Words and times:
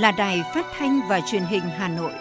là 0.00 0.12
Đài 0.12 0.42
Phát 0.54 0.66
thanh 0.78 1.00
và 1.08 1.20
Truyền 1.30 1.42
hình 1.42 1.62
Hà 1.78 1.88
Nội. 1.88 2.12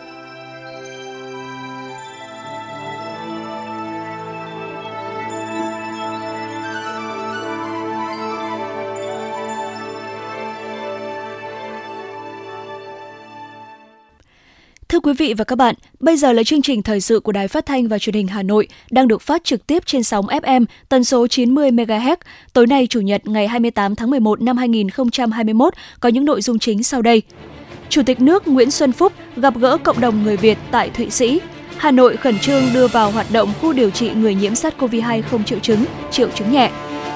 Thưa 14.90 15.00
quý 15.00 15.14
vị 15.14 15.34
và 15.34 15.44
các 15.44 15.56
bạn, 15.56 15.76
bây 16.00 16.18
giờ 16.18 16.32
là 16.32 16.44
chương 16.44 16.62
trình 16.62 16.84
thời 16.84 17.02
sự 17.02 17.20
của 17.20 17.32
Đài 17.32 17.48
Phát 17.48 17.66
thanh 17.66 17.88
và 17.88 18.00
Truyền 18.00 18.16
hình 18.16 18.28
Hà 18.28 18.44
Nội 18.44 18.68
đang 18.92 19.08
được 19.08 19.22
phát 19.22 19.44
trực 19.44 19.68
tiếp 19.68 19.84
trên 19.86 20.04
sóng 20.04 20.26
FM 20.26 20.66
tần 20.90 21.04
số 21.04 21.28
90 21.28 21.72
MHz. 21.72 22.16
Tối 22.54 22.68
nay 22.68 22.88
Chủ 22.88 23.02
nhật 23.02 23.28
ngày 23.28 23.48
28 23.48 23.96
tháng 23.96 24.10
11 24.10 24.42
năm 24.42 24.58
2021 24.58 25.74
có 26.00 26.10
những 26.10 26.26
nội 26.26 26.42
dung 26.42 26.60
chính 26.60 26.84
sau 26.84 27.02
đây. 27.02 27.22
Chủ 27.90 28.04
tịch 28.04 28.22
nước 28.22 28.48
Nguyễn 28.48 28.72
Xuân 28.72 28.92
Phúc 28.92 29.14
gặp 29.36 29.54
gỡ 29.58 29.78
cộng 29.78 30.02
đồng 30.02 30.24
người 30.24 30.38
Việt 30.38 30.58
tại 30.72 30.90
Thụy 30.90 31.10
Sĩ. 31.10 31.42
Hà 31.78 31.92
Nội 31.92 32.18
khẩn 32.18 32.40
trương 32.40 32.64
đưa 32.74 32.88
vào 32.88 33.12
hoạt 33.12 33.26
động 33.32 33.54
khu 33.62 33.74
điều 33.74 33.90
trị 33.90 34.10
người 34.10 34.36
nhiễm 34.36 34.54
SARS-CoV-2 34.54 35.22
không 35.32 35.44
triệu 35.44 35.60
chứng, 35.60 35.86
triệu 36.12 36.30
chứng 36.30 36.52
nhẹ. 36.52 36.72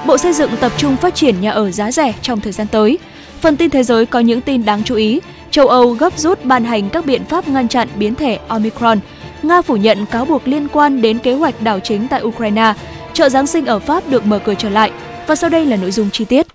Bộ 0.05 0.17
Xây 0.17 0.33
dựng 0.33 0.51
tập 0.59 0.71
trung 0.77 0.95
phát 0.95 1.15
triển 1.15 1.41
nhà 1.41 1.51
ở 1.51 1.71
giá 1.71 1.91
rẻ 1.91 2.13
trong 2.21 2.39
thời 2.39 2.51
gian 2.51 2.67
tới. 2.67 2.99
Phần 3.41 3.57
tin 3.57 3.69
thế 3.69 3.83
giới 3.83 4.05
có 4.05 4.19
những 4.19 4.41
tin 4.41 4.65
đáng 4.65 4.83
chú 4.83 4.95
ý. 4.95 5.19
Châu 5.51 5.67
Âu 5.67 5.89
gấp 5.89 6.17
rút 6.17 6.45
ban 6.45 6.63
hành 6.63 6.89
các 6.89 7.05
biện 7.05 7.23
pháp 7.25 7.47
ngăn 7.47 7.67
chặn 7.67 7.87
biến 7.95 8.15
thể 8.15 8.39
Omicron. 8.47 8.99
Nga 9.43 9.61
phủ 9.61 9.75
nhận 9.75 10.05
cáo 10.05 10.25
buộc 10.25 10.47
liên 10.47 10.67
quan 10.67 11.01
đến 11.01 11.19
kế 11.19 11.33
hoạch 11.33 11.61
đảo 11.61 11.79
chính 11.79 12.07
tại 12.07 12.23
Ukraine. 12.23 12.73
Chợ 13.13 13.29
Giáng 13.29 13.47
sinh 13.47 13.65
ở 13.65 13.79
Pháp 13.79 14.09
được 14.09 14.25
mở 14.25 14.39
cửa 14.39 14.53
trở 14.57 14.69
lại. 14.69 14.91
Và 15.27 15.35
sau 15.35 15.49
đây 15.49 15.65
là 15.65 15.75
nội 15.75 15.91
dung 15.91 16.09
chi 16.09 16.25
tiết. 16.25 16.47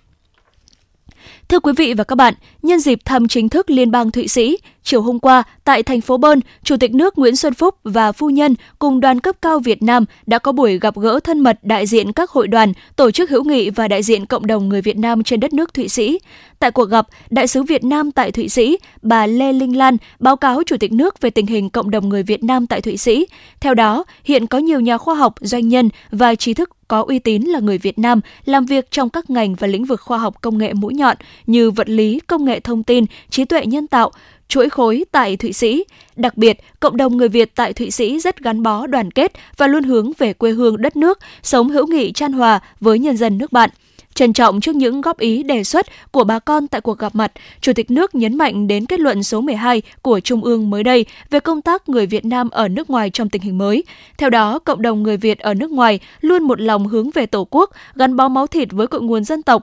Thưa 1.48 1.60
quý 1.60 1.72
vị 1.76 1.94
và 1.94 2.04
các 2.04 2.14
bạn, 2.14 2.34
nhân 2.62 2.80
dịp 2.80 2.98
thăm 3.04 3.28
chính 3.28 3.48
thức 3.48 3.70
Liên 3.70 3.90
bang 3.90 4.10
Thụy 4.10 4.28
Sĩ, 4.28 4.58
chiều 4.82 5.02
hôm 5.02 5.18
qua 5.18 5.42
tại 5.64 5.82
thành 5.82 6.00
phố 6.00 6.16
Bern, 6.16 6.40
Chủ 6.64 6.76
tịch 6.76 6.94
nước 6.94 7.18
Nguyễn 7.18 7.36
Xuân 7.36 7.54
Phúc 7.54 7.74
và 7.84 8.12
phu 8.12 8.30
nhân 8.30 8.54
cùng 8.78 9.00
đoàn 9.00 9.20
cấp 9.20 9.36
cao 9.42 9.58
Việt 9.58 9.82
Nam 9.82 10.04
đã 10.26 10.38
có 10.38 10.52
buổi 10.52 10.78
gặp 10.78 10.96
gỡ 10.96 11.20
thân 11.24 11.40
mật 11.40 11.58
đại 11.62 11.86
diện 11.86 12.12
các 12.12 12.30
hội 12.30 12.48
đoàn, 12.48 12.72
tổ 12.96 13.10
chức 13.10 13.30
hữu 13.30 13.44
nghị 13.44 13.70
và 13.70 13.88
đại 13.88 14.02
diện 14.02 14.26
cộng 14.26 14.46
đồng 14.46 14.68
người 14.68 14.82
Việt 14.82 14.98
Nam 14.98 15.22
trên 15.22 15.40
đất 15.40 15.52
nước 15.52 15.74
Thụy 15.74 15.88
Sĩ. 15.88 16.18
Tại 16.58 16.70
cuộc 16.70 16.84
gặp, 16.84 17.06
đại 17.30 17.46
sứ 17.46 17.62
Việt 17.62 17.84
Nam 17.84 18.12
tại 18.12 18.32
Thụy 18.32 18.48
Sĩ, 18.48 18.78
bà 19.02 19.26
Lê 19.26 19.52
Linh 19.52 19.76
Lan 19.76 19.96
báo 20.18 20.36
cáo 20.36 20.62
Chủ 20.66 20.76
tịch 20.76 20.92
nước 20.92 21.20
về 21.20 21.30
tình 21.30 21.46
hình 21.46 21.70
cộng 21.70 21.90
đồng 21.90 22.08
người 22.08 22.22
Việt 22.22 22.44
Nam 22.44 22.66
tại 22.66 22.80
Thụy 22.80 22.96
Sĩ. 22.96 23.26
Theo 23.60 23.74
đó, 23.74 24.04
hiện 24.24 24.46
có 24.46 24.58
nhiều 24.58 24.80
nhà 24.80 24.98
khoa 24.98 25.14
học, 25.14 25.34
doanh 25.40 25.68
nhân 25.68 25.88
và 26.10 26.34
trí 26.34 26.54
thức 26.54 26.70
có 26.88 27.04
uy 27.08 27.18
tín 27.18 27.42
là 27.42 27.60
người 27.60 27.78
Việt 27.78 27.98
Nam 27.98 28.20
làm 28.44 28.64
việc 28.64 28.90
trong 28.90 29.10
các 29.10 29.30
ngành 29.30 29.54
và 29.54 29.66
lĩnh 29.66 29.84
vực 29.84 30.00
khoa 30.00 30.18
học 30.18 30.34
công 30.40 30.58
nghệ 30.58 30.72
mũi 30.72 30.94
nhọn 30.94 31.16
như 31.46 31.70
vật 31.70 31.88
lý, 31.88 32.20
công 32.26 32.44
nghệ 32.44 32.60
thông 32.60 32.82
tin, 32.82 33.04
trí 33.30 33.44
tuệ 33.44 33.66
nhân 33.66 33.86
tạo, 33.86 34.10
chuỗi 34.48 34.68
khối 34.68 35.04
tại 35.12 35.36
Thụy 35.36 35.52
Sĩ. 35.52 35.84
Đặc 36.16 36.36
biệt, 36.36 36.60
cộng 36.80 36.96
đồng 36.96 37.16
người 37.16 37.28
Việt 37.28 37.54
tại 37.54 37.72
Thụy 37.72 37.90
Sĩ 37.90 38.20
rất 38.20 38.40
gắn 38.40 38.62
bó 38.62 38.86
đoàn 38.86 39.10
kết 39.10 39.32
và 39.56 39.66
luôn 39.66 39.82
hướng 39.82 40.12
về 40.18 40.32
quê 40.32 40.50
hương 40.50 40.82
đất 40.82 40.96
nước, 40.96 41.18
sống 41.42 41.68
hữu 41.68 41.86
nghị 41.86 42.12
chan 42.12 42.32
hòa 42.32 42.60
với 42.80 42.98
nhân 42.98 43.16
dân 43.16 43.38
nước 43.38 43.52
bạn. 43.52 43.70
Trân 44.14 44.32
trọng 44.32 44.60
trước 44.60 44.76
những 44.76 45.00
góp 45.00 45.18
ý 45.18 45.42
đề 45.42 45.64
xuất 45.64 45.86
của 46.10 46.24
bà 46.24 46.38
con 46.38 46.68
tại 46.68 46.80
cuộc 46.80 46.98
gặp 46.98 47.14
mặt, 47.14 47.32
Chủ 47.60 47.72
tịch 47.72 47.90
nước 47.90 48.14
nhấn 48.14 48.38
mạnh 48.38 48.68
đến 48.68 48.86
kết 48.86 49.00
luận 49.00 49.22
số 49.22 49.40
12 49.40 49.82
của 50.02 50.20
Trung 50.20 50.44
ương 50.44 50.70
mới 50.70 50.82
đây 50.82 51.06
về 51.30 51.40
công 51.40 51.62
tác 51.62 51.88
người 51.88 52.06
Việt 52.06 52.24
Nam 52.24 52.50
ở 52.50 52.68
nước 52.68 52.90
ngoài 52.90 53.10
trong 53.10 53.28
tình 53.28 53.42
hình 53.42 53.58
mới. 53.58 53.84
Theo 54.18 54.30
đó, 54.30 54.58
cộng 54.58 54.82
đồng 54.82 55.02
người 55.02 55.16
Việt 55.16 55.38
ở 55.38 55.54
nước 55.54 55.70
ngoài 55.70 56.00
luôn 56.20 56.42
một 56.42 56.60
lòng 56.60 56.86
hướng 56.86 57.10
về 57.10 57.26
Tổ 57.26 57.46
quốc, 57.50 57.70
gắn 57.94 58.16
bó 58.16 58.28
máu 58.28 58.46
thịt 58.46 58.68
với 58.72 58.86
cội 58.86 59.02
nguồn 59.02 59.24
dân 59.24 59.42
tộc, 59.42 59.62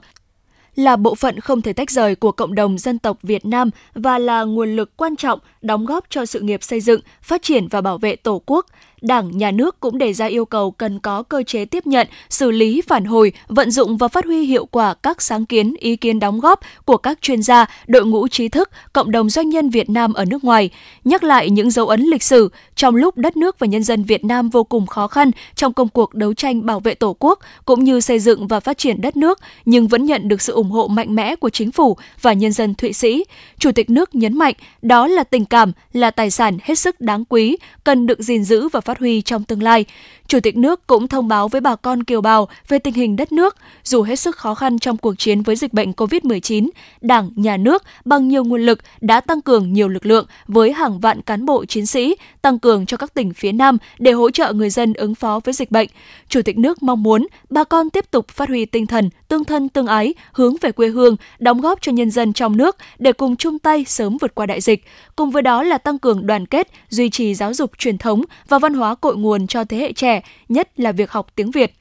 là 0.76 0.96
bộ 0.96 1.14
phận 1.14 1.40
không 1.40 1.62
thể 1.62 1.72
tách 1.72 1.90
rời 1.90 2.14
của 2.14 2.32
cộng 2.32 2.54
đồng 2.54 2.78
dân 2.78 2.98
tộc 2.98 3.18
Việt 3.22 3.44
Nam 3.44 3.70
và 3.94 4.18
là 4.18 4.42
nguồn 4.42 4.76
lực 4.76 4.96
quan 4.96 5.16
trọng 5.16 5.38
đóng 5.62 5.86
góp 5.86 6.04
cho 6.10 6.26
sự 6.26 6.40
nghiệp 6.40 6.62
xây 6.62 6.80
dựng, 6.80 7.00
phát 7.22 7.42
triển 7.42 7.68
và 7.68 7.80
bảo 7.80 7.98
vệ 7.98 8.16
Tổ 8.16 8.42
quốc. 8.46 8.66
Đảng, 9.06 9.38
Nhà 9.38 9.50
nước 9.50 9.80
cũng 9.80 9.98
đề 9.98 10.12
ra 10.12 10.26
yêu 10.26 10.44
cầu 10.44 10.70
cần 10.70 10.98
có 10.98 11.22
cơ 11.22 11.42
chế 11.42 11.64
tiếp 11.64 11.86
nhận, 11.86 12.06
xử 12.28 12.50
lý, 12.50 12.80
phản 12.80 13.04
hồi, 13.04 13.32
vận 13.48 13.70
dụng 13.70 13.96
và 13.96 14.08
phát 14.08 14.24
huy 14.24 14.44
hiệu 14.44 14.66
quả 14.66 14.94
các 14.94 15.22
sáng 15.22 15.46
kiến, 15.46 15.74
ý 15.78 15.96
kiến 15.96 16.20
đóng 16.20 16.40
góp 16.40 16.60
của 16.84 16.96
các 16.96 17.18
chuyên 17.22 17.42
gia, 17.42 17.66
đội 17.86 18.06
ngũ 18.06 18.28
trí 18.28 18.48
thức, 18.48 18.70
cộng 18.92 19.10
đồng 19.10 19.30
doanh 19.30 19.48
nhân 19.48 19.70
Việt 19.70 19.90
Nam 19.90 20.12
ở 20.12 20.24
nước 20.24 20.44
ngoài, 20.44 20.70
nhắc 21.04 21.24
lại 21.24 21.50
những 21.50 21.70
dấu 21.70 21.88
ấn 21.88 22.00
lịch 22.00 22.22
sử 22.22 22.48
trong 22.74 22.96
lúc 22.96 23.18
đất 23.18 23.36
nước 23.36 23.58
và 23.58 23.66
nhân 23.66 23.82
dân 23.82 24.04
Việt 24.04 24.24
Nam 24.24 24.50
vô 24.50 24.64
cùng 24.64 24.86
khó 24.86 25.06
khăn 25.06 25.30
trong 25.54 25.72
công 25.72 25.88
cuộc 25.88 26.14
đấu 26.14 26.34
tranh 26.34 26.66
bảo 26.66 26.80
vệ 26.80 26.94
Tổ 26.94 27.16
quốc 27.18 27.38
cũng 27.64 27.84
như 27.84 28.00
xây 28.00 28.18
dựng 28.18 28.46
và 28.46 28.60
phát 28.60 28.78
triển 28.78 29.00
đất 29.00 29.16
nước, 29.16 29.38
nhưng 29.64 29.88
vẫn 29.88 30.04
nhận 30.04 30.28
được 30.28 30.42
sự 30.42 30.52
ủng 30.52 30.70
hộ 30.70 30.88
mạnh 30.88 31.14
mẽ 31.14 31.36
của 31.36 31.50
chính 31.50 31.72
phủ 31.72 31.96
và 32.22 32.32
nhân 32.32 32.52
dân 32.52 32.74
Thụy 32.74 32.92
Sĩ. 32.92 33.24
Chủ 33.58 33.72
tịch 33.72 33.90
nước 33.90 34.14
nhấn 34.14 34.38
mạnh 34.38 34.54
đó 34.82 35.06
là 35.06 35.24
tình 35.24 35.44
cảm, 35.44 35.72
là 35.92 36.10
tài 36.10 36.30
sản 36.30 36.58
hết 36.62 36.78
sức 36.78 37.00
đáng 37.00 37.24
quý, 37.24 37.56
cần 37.84 38.06
được 38.06 38.20
gìn 38.20 38.44
giữ 38.44 38.68
và 38.68 38.80
phát 38.80 38.95
huy 38.98 39.22
trong 39.22 39.44
tương 39.44 39.62
lai. 39.62 39.84
Chủ 40.28 40.40
tịch 40.40 40.56
nước 40.56 40.86
cũng 40.86 41.08
thông 41.08 41.28
báo 41.28 41.48
với 41.48 41.60
bà 41.60 41.76
con 41.76 42.04
kiều 42.04 42.20
bào 42.20 42.48
về 42.68 42.78
tình 42.78 42.94
hình 42.94 43.16
đất 43.16 43.32
nước, 43.32 43.56
dù 43.84 44.02
hết 44.02 44.16
sức 44.16 44.36
khó 44.36 44.54
khăn 44.54 44.78
trong 44.78 44.96
cuộc 44.96 45.14
chiến 45.18 45.42
với 45.42 45.56
dịch 45.56 45.72
bệnh 45.72 45.92
COVID-19, 45.92 46.68
Đảng, 47.00 47.30
Nhà 47.36 47.56
nước 47.56 47.82
bằng 48.04 48.28
nhiều 48.28 48.44
nguồn 48.44 48.60
lực 48.60 48.78
đã 49.00 49.20
tăng 49.20 49.42
cường 49.42 49.72
nhiều 49.72 49.88
lực 49.88 50.06
lượng 50.06 50.26
với 50.46 50.72
hàng 50.72 51.00
vạn 51.00 51.22
cán 51.22 51.46
bộ 51.46 51.64
chiến 51.64 51.86
sĩ, 51.86 52.16
tăng 52.42 52.58
cường 52.58 52.86
cho 52.86 52.96
các 52.96 53.14
tỉnh 53.14 53.34
phía 53.34 53.52
Nam 53.52 53.78
để 53.98 54.12
hỗ 54.12 54.30
trợ 54.30 54.52
người 54.52 54.70
dân 54.70 54.92
ứng 54.92 55.14
phó 55.14 55.40
với 55.44 55.54
dịch 55.54 55.70
bệnh. 55.70 55.88
Chủ 56.28 56.42
tịch 56.42 56.58
nước 56.58 56.82
mong 56.82 57.02
muốn 57.02 57.26
bà 57.50 57.64
con 57.64 57.90
tiếp 57.90 58.10
tục 58.10 58.28
phát 58.28 58.48
huy 58.48 58.64
tinh 58.64 58.86
thần 58.86 59.10
tương 59.28 59.44
thân 59.44 59.68
tương 59.68 59.86
ái, 59.86 60.14
hướng 60.32 60.54
về 60.60 60.72
quê 60.72 60.88
hương, 60.88 61.16
đóng 61.38 61.60
góp 61.60 61.82
cho 61.82 61.92
nhân 61.92 62.10
dân 62.10 62.32
trong 62.32 62.56
nước 62.56 62.76
để 62.98 63.12
cùng 63.12 63.36
chung 63.36 63.58
tay 63.58 63.84
sớm 63.84 64.16
vượt 64.20 64.34
qua 64.34 64.46
đại 64.46 64.60
dịch. 64.60 64.84
Cùng 65.16 65.30
với 65.30 65.42
đó 65.42 65.62
là 65.62 65.78
tăng 65.78 65.98
cường 65.98 66.26
đoàn 66.26 66.46
kết, 66.46 66.68
duy 66.90 67.10
trì 67.10 67.34
giáo 67.34 67.54
dục 67.54 67.70
truyền 67.78 67.98
thống 67.98 68.22
và 68.48 68.58
văn 68.58 68.74
hóa 68.76 68.94
cội 68.94 69.16
nguồn 69.16 69.46
cho 69.46 69.64
thế 69.64 69.76
hệ 69.76 69.92
trẻ, 69.92 70.22
nhất 70.48 70.80
là 70.80 70.92
việc 70.92 71.10
học 71.10 71.26
tiếng 71.34 71.50
Việt. 71.50 71.72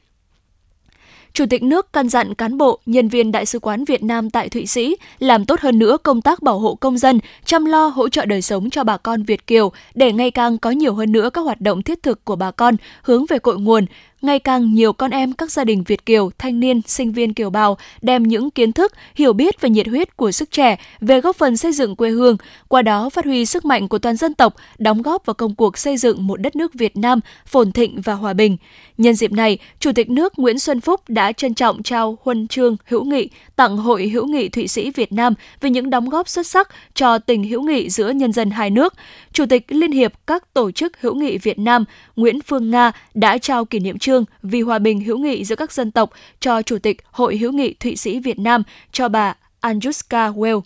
Chủ 1.33 1.45
tịch 1.49 1.63
nước 1.63 1.93
căn 1.93 2.09
dặn 2.09 2.33
cán 2.33 2.57
bộ, 2.57 2.79
nhân 2.85 3.07
viên 3.07 3.31
Đại 3.31 3.45
sứ 3.45 3.59
quán 3.59 3.85
Việt 3.85 4.03
Nam 4.03 4.29
tại 4.29 4.49
Thụy 4.49 4.65
Sĩ 4.65 4.95
làm 5.19 5.45
tốt 5.45 5.59
hơn 5.59 5.79
nữa 5.79 5.97
công 6.03 6.21
tác 6.21 6.41
bảo 6.41 6.59
hộ 6.59 6.75
công 6.75 6.97
dân, 6.97 7.19
chăm 7.45 7.65
lo 7.65 7.87
hỗ 7.87 8.09
trợ 8.09 8.25
đời 8.25 8.41
sống 8.41 8.69
cho 8.69 8.83
bà 8.83 8.97
con 8.97 9.23
Việt 9.23 9.47
Kiều 9.47 9.71
để 9.95 10.11
ngày 10.11 10.31
càng 10.31 10.57
có 10.57 10.71
nhiều 10.71 10.93
hơn 10.93 11.11
nữa 11.11 11.29
các 11.29 11.41
hoạt 11.41 11.61
động 11.61 11.81
thiết 11.81 12.03
thực 12.03 12.25
của 12.25 12.35
bà 12.35 12.51
con 12.51 12.75
hướng 13.01 13.25
về 13.25 13.39
cội 13.39 13.59
nguồn, 13.59 13.85
ngày 14.21 14.39
càng 14.39 14.73
nhiều 14.73 14.93
con 14.93 15.11
em 15.11 15.33
các 15.33 15.51
gia 15.51 15.63
đình 15.63 15.83
Việt 15.83 16.05
Kiều, 16.05 16.31
thanh 16.37 16.59
niên, 16.59 16.81
sinh 16.85 17.11
viên 17.11 17.33
kiều 17.33 17.49
bào 17.49 17.77
đem 18.01 18.23
những 18.23 18.51
kiến 18.51 18.73
thức, 18.73 18.93
hiểu 19.15 19.33
biết 19.33 19.61
và 19.61 19.69
nhiệt 19.69 19.87
huyết 19.87 20.17
của 20.17 20.31
sức 20.31 20.51
trẻ 20.51 20.77
về 21.01 21.21
góp 21.21 21.35
phần 21.35 21.57
xây 21.57 21.71
dựng 21.71 21.95
quê 21.95 22.09
hương, 22.09 22.37
qua 22.67 22.81
đó 22.81 23.09
phát 23.09 23.25
huy 23.25 23.45
sức 23.45 23.65
mạnh 23.65 23.87
của 23.87 23.99
toàn 23.99 24.15
dân 24.15 24.33
tộc, 24.33 24.55
đóng 24.77 25.01
góp 25.01 25.25
vào 25.25 25.33
công 25.33 25.55
cuộc 25.55 25.77
xây 25.77 25.97
dựng 25.97 26.27
một 26.27 26.41
đất 26.41 26.55
nước 26.55 26.73
Việt 26.73 26.97
Nam 26.97 27.19
phồn 27.45 27.71
thịnh 27.71 28.01
và 28.01 28.13
hòa 28.13 28.33
bình. 28.33 28.57
Nhân 28.97 29.15
dịp 29.15 29.31
này, 29.31 29.57
Chủ 29.79 29.91
tịch 29.91 30.09
nước 30.09 30.39
Nguyễn 30.39 30.59
Xuân 30.59 30.81
Phúc 30.81 31.01
đã 31.07 31.31
trân 31.31 31.53
trọng 31.53 31.83
trao 31.83 32.17
huân 32.21 32.47
chương 32.47 32.77
hữu 32.85 33.03
nghị 33.03 33.29
tặng 33.55 33.77
Hội 33.77 34.07
hữu 34.07 34.25
nghị 34.27 34.49
Thụy 34.49 34.67
Sĩ 34.67 34.91
Việt 34.91 35.11
Nam 35.11 35.33
vì 35.61 35.69
những 35.69 35.89
đóng 35.89 36.09
góp 36.09 36.29
xuất 36.29 36.47
sắc 36.47 36.69
cho 36.93 37.17
tình 37.17 37.43
hữu 37.43 37.61
nghị 37.61 37.89
giữa 37.89 38.09
nhân 38.09 38.33
dân 38.33 38.51
hai 38.51 38.69
nước. 38.69 38.93
Chủ 39.33 39.45
tịch 39.45 39.65
Liên 39.67 39.91
hiệp 39.91 40.13
các 40.27 40.53
tổ 40.53 40.71
chức 40.71 41.01
hữu 41.01 41.15
nghị 41.15 41.37
Việt 41.37 41.59
Nam 41.59 41.85
Nguyễn 42.15 42.41
Phương 42.41 42.71
Nga 42.71 42.91
đã 43.13 43.37
trao 43.37 43.65
kỷ 43.65 43.79
niệm 43.79 43.99
trương 44.05 44.25
vì 44.43 44.61
hòa 44.61 44.79
bình 44.79 45.01
hữu 45.01 45.17
nghị 45.17 45.45
giữa 45.45 45.55
các 45.55 45.71
dân 45.71 45.91
tộc 45.91 46.09
cho 46.39 46.61
Chủ 46.61 46.77
tịch 46.79 46.97
Hội 47.11 47.37
hữu 47.37 47.51
nghị 47.51 47.73
Thụy 47.73 47.95
Sĩ 47.95 48.19
Việt 48.19 48.39
Nam 48.39 48.63
cho 48.91 49.09
bà 49.09 49.35
Anjuska 49.61 50.33
Well. 50.33 50.61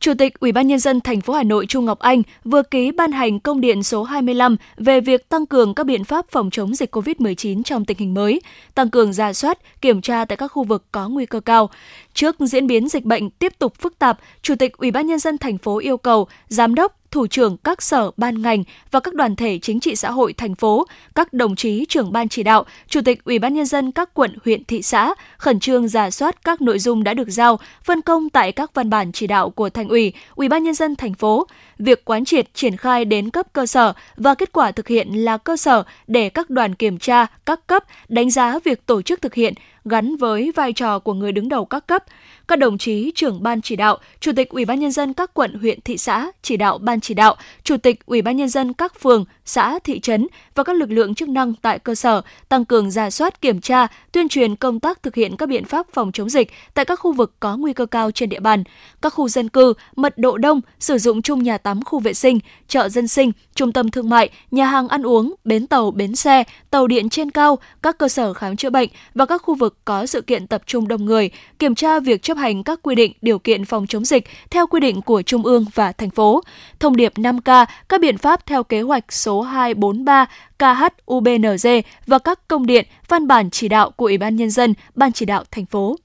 Chủ 0.00 0.12
tịch 0.18 0.40
Ủy 0.40 0.52
ban 0.52 0.66
nhân 0.66 0.78
dân 0.78 1.00
thành 1.00 1.20
phố 1.20 1.32
Hà 1.32 1.42
Nội 1.42 1.66
Trung 1.66 1.84
Ngọc 1.84 1.98
Anh 1.98 2.22
vừa 2.44 2.62
ký 2.62 2.92
ban 2.92 3.12
hành 3.12 3.40
công 3.40 3.60
điện 3.60 3.82
số 3.82 4.02
25 4.02 4.56
về 4.76 5.00
việc 5.00 5.28
tăng 5.28 5.46
cường 5.46 5.74
các 5.74 5.86
biện 5.86 6.04
pháp 6.04 6.26
phòng 6.30 6.50
chống 6.50 6.74
dịch 6.74 6.96
COVID-19 6.96 7.62
trong 7.62 7.84
tình 7.84 7.98
hình 7.98 8.14
mới, 8.14 8.40
tăng 8.74 8.90
cường 8.90 9.12
ra 9.12 9.32
soát, 9.32 9.58
kiểm 9.80 10.00
tra 10.00 10.24
tại 10.24 10.36
các 10.36 10.48
khu 10.48 10.64
vực 10.64 10.84
có 10.92 11.08
nguy 11.08 11.26
cơ 11.26 11.40
cao. 11.40 11.70
Trước 12.14 12.36
diễn 12.40 12.66
biến 12.66 12.88
dịch 12.88 13.04
bệnh 13.04 13.30
tiếp 13.30 13.52
tục 13.58 13.74
phức 13.78 13.98
tạp, 13.98 14.18
Chủ 14.42 14.54
tịch 14.54 14.76
Ủy 14.76 14.90
ban 14.90 15.06
nhân 15.06 15.18
dân 15.18 15.38
thành 15.38 15.58
phố 15.58 15.78
yêu 15.78 15.96
cầu 15.96 16.28
giám 16.48 16.74
đốc 16.74 16.97
thủ 17.10 17.26
trưởng 17.26 17.56
các 17.56 17.82
sở, 17.82 18.10
ban 18.16 18.42
ngành 18.42 18.64
và 18.90 19.00
các 19.00 19.14
đoàn 19.14 19.36
thể 19.36 19.58
chính 19.62 19.80
trị 19.80 19.96
xã 19.96 20.10
hội 20.10 20.32
thành 20.32 20.54
phố, 20.54 20.86
các 21.14 21.32
đồng 21.32 21.56
chí 21.56 21.84
trưởng 21.88 22.12
ban 22.12 22.28
chỉ 22.28 22.42
đạo, 22.42 22.64
chủ 22.88 23.00
tịch 23.04 23.24
Ủy 23.24 23.38
ban 23.38 23.54
nhân 23.54 23.66
dân 23.66 23.92
các 23.92 24.14
quận, 24.14 24.36
huyện, 24.44 24.64
thị 24.64 24.82
xã 24.82 25.14
khẩn 25.38 25.60
trương 25.60 25.88
giả 25.88 26.10
soát 26.10 26.44
các 26.44 26.62
nội 26.62 26.78
dung 26.78 27.04
đã 27.04 27.14
được 27.14 27.28
giao, 27.28 27.58
phân 27.84 28.02
công 28.02 28.30
tại 28.30 28.52
các 28.52 28.74
văn 28.74 28.90
bản 28.90 29.12
chỉ 29.12 29.26
đạo 29.26 29.50
của 29.50 29.70
Thành 29.70 29.88
ủy, 29.88 30.12
Ủy 30.34 30.48
ban 30.48 30.64
nhân 30.64 30.74
dân 30.74 30.96
thành 30.96 31.14
phố. 31.14 31.46
Việc 31.78 32.04
quán 32.04 32.24
triệt 32.24 32.54
triển 32.54 32.76
khai 32.76 33.04
đến 33.04 33.30
cấp 33.30 33.46
cơ 33.52 33.66
sở 33.66 33.92
và 34.16 34.34
kết 34.34 34.52
quả 34.52 34.72
thực 34.72 34.88
hiện 34.88 35.12
là 35.12 35.36
cơ 35.36 35.56
sở 35.56 35.82
để 36.06 36.28
các 36.28 36.50
đoàn 36.50 36.74
kiểm 36.74 36.98
tra 36.98 37.26
các 37.46 37.66
cấp 37.66 37.84
đánh 38.08 38.30
giá 38.30 38.58
việc 38.64 38.86
tổ 38.86 39.02
chức 39.02 39.22
thực 39.22 39.34
hiện 39.34 39.54
gắn 39.84 40.16
với 40.16 40.52
vai 40.56 40.72
trò 40.72 40.98
của 40.98 41.14
người 41.14 41.32
đứng 41.32 41.48
đầu 41.48 41.64
các 41.64 41.86
cấp. 41.86 42.04
Các 42.48 42.58
đồng 42.58 42.78
chí 42.78 43.12
trưởng 43.14 43.42
ban 43.42 43.62
chỉ 43.62 43.76
đạo, 43.76 43.98
chủ 44.20 44.32
tịch 44.36 44.48
Ủy 44.48 44.64
ban 44.64 44.80
nhân 44.80 44.92
dân 44.92 45.12
các 45.12 45.34
quận, 45.34 45.54
huyện, 45.54 45.80
thị 45.80 45.98
xã, 45.98 46.30
chỉ 46.42 46.56
đạo 46.56 46.78
ban 46.78 47.00
chỉ 47.00 47.14
đạo, 47.14 47.36
chủ 47.62 47.76
tịch 47.76 48.06
Ủy 48.06 48.22
ban 48.22 48.36
nhân 48.36 48.48
dân 48.48 48.72
các 48.72 49.00
phường, 49.00 49.24
xã, 49.48 49.78
thị 49.84 50.00
trấn 50.00 50.26
và 50.54 50.64
các 50.64 50.76
lực 50.76 50.90
lượng 50.90 51.14
chức 51.14 51.28
năng 51.28 51.54
tại 51.54 51.78
cơ 51.78 51.94
sở 51.94 52.22
tăng 52.48 52.64
cường 52.64 52.90
giả 52.90 53.10
soát 53.10 53.40
kiểm 53.40 53.60
tra, 53.60 53.86
tuyên 54.12 54.28
truyền 54.28 54.56
công 54.56 54.80
tác 54.80 55.02
thực 55.02 55.14
hiện 55.14 55.36
các 55.36 55.48
biện 55.48 55.64
pháp 55.64 55.86
phòng 55.92 56.12
chống 56.12 56.28
dịch 56.28 56.50
tại 56.74 56.84
các 56.84 56.96
khu 56.96 57.12
vực 57.12 57.34
có 57.40 57.56
nguy 57.56 57.72
cơ 57.72 57.86
cao 57.86 58.10
trên 58.10 58.28
địa 58.28 58.40
bàn. 58.40 58.64
Các 59.02 59.14
khu 59.14 59.28
dân 59.28 59.48
cư, 59.48 59.74
mật 59.96 60.18
độ 60.18 60.38
đông, 60.38 60.60
sử 60.78 60.98
dụng 60.98 61.22
chung 61.22 61.42
nhà 61.42 61.58
tắm 61.58 61.84
khu 61.84 61.98
vệ 61.98 62.14
sinh, 62.14 62.38
chợ 62.68 62.88
dân 62.88 63.08
sinh, 63.08 63.32
trung 63.54 63.72
tâm 63.72 63.90
thương 63.90 64.10
mại, 64.10 64.30
nhà 64.50 64.66
hàng 64.66 64.88
ăn 64.88 65.02
uống, 65.02 65.34
bến 65.44 65.66
tàu, 65.66 65.90
bến 65.90 66.16
xe, 66.16 66.44
tàu 66.70 66.86
điện 66.86 67.08
trên 67.08 67.30
cao, 67.30 67.58
các 67.82 67.98
cơ 67.98 68.08
sở 68.08 68.32
khám 68.32 68.56
chữa 68.56 68.70
bệnh 68.70 68.88
và 69.14 69.26
các 69.26 69.42
khu 69.42 69.54
vực 69.54 69.76
có 69.84 70.06
sự 70.06 70.20
kiện 70.20 70.46
tập 70.46 70.62
trung 70.66 70.88
đông 70.88 71.04
người, 71.04 71.30
kiểm 71.58 71.74
tra 71.74 72.00
việc 72.00 72.22
chấp 72.22 72.36
hành 72.36 72.62
các 72.62 72.78
quy 72.82 72.94
định 72.94 73.12
điều 73.22 73.38
kiện 73.38 73.64
phòng 73.64 73.86
chống 73.86 74.04
dịch 74.04 74.24
theo 74.50 74.66
quy 74.66 74.80
định 74.80 75.02
của 75.02 75.22
Trung 75.22 75.42
ương 75.42 75.64
và 75.74 75.92
thành 75.92 76.10
phố. 76.10 76.42
Thông 76.80 76.96
điệp 76.96 77.12
5K, 77.16 77.66
các 77.88 78.00
biện 78.00 78.18
pháp 78.18 78.46
theo 78.46 78.62
kế 78.62 78.82
hoạch 78.82 79.12
số 79.12 79.37
243 79.42 80.26
KHUBNZ 80.58 81.82
và 82.06 82.18
các 82.18 82.48
công 82.48 82.66
điện, 82.66 82.86
văn 83.08 83.26
bản 83.26 83.50
chỉ 83.50 83.68
đạo 83.68 83.90
của 83.90 84.06
Ủy 84.06 84.18
ban 84.18 84.36
Nhân 84.36 84.50
dân, 84.50 84.74
Ban 84.94 85.12
chỉ 85.12 85.26
đạo 85.26 85.44
thành 85.50 85.66
phố. 85.66 85.96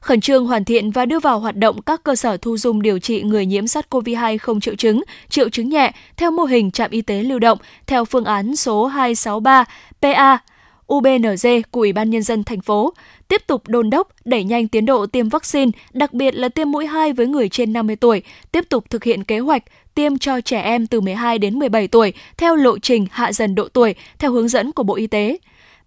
Khẩn 0.00 0.20
trương 0.20 0.46
hoàn 0.46 0.64
thiện 0.64 0.90
và 0.90 1.06
đưa 1.06 1.18
vào 1.18 1.40
hoạt 1.40 1.56
động 1.56 1.82
các 1.82 2.02
cơ 2.02 2.16
sở 2.16 2.36
thu 2.36 2.56
dung 2.56 2.82
điều 2.82 2.98
trị 2.98 3.22
người 3.22 3.46
nhiễm 3.46 3.64
SARS-CoV-2 3.64 4.38
không 4.38 4.60
triệu 4.60 4.74
chứng, 4.74 5.02
triệu 5.28 5.48
chứng 5.48 5.68
nhẹ 5.68 5.92
theo 6.16 6.30
mô 6.30 6.44
hình 6.44 6.70
trạm 6.70 6.90
y 6.90 7.02
tế 7.02 7.22
lưu 7.22 7.38
động 7.38 7.58
theo 7.86 8.04
phương 8.04 8.24
án 8.24 8.56
số 8.56 8.86
263 8.86 9.64
PA 10.00 10.38
UBNZ 10.92 11.62
của 11.70 11.80
Ủy 11.80 11.92
ban 11.92 12.10
Nhân 12.10 12.22
dân 12.22 12.44
thành 12.44 12.60
phố, 12.60 12.94
tiếp 13.28 13.42
tục 13.46 13.68
đôn 13.68 13.90
đốc 13.90 14.08
đẩy 14.24 14.44
nhanh 14.44 14.68
tiến 14.68 14.86
độ 14.86 15.06
tiêm 15.06 15.28
vaccine, 15.28 15.70
đặc 15.92 16.12
biệt 16.12 16.34
là 16.34 16.48
tiêm 16.48 16.70
mũi 16.70 16.86
2 16.86 17.12
với 17.12 17.26
người 17.26 17.48
trên 17.48 17.72
50 17.72 17.96
tuổi, 17.96 18.22
tiếp 18.52 18.64
tục 18.68 18.90
thực 18.90 19.04
hiện 19.04 19.24
kế 19.24 19.38
hoạch 19.38 19.62
tiêm 19.94 20.18
cho 20.18 20.40
trẻ 20.40 20.60
em 20.60 20.86
từ 20.86 21.00
12 21.00 21.38
đến 21.38 21.58
17 21.58 21.88
tuổi 21.88 22.12
theo 22.36 22.56
lộ 22.56 22.78
trình 22.78 23.06
hạ 23.10 23.32
dần 23.32 23.54
độ 23.54 23.68
tuổi 23.68 23.94
theo 24.18 24.32
hướng 24.32 24.48
dẫn 24.48 24.72
của 24.72 24.82
Bộ 24.82 24.94
Y 24.94 25.06
tế 25.06 25.38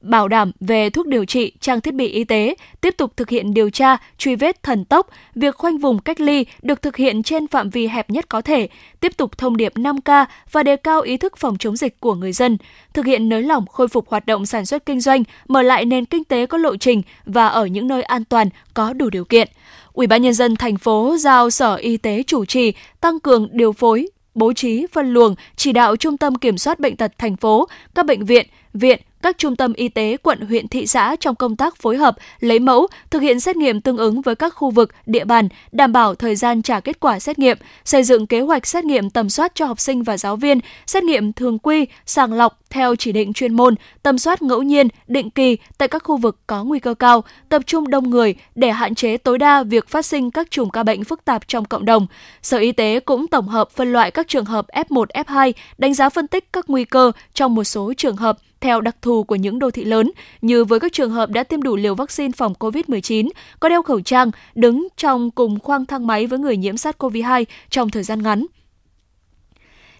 bảo 0.05 0.27
đảm 0.27 0.51
về 0.59 0.89
thuốc 0.89 1.07
điều 1.07 1.25
trị, 1.25 1.51
trang 1.59 1.81
thiết 1.81 1.93
bị 1.93 2.07
y 2.07 2.23
tế, 2.23 2.55
tiếp 2.81 2.95
tục 2.97 3.17
thực 3.17 3.29
hiện 3.29 3.53
điều 3.53 3.69
tra, 3.69 3.97
truy 4.17 4.35
vết 4.35 4.63
thần 4.63 4.85
tốc, 4.85 5.07
việc 5.35 5.55
khoanh 5.55 5.77
vùng 5.77 5.99
cách 5.99 6.19
ly 6.19 6.45
được 6.61 6.81
thực 6.81 6.95
hiện 6.95 7.23
trên 7.23 7.47
phạm 7.47 7.69
vi 7.69 7.87
hẹp 7.87 8.09
nhất 8.09 8.29
có 8.29 8.41
thể, 8.41 8.67
tiếp 8.99 9.17
tục 9.17 9.37
thông 9.37 9.57
điệp 9.57 9.73
5K 9.75 10.25
và 10.51 10.63
đề 10.63 10.75
cao 10.75 11.01
ý 11.01 11.17
thức 11.17 11.37
phòng 11.37 11.57
chống 11.57 11.75
dịch 11.75 11.99
của 11.99 12.15
người 12.15 12.31
dân, 12.31 12.57
thực 12.93 13.05
hiện 13.05 13.29
nới 13.29 13.43
lỏng 13.43 13.65
khôi 13.67 13.87
phục 13.87 14.09
hoạt 14.09 14.25
động 14.25 14.45
sản 14.45 14.65
xuất 14.65 14.85
kinh 14.85 15.01
doanh, 15.01 15.23
mở 15.47 15.61
lại 15.61 15.85
nền 15.85 16.05
kinh 16.05 16.23
tế 16.23 16.45
có 16.45 16.57
lộ 16.57 16.77
trình 16.77 17.01
và 17.25 17.47
ở 17.47 17.65
những 17.65 17.87
nơi 17.87 18.03
an 18.03 18.23
toàn 18.25 18.49
có 18.73 18.93
đủ 18.93 19.09
điều 19.09 19.25
kiện. 19.25 19.47
Ủy 19.93 20.07
ban 20.07 20.21
nhân 20.21 20.33
dân 20.33 20.55
thành 20.55 20.77
phố 20.77 21.15
giao 21.19 21.49
Sở 21.49 21.75
Y 21.75 21.97
tế 21.97 22.23
chủ 22.23 22.45
trì 22.45 22.73
tăng 23.01 23.19
cường 23.19 23.47
điều 23.51 23.73
phối, 23.73 24.07
bố 24.35 24.53
trí 24.53 24.85
phân 24.91 25.13
luồng, 25.13 25.35
chỉ 25.55 25.71
đạo 25.71 25.95
Trung 25.95 26.17
tâm 26.17 26.35
Kiểm 26.35 26.57
soát 26.57 26.79
bệnh 26.79 26.95
tật 26.95 27.11
thành 27.17 27.35
phố, 27.35 27.67
các 27.95 28.05
bệnh 28.05 28.25
viện, 28.25 28.47
viện, 28.73 29.01
các 29.25 29.37
trung 29.37 29.55
tâm 29.55 29.73
y 29.73 29.89
tế 29.89 30.17
quận 30.23 30.41
huyện 30.41 30.67
thị 30.67 30.87
xã 30.87 31.15
trong 31.19 31.35
công 31.35 31.55
tác 31.55 31.75
phối 31.75 31.97
hợp, 31.97 32.15
lấy 32.39 32.59
mẫu, 32.59 32.87
thực 33.09 33.21
hiện 33.21 33.39
xét 33.39 33.55
nghiệm 33.55 33.81
tương 33.81 33.97
ứng 33.97 34.21
với 34.21 34.35
các 34.35 34.53
khu 34.55 34.71
vực, 34.71 34.91
địa 35.05 35.25
bàn, 35.25 35.47
đảm 35.71 35.91
bảo 35.91 36.15
thời 36.15 36.35
gian 36.35 36.61
trả 36.61 36.79
kết 36.79 36.99
quả 36.99 37.19
xét 37.19 37.39
nghiệm, 37.39 37.57
xây 37.85 38.03
dựng 38.03 38.27
kế 38.27 38.39
hoạch 38.39 38.67
xét 38.67 38.85
nghiệm 38.85 39.09
tầm 39.09 39.29
soát 39.29 39.51
cho 39.55 39.65
học 39.65 39.79
sinh 39.79 40.03
và 40.03 40.17
giáo 40.17 40.35
viên, 40.35 40.59
xét 40.85 41.03
nghiệm 41.03 41.33
thường 41.33 41.59
quy, 41.59 41.85
sàng 42.05 42.33
lọc 42.33 42.59
theo 42.69 42.95
chỉ 42.95 43.11
định 43.11 43.33
chuyên 43.33 43.53
môn, 43.53 43.75
tầm 44.03 44.17
soát 44.17 44.41
ngẫu 44.41 44.63
nhiên, 44.63 44.87
định 45.07 45.29
kỳ 45.29 45.57
tại 45.77 45.87
các 45.87 46.03
khu 46.03 46.17
vực 46.17 46.39
có 46.47 46.63
nguy 46.63 46.79
cơ 46.79 46.93
cao, 46.93 47.23
tập 47.49 47.61
trung 47.65 47.89
đông 47.89 48.09
người 48.09 48.35
để 48.55 48.71
hạn 48.71 48.95
chế 48.95 49.17
tối 49.17 49.37
đa 49.37 49.63
việc 49.63 49.87
phát 49.87 50.05
sinh 50.05 50.31
các 50.31 50.47
chùm 50.51 50.69
ca 50.69 50.83
bệnh 50.83 51.03
phức 51.03 51.25
tạp 51.25 51.47
trong 51.47 51.65
cộng 51.65 51.85
đồng. 51.85 52.07
Sở 52.41 52.57
Y 52.57 52.71
tế 52.71 52.99
cũng 52.99 53.27
tổng 53.27 53.47
hợp 53.47 53.71
phân 53.71 53.93
loại 53.93 54.11
các 54.11 54.27
trường 54.27 54.45
hợp 54.45 54.65
F1, 54.67 55.05
F2, 55.13 55.53
đánh 55.77 55.93
giá 55.93 56.09
phân 56.09 56.27
tích 56.27 56.53
các 56.53 56.65
nguy 56.67 56.85
cơ 56.85 57.11
trong 57.33 57.55
một 57.55 57.63
số 57.63 57.93
trường 57.97 58.15
hợp 58.15 58.37
theo 58.61 58.81
đặc 58.81 58.95
thù 59.01 59.23
của 59.23 59.35
những 59.35 59.59
đô 59.59 59.71
thị 59.71 59.83
lớn, 59.83 60.11
như 60.41 60.65
với 60.65 60.79
các 60.79 60.93
trường 60.93 61.11
hợp 61.11 61.29
đã 61.29 61.43
tiêm 61.43 61.61
đủ 61.61 61.75
liều 61.75 61.95
vaccine 61.95 62.31
phòng 62.37 62.53
COVID-19, 62.59 63.29
có 63.59 63.69
đeo 63.69 63.81
khẩu 63.81 64.01
trang, 64.01 64.31
đứng 64.55 64.87
trong 64.97 65.31
cùng 65.31 65.59
khoang 65.59 65.85
thang 65.85 66.07
máy 66.07 66.27
với 66.27 66.39
người 66.39 66.57
nhiễm 66.57 66.75
SARS-CoV-2 66.75 67.45
trong 67.69 67.89
thời 67.89 68.03
gian 68.03 68.23
ngắn 68.23 68.45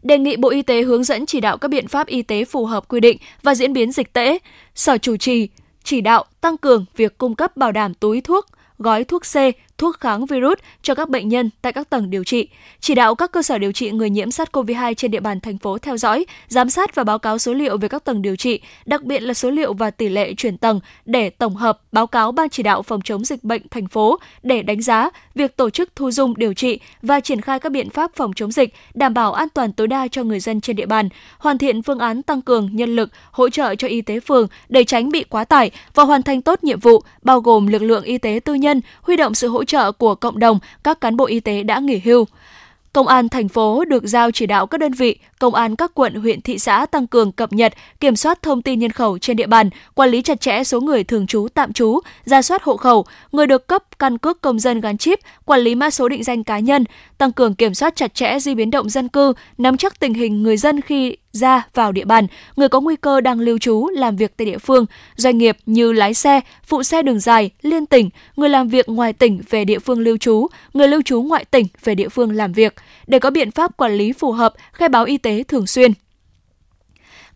đề 0.06 0.18
nghị 0.18 0.36
Bộ 0.36 0.50
Y 0.50 0.62
tế 0.62 0.82
hướng 0.82 1.04
dẫn 1.04 1.26
chỉ 1.26 1.40
đạo 1.40 1.58
các 1.58 1.68
biện 1.68 1.88
pháp 1.88 2.08
y 2.08 2.22
tế 2.22 2.46
phù 2.46 2.66
hợp 2.66 2.88
quy 2.88 3.00
định 3.00 3.18
và 3.44 3.56
diễn 3.56 3.74
biến 3.74 3.92
dịch 3.92 4.14
tễ. 4.14 4.38
Sở 4.76 4.98
chủ 4.98 5.18
trì 5.18 5.50
chỉ 5.84 6.02
đạo 6.02 6.26
tăng 6.42 6.58
cường 6.58 6.86
việc 6.96 7.18
cung 7.18 7.36
cấp 7.36 7.58
bảo 7.58 7.72
đảm 7.72 7.94
túi 7.94 8.22
thuốc, 8.22 8.46
gói 8.78 9.04
thuốc 9.04 9.22
C, 9.22 9.36
thuốc 9.78 10.00
kháng 10.00 10.26
virus 10.26 10.58
cho 10.82 10.96
các 10.96 11.10
bệnh 11.10 11.30
nhân 11.30 11.50
tại 11.62 11.74
các 11.74 11.90
tầng 11.90 12.10
điều 12.10 12.24
trị, 12.24 12.48
chỉ 12.80 12.96
đạo 12.96 13.16
các 13.16 13.32
cơ 13.32 13.42
sở 13.42 13.58
điều 13.58 13.72
trị 13.72 13.92
người 13.92 14.10
nhiễm 14.10 14.30
SARS-CoV-2 14.30 14.94
trên 14.94 15.12
địa 15.12 15.20
bàn 15.20 15.40
thành 15.40 15.58
phố 15.58 15.78
theo 15.78 15.98
dõi, 15.98 16.26
giám 16.48 16.70
sát 16.70 16.96
và 16.96 17.04
báo 17.04 17.20
cáo 17.20 17.38
số 17.38 17.54
liệu 17.54 17.78
về 17.78 17.88
các 17.88 18.04
tầng 18.04 18.22
điều 18.22 18.36
trị, 18.36 18.62
đặc 18.86 19.04
biệt 19.04 19.20
là 19.20 19.34
số 19.34 19.50
liệu 19.50 19.74
và 19.74 19.92
tỷ 19.92 20.10
lệ 20.10 20.34
chuyển 20.34 20.58
tầng 20.58 20.80
để 21.06 21.30
tổng 21.30 21.56
hợp 21.56 21.82
báo 21.92 22.08
cáo 22.08 22.32
ban 22.32 22.50
chỉ 22.50 22.64
đạo 22.64 22.82
phòng 22.82 23.02
chống 23.02 23.26
dịch 23.26 23.44
bệnh 23.44 23.68
thành 23.72 23.88
phố 23.88 24.20
để 24.44 24.62
đánh 24.62 24.82
giá 24.82 25.10
việc 25.36 25.58
tổ 25.58 25.70
chức 25.70 25.96
thu 25.96 26.12
dung 26.12 26.38
điều 26.38 26.54
trị 26.54 26.80
và 27.02 27.20
triển 27.20 27.42
khai 27.42 27.60
các 27.60 27.72
biện 27.72 27.90
pháp 27.90 28.12
phòng 28.16 28.34
chống 28.34 28.52
dịch, 28.52 28.74
đảm 28.94 29.14
bảo 29.14 29.34
an 29.34 29.48
toàn 29.54 29.74
tối 29.74 29.88
đa 29.88 30.08
cho 30.08 30.24
người 30.24 30.40
dân 30.40 30.62
trên 30.62 30.76
địa 30.76 30.86
bàn, 30.86 31.10
hoàn 31.38 31.58
thiện 31.58 31.84
phương 31.84 32.00
án 32.00 32.22
tăng 32.22 32.42
cường 32.42 32.70
nhân 32.76 32.96
lực 32.96 33.10
hỗ 33.32 33.50
trợ 33.50 33.76
cho 33.76 33.88
y 33.88 34.02
tế 34.02 34.20
phường 34.20 34.48
để 34.70 34.84
tránh 34.84 35.10
bị 35.10 35.24
quá 35.24 35.46
tải 35.46 35.72
và 35.94 36.04
hoàn 36.04 36.24
thành 36.24 36.42
tốt 36.42 36.64
nhiệm 36.64 36.80
vụ 36.80 37.02
bao 37.22 37.42
gồm 37.42 37.68
lực 37.68 37.82
lượng 37.82 38.04
y 38.04 38.18
tế 38.18 38.40
tư 38.46 38.54
nhân, 38.54 38.82
huy 39.02 39.16
động 39.16 39.36
sự 39.36 39.48
hỗ 39.48 39.65
trợ 39.66 39.92
của 39.92 40.16
cộng 40.16 40.40
đồng 40.40 40.60
các 40.84 41.02
cán 41.02 41.18
bộ 41.18 41.26
y 41.26 41.40
tế 41.40 41.64
đã 41.64 41.80
nghỉ 41.80 42.02
hưu. 42.06 42.26
Công 42.94 43.08
an 43.08 43.30
thành 43.30 43.48
phố 43.48 43.86
được 43.86 44.04
giao 44.04 44.32
chỉ 44.32 44.46
đạo 44.46 44.68
các 44.68 44.78
đơn 44.78 44.92
vị, 44.92 45.20
công 45.40 45.56
an 45.56 45.76
các 45.76 45.92
quận, 45.94 46.16
huyện, 46.16 46.42
thị 46.42 46.60
xã 46.60 46.86
tăng 46.86 47.08
cường 47.08 47.32
cập 47.32 47.54
nhật, 47.54 47.74
kiểm 48.00 48.16
soát 48.16 48.42
thông 48.42 48.62
tin 48.62 48.80
nhân 48.80 48.92
khẩu 48.92 49.18
trên 49.18 49.38
địa 49.38 49.48
bàn, 49.48 49.70
quản 49.96 50.10
lý 50.10 50.22
chặt 50.22 50.42
chẽ 50.42 50.64
số 50.64 50.82
người 50.82 51.04
thường 51.04 51.28
trú, 51.28 51.48
tạm 51.54 51.74
trú, 51.74 52.00
ra 52.26 52.42
soát 52.42 52.64
hộ 52.64 52.78
khẩu, 52.78 53.06
người 53.32 53.48
được 53.48 53.68
cấp 53.68 53.84
căn 54.00 54.18
cước 54.18 54.42
công 54.42 54.60
dân 54.60 54.82
gắn 54.82 54.98
chip, 54.98 55.20
quản 55.46 55.62
lý 55.62 55.76
mã 55.76 55.90
số 55.90 56.10
định 56.10 56.24
danh 56.24 56.44
cá 56.44 56.60
nhân, 56.60 56.84
tăng 57.18 57.32
cường 57.32 57.56
kiểm 57.56 57.74
soát 57.74 57.96
chặt 57.96 58.14
chẽ 58.14 58.40
di 58.40 58.56
biến 58.56 58.72
động 58.72 58.90
dân 58.90 59.08
cư, 59.08 59.34
nắm 59.58 59.78
chắc 59.78 60.00
tình 60.00 60.14
hình 60.14 60.44
người 60.44 60.58
dân 60.58 60.82
khi 60.82 61.18
ra 61.36 61.68
vào 61.74 61.92
địa 61.92 62.06
bàn, 62.06 62.28
người 62.56 62.70
có 62.70 62.82
nguy 62.82 62.96
cơ 62.96 63.22
đang 63.22 63.40
lưu 63.40 63.58
trú 63.58 63.88
làm 63.88 64.16
việc 64.16 64.38
tại 64.38 64.46
địa 64.46 64.58
phương, 64.58 64.86
doanh 65.16 65.38
nghiệp 65.38 65.58
như 65.66 65.92
lái 65.92 66.14
xe, 66.14 66.42
phụ 66.64 66.84
xe 66.84 67.04
đường 67.04 67.20
dài, 67.20 67.50
liên 67.62 67.86
tỉnh, 67.86 68.10
người 68.36 68.50
làm 68.50 68.68
việc 68.68 68.90
ngoài 68.90 69.14
tỉnh 69.14 69.42
về 69.50 69.66
địa 69.66 69.80
phương 69.80 70.00
lưu 70.00 70.18
trú, 70.18 70.48
người 70.74 70.88
lưu 70.88 71.02
trú 71.02 71.22
ngoại 71.22 71.46
tỉnh 71.46 71.68
về 71.84 71.96
địa 71.96 72.10
phương 72.10 72.32
làm 72.32 72.54
việc, 72.54 72.74
để 73.08 73.20
có 73.20 73.30
biện 73.30 73.52
pháp 73.52 73.78
quản 73.78 73.94
lý 73.94 74.14
phù 74.14 74.32
hợp, 74.32 74.54
khai 74.74 74.90
báo 74.90 75.06
y 75.06 75.18
tế 75.18 75.44
thường 75.44 75.68
xuyên. 75.68 75.92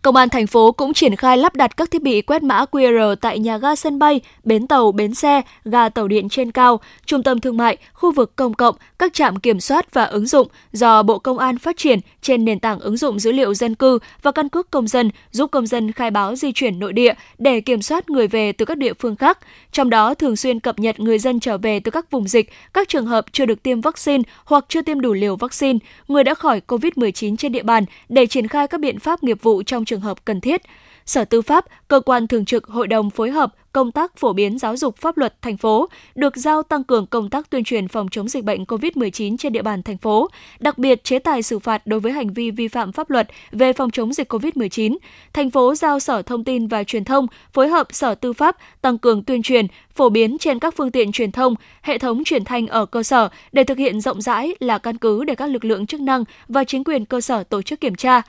Công 0.01 0.15
an 0.15 0.29
thành 0.29 0.47
phố 0.47 0.71
cũng 0.71 0.93
triển 0.93 1.15
khai 1.15 1.37
lắp 1.37 1.55
đặt 1.55 1.77
các 1.77 1.91
thiết 1.91 2.01
bị 2.01 2.21
quét 2.21 2.43
mã 2.43 2.65
QR 2.71 3.15
tại 3.15 3.39
nhà 3.39 3.57
ga 3.57 3.75
sân 3.75 3.99
bay, 3.99 4.21
bến 4.43 4.67
tàu, 4.67 4.91
bến 4.91 5.13
xe, 5.13 5.41
ga 5.65 5.89
tàu 5.89 6.07
điện 6.07 6.29
trên 6.29 6.51
cao, 6.51 6.79
trung 7.05 7.23
tâm 7.23 7.39
thương 7.39 7.57
mại, 7.57 7.77
khu 7.93 8.11
vực 8.11 8.35
công 8.35 8.53
cộng, 8.53 8.75
các 8.99 9.13
trạm 9.13 9.35
kiểm 9.35 9.59
soát 9.59 9.93
và 9.93 10.03
ứng 10.03 10.27
dụng 10.27 10.47
do 10.71 11.03
Bộ 11.03 11.19
Công 11.19 11.37
an 11.37 11.57
phát 11.57 11.77
triển 11.77 11.99
trên 12.21 12.45
nền 12.45 12.59
tảng 12.59 12.79
ứng 12.79 12.97
dụng 12.97 13.19
dữ 13.19 13.31
liệu 13.31 13.53
dân 13.53 13.75
cư 13.75 13.99
và 14.21 14.31
căn 14.31 14.49
cước 14.49 14.71
công 14.71 14.87
dân 14.87 15.11
giúp 15.31 15.51
công 15.51 15.67
dân 15.67 15.91
khai 15.91 16.11
báo 16.11 16.35
di 16.35 16.51
chuyển 16.51 16.79
nội 16.79 16.93
địa 16.93 17.13
để 17.37 17.61
kiểm 17.61 17.81
soát 17.81 18.09
người 18.09 18.27
về 18.27 18.51
từ 18.51 18.65
các 18.65 18.77
địa 18.77 18.93
phương 18.93 19.15
khác. 19.15 19.39
Trong 19.71 19.89
đó 19.89 20.13
thường 20.13 20.35
xuyên 20.35 20.59
cập 20.59 20.79
nhật 20.79 20.99
người 20.99 21.19
dân 21.19 21.39
trở 21.39 21.57
về 21.57 21.79
từ 21.79 21.91
các 21.91 22.11
vùng 22.11 22.27
dịch, 22.27 22.49
các 22.73 22.89
trường 22.89 23.05
hợp 23.05 23.25
chưa 23.31 23.45
được 23.45 23.63
tiêm 23.63 23.81
vaccine 23.81 24.23
hoặc 24.45 24.65
chưa 24.67 24.81
tiêm 24.81 25.01
đủ 25.01 25.13
liều 25.13 25.35
vaccine, 25.35 25.79
người 26.07 26.23
đã 26.23 26.33
khỏi 26.33 26.61
COVID-19 26.67 27.35
trên 27.35 27.51
địa 27.51 27.63
bàn 27.63 27.85
để 28.09 28.25
triển 28.25 28.47
khai 28.47 28.67
các 28.67 28.79
biện 28.81 28.99
pháp 28.99 29.23
nghiệp 29.23 29.37
vụ 29.41 29.63
trong 29.63 29.85
trường 29.89 30.01
hợp 30.01 30.25
cần 30.25 30.41
thiết. 30.41 30.61
Sở 31.05 31.25
Tư 31.25 31.41
pháp, 31.41 31.65
cơ 31.87 31.99
quan 31.99 32.27
thường 32.27 32.45
trực 32.45 32.67
Hội 32.67 32.87
đồng 32.87 33.09
phối 33.09 33.31
hợp 33.31 33.55
công 33.73 33.91
tác 33.91 34.17
phổ 34.17 34.33
biến 34.33 34.59
giáo 34.59 34.77
dục 34.77 34.97
pháp 34.97 35.17
luật 35.17 35.41
thành 35.41 35.57
phố 35.57 35.89
được 36.15 36.37
giao 36.37 36.63
tăng 36.63 36.83
cường 36.83 37.05
công 37.05 37.29
tác 37.29 37.49
tuyên 37.49 37.63
truyền 37.63 37.87
phòng 37.87 38.07
chống 38.11 38.27
dịch 38.27 38.43
bệnh 38.43 38.63
COVID-19 38.63 39.37
trên 39.37 39.53
địa 39.53 39.61
bàn 39.61 39.83
thành 39.83 39.97
phố, 39.97 40.29
đặc 40.59 40.77
biệt 40.77 41.03
chế 41.03 41.19
tài 41.19 41.43
xử 41.43 41.59
phạt 41.59 41.87
đối 41.87 41.99
với 41.99 42.11
hành 42.11 42.33
vi 42.33 42.51
vi 42.51 42.67
phạm 42.67 42.91
pháp 42.91 43.09
luật 43.09 43.27
về 43.51 43.73
phòng 43.73 43.91
chống 43.91 44.13
dịch 44.13 44.33
COVID-19. 44.33 44.97
Thành 45.33 45.51
phố 45.51 45.75
giao 45.75 45.99
Sở 45.99 46.21
Thông 46.21 46.43
tin 46.43 46.67
và 46.67 46.83
Truyền 46.83 47.03
thông 47.03 47.27
phối 47.53 47.67
hợp 47.67 47.87
Sở 47.91 48.15
Tư 48.15 48.33
pháp 48.33 48.57
tăng 48.81 48.97
cường 48.97 49.23
tuyên 49.23 49.41
truyền, 49.41 49.67
phổ 49.95 50.09
biến 50.09 50.37
trên 50.37 50.59
các 50.59 50.73
phương 50.77 50.91
tiện 50.91 51.11
truyền 51.11 51.31
thông, 51.31 51.55
hệ 51.81 51.97
thống 51.97 52.23
truyền 52.23 52.43
thanh 52.43 52.67
ở 52.67 52.85
cơ 52.85 53.03
sở 53.03 53.29
để 53.51 53.63
thực 53.63 53.77
hiện 53.77 54.01
rộng 54.01 54.21
rãi 54.21 54.55
là 54.59 54.77
căn 54.77 54.97
cứ 54.97 55.23
để 55.23 55.35
các 55.35 55.49
lực 55.49 55.65
lượng 55.65 55.85
chức 55.85 56.01
năng 56.01 56.23
và 56.47 56.63
chính 56.63 56.83
quyền 56.83 57.05
cơ 57.05 57.21
sở 57.21 57.43
tổ 57.43 57.61
chức 57.61 57.81
kiểm 57.81 57.95
tra 57.95 58.21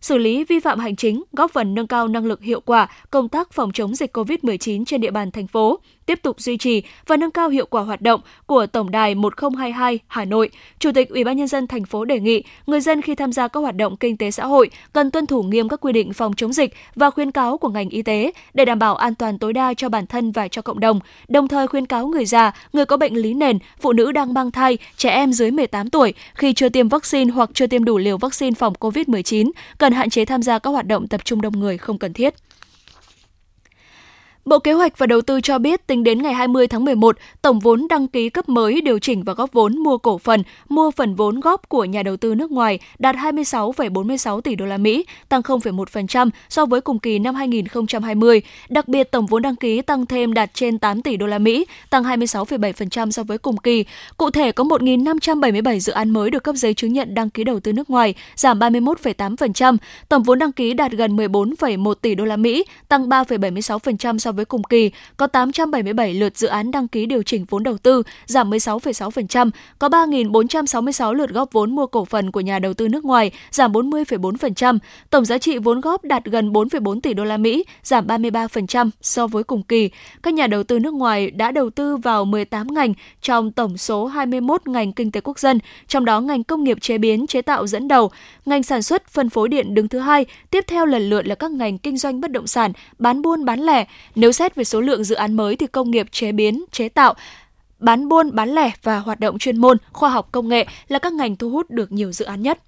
xử 0.00 0.18
lý 0.18 0.44
vi 0.44 0.60
phạm 0.60 0.78
hành 0.78 0.96
chính, 0.96 1.24
góp 1.32 1.52
phần 1.52 1.74
nâng 1.74 1.86
cao 1.86 2.08
năng 2.08 2.26
lực 2.26 2.42
hiệu 2.42 2.60
quả 2.60 2.88
công 3.10 3.28
tác 3.28 3.52
phòng 3.52 3.72
chống 3.72 3.94
dịch 3.94 4.16
COVID-19 4.16 4.84
trên 4.84 5.00
địa 5.00 5.10
bàn 5.10 5.30
thành 5.30 5.46
phố, 5.46 5.80
tiếp 6.06 6.22
tục 6.22 6.40
duy 6.40 6.56
trì 6.56 6.82
và 7.06 7.16
nâng 7.16 7.30
cao 7.30 7.48
hiệu 7.48 7.66
quả 7.66 7.82
hoạt 7.82 8.02
động 8.02 8.20
của 8.46 8.66
Tổng 8.66 8.90
đài 8.90 9.14
1022 9.14 9.98
Hà 10.06 10.24
Nội. 10.24 10.50
Chủ 10.78 10.92
tịch 10.94 11.10
Ủy 11.10 11.24
ban 11.24 11.36
nhân 11.36 11.48
dân 11.48 11.66
thành 11.66 11.84
phố 11.84 12.04
đề 12.04 12.20
nghị 12.20 12.42
người 12.66 12.80
dân 12.80 13.02
khi 13.02 13.14
tham 13.14 13.32
gia 13.32 13.48
các 13.48 13.60
hoạt 13.60 13.76
động 13.76 13.96
kinh 13.96 14.16
tế 14.16 14.30
xã 14.30 14.46
hội 14.46 14.70
cần 14.92 15.10
tuân 15.10 15.26
thủ 15.26 15.42
nghiêm 15.42 15.68
các 15.68 15.80
quy 15.80 15.92
định 15.92 16.12
phòng 16.12 16.32
chống 16.36 16.52
dịch 16.52 16.74
và 16.94 17.10
khuyến 17.10 17.30
cáo 17.30 17.58
của 17.58 17.68
ngành 17.68 17.88
y 17.88 18.02
tế 18.02 18.32
để 18.54 18.64
đảm 18.64 18.78
bảo 18.78 18.96
an 18.96 19.14
toàn 19.14 19.38
tối 19.38 19.52
đa 19.52 19.74
cho 19.74 19.88
bản 19.88 20.06
thân 20.06 20.32
và 20.32 20.48
cho 20.48 20.62
cộng 20.62 20.80
đồng. 20.80 21.00
Đồng 21.28 21.48
thời 21.48 21.66
khuyến 21.66 21.86
cáo 21.86 22.06
người 22.06 22.24
già, 22.24 22.52
người 22.72 22.84
có 22.84 22.96
bệnh 22.96 23.14
lý 23.14 23.34
nền, 23.34 23.58
phụ 23.80 23.92
nữ 23.92 24.12
đang 24.12 24.34
mang 24.34 24.50
thai, 24.50 24.78
trẻ 24.96 25.10
em 25.10 25.32
dưới 25.32 25.50
18 25.50 25.90
tuổi 25.90 26.14
khi 26.34 26.52
chưa 26.52 26.68
tiêm 26.68 26.88
vaccine 26.88 27.32
hoặc 27.32 27.50
chưa 27.54 27.66
tiêm 27.66 27.84
đủ 27.84 27.98
liều 27.98 28.18
vaccine 28.18 28.54
phòng 28.54 28.72
COVID-19 28.80 29.50
cần 29.78 29.86
cần 29.86 29.92
hạn 29.92 30.10
chế 30.10 30.24
tham 30.24 30.42
gia 30.42 30.58
các 30.58 30.70
hoạt 30.70 30.86
động 30.86 31.08
tập 31.08 31.24
trung 31.24 31.40
đông 31.40 31.60
người 31.60 31.78
không 31.78 31.98
cần 31.98 32.12
thiết. 32.12 32.34
Bộ 34.46 34.58
Kế 34.58 34.72
hoạch 34.72 34.98
và 34.98 35.06
Đầu 35.06 35.20
tư 35.20 35.40
cho 35.40 35.58
biết 35.58 35.86
tính 35.86 36.04
đến 36.04 36.22
ngày 36.22 36.34
20 36.34 36.66
tháng 36.66 36.84
11, 36.84 37.16
tổng 37.42 37.58
vốn 37.58 37.86
đăng 37.88 38.08
ký 38.08 38.30
cấp 38.30 38.48
mới 38.48 38.80
điều 38.80 38.98
chỉnh 38.98 39.22
và 39.22 39.32
góp 39.32 39.52
vốn 39.52 39.78
mua 39.78 39.98
cổ 39.98 40.18
phần, 40.18 40.42
mua 40.68 40.90
phần 40.90 41.14
vốn 41.14 41.40
góp 41.40 41.68
của 41.68 41.84
nhà 41.84 42.02
đầu 42.02 42.16
tư 42.16 42.34
nước 42.34 42.50
ngoài 42.50 42.78
đạt 42.98 43.16
26,46 43.16 44.40
tỷ 44.40 44.54
đô 44.54 44.66
la 44.66 44.76
Mỹ, 44.76 45.06
tăng 45.28 45.40
0,1% 45.40 46.30
so 46.48 46.66
với 46.66 46.80
cùng 46.80 46.98
kỳ 46.98 47.18
năm 47.18 47.34
2020. 47.34 48.42
Đặc 48.68 48.88
biệt 48.88 49.10
tổng 49.10 49.26
vốn 49.26 49.42
đăng 49.42 49.56
ký 49.56 49.82
tăng 49.82 50.06
thêm 50.06 50.34
đạt 50.34 50.54
trên 50.54 50.78
8 50.78 51.02
tỷ 51.02 51.16
đô 51.16 51.26
la 51.26 51.38
Mỹ, 51.38 51.66
tăng 51.90 52.02
26,7% 52.04 53.10
so 53.10 53.22
với 53.22 53.38
cùng 53.38 53.56
kỳ. 53.56 53.84
Cụ 54.16 54.30
thể 54.30 54.52
có 54.52 54.64
1.577 54.64 55.78
dự 55.78 55.92
án 55.92 56.10
mới 56.10 56.30
được 56.30 56.42
cấp 56.42 56.54
giấy 56.54 56.74
chứng 56.74 56.92
nhận 56.92 57.14
đăng 57.14 57.30
ký 57.30 57.44
đầu 57.44 57.60
tư 57.60 57.72
nước 57.72 57.90
ngoài, 57.90 58.14
giảm 58.36 58.58
31,8%. 58.58 59.76
Tổng 60.08 60.22
vốn 60.22 60.38
đăng 60.38 60.52
ký 60.52 60.74
đạt 60.74 60.92
gần 60.92 61.16
14,1 61.16 61.94
tỷ 61.94 62.14
đô 62.14 62.24
la 62.24 62.36
Mỹ, 62.36 62.64
tăng 62.88 63.08
3,76% 63.08 64.18
so 64.18 64.32
với 64.36 64.44
cùng 64.44 64.64
kỳ, 64.64 64.90
có 65.16 65.26
877 65.26 66.14
lượt 66.14 66.36
dự 66.36 66.48
án 66.48 66.70
đăng 66.70 66.88
ký 66.88 67.06
điều 67.06 67.22
chỉnh 67.22 67.44
vốn 67.48 67.62
đầu 67.62 67.78
tư, 67.78 68.02
giảm 68.26 68.50
16,6%, 68.50 69.50
có 69.78 69.88
3.466 69.88 71.12
lượt 71.12 71.30
góp 71.30 71.52
vốn 71.52 71.74
mua 71.74 71.86
cổ 71.86 72.04
phần 72.04 72.30
của 72.30 72.40
nhà 72.40 72.58
đầu 72.58 72.74
tư 72.74 72.88
nước 72.88 73.04
ngoài, 73.04 73.30
giảm 73.50 73.72
40,4%. 73.72 74.78
Tổng 75.10 75.24
giá 75.24 75.38
trị 75.38 75.58
vốn 75.58 75.80
góp 75.80 76.04
đạt 76.04 76.24
gần 76.24 76.52
4,4 76.52 77.00
tỷ 77.00 77.14
đô 77.14 77.24
la 77.24 77.36
Mỹ, 77.36 77.64
giảm 77.82 78.06
33% 78.06 78.90
so 79.02 79.26
với 79.26 79.44
cùng 79.44 79.62
kỳ. 79.62 79.90
Các 80.22 80.34
nhà 80.34 80.46
đầu 80.46 80.62
tư 80.62 80.78
nước 80.78 80.94
ngoài 80.94 81.30
đã 81.30 81.50
đầu 81.50 81.70
tư 81.70 81.96
vào 81.96 82.24
18 82.24 82.74
ngành 82.74 82.94
trong 83.22 83.52
tổng 83.52 83.76
số 83.76 84.06
21 84.06 84.68
ngành 84.68 84.92
kinh 84.92 85.10
tế 85.10 85.20
quốc 85.20 85.38
dân, 85.38 85.58
trong 85.88 86.04
đó 86.04 86.20
ngành 86.20 86.44
công 86.44 86.64
nghiệp 86.64 86.78
chế 86.80 86.98
biến, 86.98 87.26
chế 87.26 87.42
tạo 87.42 87.66
dẫn 87.66 87.88
đầu, 87.88 88.10
ngành 88.46 88.62
sản 88.62 88.82
xuất, 88.82 89.08
phân 89.08 89.30
phối 89.30 89.48
điện 89.48 89.74
đứng 89.74 89.88
thứ 89.88 89.98
hai, 89.98 90.26
tiếp 90.50 90.64
theo 90.68 90.86
lần 90.86 91.10
lượt 91.10 91.26
là 91.26 91.34
các 91.34 91.50
ngành 91.50 91.78
kinh 91.78 91.98
doanh 91.98 92.20
bất 92.20 92.30
động 92.30 92.46
sản, 92.46 92.72
bán 92.98 93.22
buôn 93.22 93.44
bán 93.44 93.60
lẻ. 93.60 93.86
Nếu 94.14 94.25
nếu 94.26 94.32
xét 94.32 94.54
về 94.54 94.64
số 94.64 94.80
lượng 94.80 95.04
dự 95.04 95.14
án 95.14 95.34
mới 95.34 95.56
thì 95.56 95.66
công 95.66 95.90
nghiệp 95.90 96.06
chế 96.10 96.32
biến, 96.32 96.64
chế 96.72 96.88
tạo, 96.88 97.14
bán 97.78 98.08
buôn, 98.08 98.34
bán 98.34 98.48
lẻ 98.48 98.72
và 98.82 98.98
hoạt 98.98 99.20
động 99.20 99.38
chuyên 99.38 99.56
môn, 99.56 99.76
khoa 99.92 100.10
học 100.10 100.28
công 100.32 100.48
nghệ 100.48 100.66
là 100.88 100.98
các 100.98 101.12
ngành 101.12 101.36
thu 101.36 101.50
hút 101.50 101.70
được 101.70 101.92
nhiều 101.92 102.12
dự 102.12 102.24
án 102.24 102.42
nhất. 102.42 102.58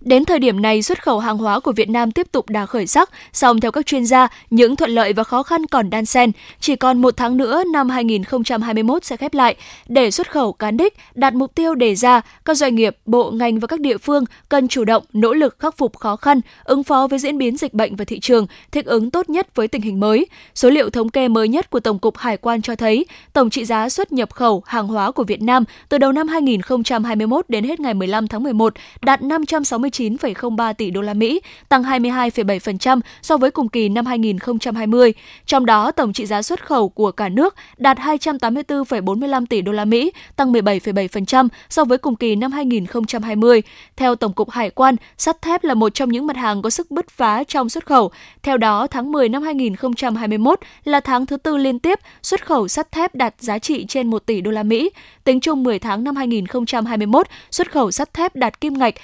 Đến 0.00 0.24
thời 0.24 0.38
điểm 0.38 0.62
này, 0.62 0.82
xuất 0.82 1.02
khẩu 1.02 1.18
hàng 1.18 1.38
hóa 1.38 1.60
của 1.60 1.72
Việt 1.72 1.88
Nam 1.88 2.10
tiếp 2.10 2.26
tục 2.32 2.48
đà 2.48 2.66
khởi 2.66 2.86
sắc, 2.86 3.10
song 3.32 3.60
theo 3.60 3.70
các 3.72 3.86
chuyên 3.86 4.06
gia, 4.06 4.28
những 4.50 4.76
thuận 4.76 4.90
lợi 4.90 5.12
và 5.12 5.24
khó 5.24 5.42
khăn 5.42 5.66
còn 5.66 5.90
đan 5.90 6.06
xen. 6.06 6.32
Chỉ 6.60 6.76
còn 6.76 7.00
một 7.00 7.16
tháng 7.16 7.36
nữa, 7.36 7.62
năm 7.72 7.88
2021 7.88 9.04
sẽ 9.04 9.16
khép 9.16 9.34
lại. 9.34 9.56
Để 9.88 10.10
xuất 10.10 10.30
khẩu 10.30 10.52
cán 10.52 10.76
đích, 10.76 10.94
đạt 11.14 11.34
mục 11.34 11.54
tiêu 11.54 11.74
đề 11.74 11.94
ra, 11.94 12.20
các 12.44 12.56
doanh 12.56 12.74
nghiệp, 12.74 12.96
bộ, 13.06 13.30
ngành 13.30 13.58
và 13.58 13.66
các 13.66 13.80
địa 13.80 13.98
phương 13.98 14.24
cần 14.48 14.68
chủ 14.68 14.84
động, 14.84 15.04
nỗ 15.12 15.32
lực 15.34 15.56
khắc 15.58 15.76
phục 15.76 15.96
khó 15.96 16.16
khăn, 16.16 16.40
ứng 16.64 16.84
phó 16.84 17.06
với 17.06 17.18
diễn 17.18 17.38
biến 17.38 17.56
dịch 17.56 17.74
bệnh 17.74 17.96
và 17.96 18.04
thị 18.04 18.20
trường, 18.20 18.46
thích 18.72 18.86
ứng 18.86 19.10
tốt 19.10 19.28
nhất 19.28 19.54
với 19.54 19.68
tình 19.68 19.82
hình 19.82 20.00
mới. 20.00 20.26
Số 20.54 20.70
liệu 20.70 20.90
thống 20.90 21.08
kê 21.08 21.28
mới 21.28 21.48
nhất 21.48 21.70
của 21.70 21.80
Tổng 21.80 21.98
cục 21.98 22.16
Hải 22.16 22.36
quan 22.36 22.62
cho 22.62 22.76
thấy, 22.76 23.06
tổng 23.32 23.50
trị 23.50 23.64
giá 23.64 23.88
xuất 23.88 24.12
nhập 24.12 24.34
khẩu 24.34 24.62
hàng 24.66 24.88
hóa 24.88 25.10
của 25.10 25.24
Việt 25.24 25.42
Nam 25.42 25.64
từ 25.88 25.98
đầu 25.98 26.12
năm 26.12 26.28
2021 26.28 27.44
đến 27.48 27.64
hết 27.64 27.80
ngày 27.80 27.94
15 27.94 28.28
tháng 28.28 28.42
11 28.42 28.74
đạt 29.02 29.22
560 29.22 29.65
69,03 29.66 30.74
tỷ 30.74 30.90
đô 30.90 31.00
la 31.00 31.14
Mỹ, 31.14 31.40
tăng 31.68 31.82
22,7% 31.82 33.00
so 33.22 33.36
với 33.36 33.50
cùng 33.50 33.68
kỳ 33.68 33.88
năm 33.88 34.06
2020. 34.06 35.12
Trong 35.46 35.66
đó, 35.66 35.90
tổng 35.90 36.12
trị 36.12 36.26
giá 36.26 36.42
xuất 36.42 36.66
khẩu 36.66 36.88
của 36.88 37.12
cả 37.12 37.28
nước 37.28 37.54
đạt 37.76 37.98
284,45 37.98 39.46
tỷ 39.46 39.60
đô 39.60 39.72
la 39.72 39.84
Mỹ, 39.84 40.12
tăng 40.36 40.52
17,7% 40.52 41.48
so 41.68 41.84
với 41.84 41.98
cùng 41.98 42.16
kỳ 42.16 42.36
năm 42.36 42.52
2020. 42.52 43.62
Theo 43.96 44.14
Tổng 44.14 44.32
cục 44.32 44.50
Hải 44.50 44.70
quan, 44.70 44.96
sắt 45.18 45.42
thép 45.42 45.64
là 45.64 45.74
một 45.74 45.94
trong 45.94 46.08
những 46.08 46.26
mặt 46.26 46.36
hàng 46.36 46.62
có 46.62 46.70
sức 46.70 46.90
bứt 46.90 47.10
phá 47.10 47.44
trong 47.44 47.68
xuất 47.68 47.86
khẩu. 47.86 48.10
Theo 48.42 48.56
đó, 48.56 48.86
tháng 48.86 49.12
10 49.12 49.28
năm 49.28 49.42
2021 49.42 50.60
là 50.84 51.00
tháng 51.00 51.26
thứ 51.26 51.36
tư 51.36 51.56
liên 51.56 51.78
tiếp 51.78 51.98
xuất 52.22 52.46
khẩu 52.46 52.68
sắt 52.68 52.92
thép 52.92 53.14
đạt 53.14 53.34
giá 53.38 53.58
trị 53.58 53.84
trên 53.88 54.10
1 54.10 54.26
tỷ 54.26 54.40
đô 54.40 54.50
la 54.50 54.62
Mỹ. 54.62 54.90
Tính 55.24 55.40
chung 55.40 55.62
10 55.62 55.78
tháng 55.78 56.04
năm 56.04 56.16
2021, 56.16 57.26
xuất 57.50 57.72
khẩu 57.72 57.90
sắt 57.90 58.14
thép 58.14 58.36
đạt 58.36 58.60
kim 58.60 58.78
ngạch 58.78 58.94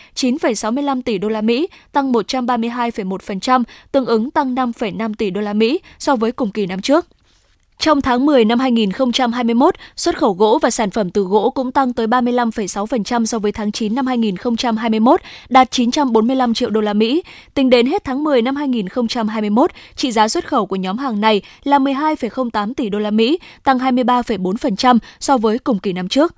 165 0.52 1.02
tỷ 1.02 1.18
đô 1.18 1.28
la 1.28 1.40
Mỹ, 1.40 1.68
tăng 1.92 2.12
132,1%, 2.12 3.62
tương 3.92 4.06
ứng 4.06 4.30
tăng 4.30 4.54
5,5 4.54 5.14
tỷ 5.18 5.30
đô 5.30 5.40
la 5.40 5.52
Mỹ 5.52 5.80
so 5.98 6.16
với 6.16 6.32
cùng 6.32 6.50
kỳ 6.50 6.66
năm 6.66 6.80
trước. 6.80 7.06
Trong 7.78 8.00
tháng 8.00 8.26
10 8.26 8.44
năm 8.44 8.58
2021, 8.58 9.74
xuất 9.96 10.18
khẩu 10.18 10.32
gỗ 10.32 10.58
và 10.62 10.70
sản 10.70 10.90
phẩm 10.90 11.10
từ 11.10 11.22
gỗ 11.22 11.50
cũng 11.50 11.72
tăng 11.72 11.92
tới 11.92 12.06
35,6% 12.06 13.24
so 13.24 13.38
với 13.38 13.52
tháng 13.52 13.72
9 13.72 13.94
năm 13.94 14.06
2021, 14.06 15.20
đạt 15.48 15.70
945 15.70 16.54
triệu 16.54 16.70
đô 16.70 16.80
la 16.80 16.92
Mỹ. 16.92 17.22
Tính 17.54 17.70
đến 17.70 17.86
hết 17.86 18.04
tháng 18.04 18.24
10 18.24 18.42
năm 18.42 18.56
2021, 18.56 19.70
trị 19.96 20.12
giá 20.12 20.28
xuất 20.28 20.48
khẩu 20.48 20.66
của 20.66 20.76
nhóm 20.76 20.98
hàng 20.98 21.20
này 21.20 21.42
là 21.64 21.78
12,08 21.78 22.74
tỷ 22.74 22.88
đô 22.88 22.98
la 22.98 23.10
Mỹ, 23.10 23.38
tăng 23.64 23.78
23,4% 23.78 24.98
so 25.20 25.36
với 25.36 25.58
cùng 25.58 25.78
kỳ 25.78 25.92
năm 25.92 26.08
trước. 26.08 26.34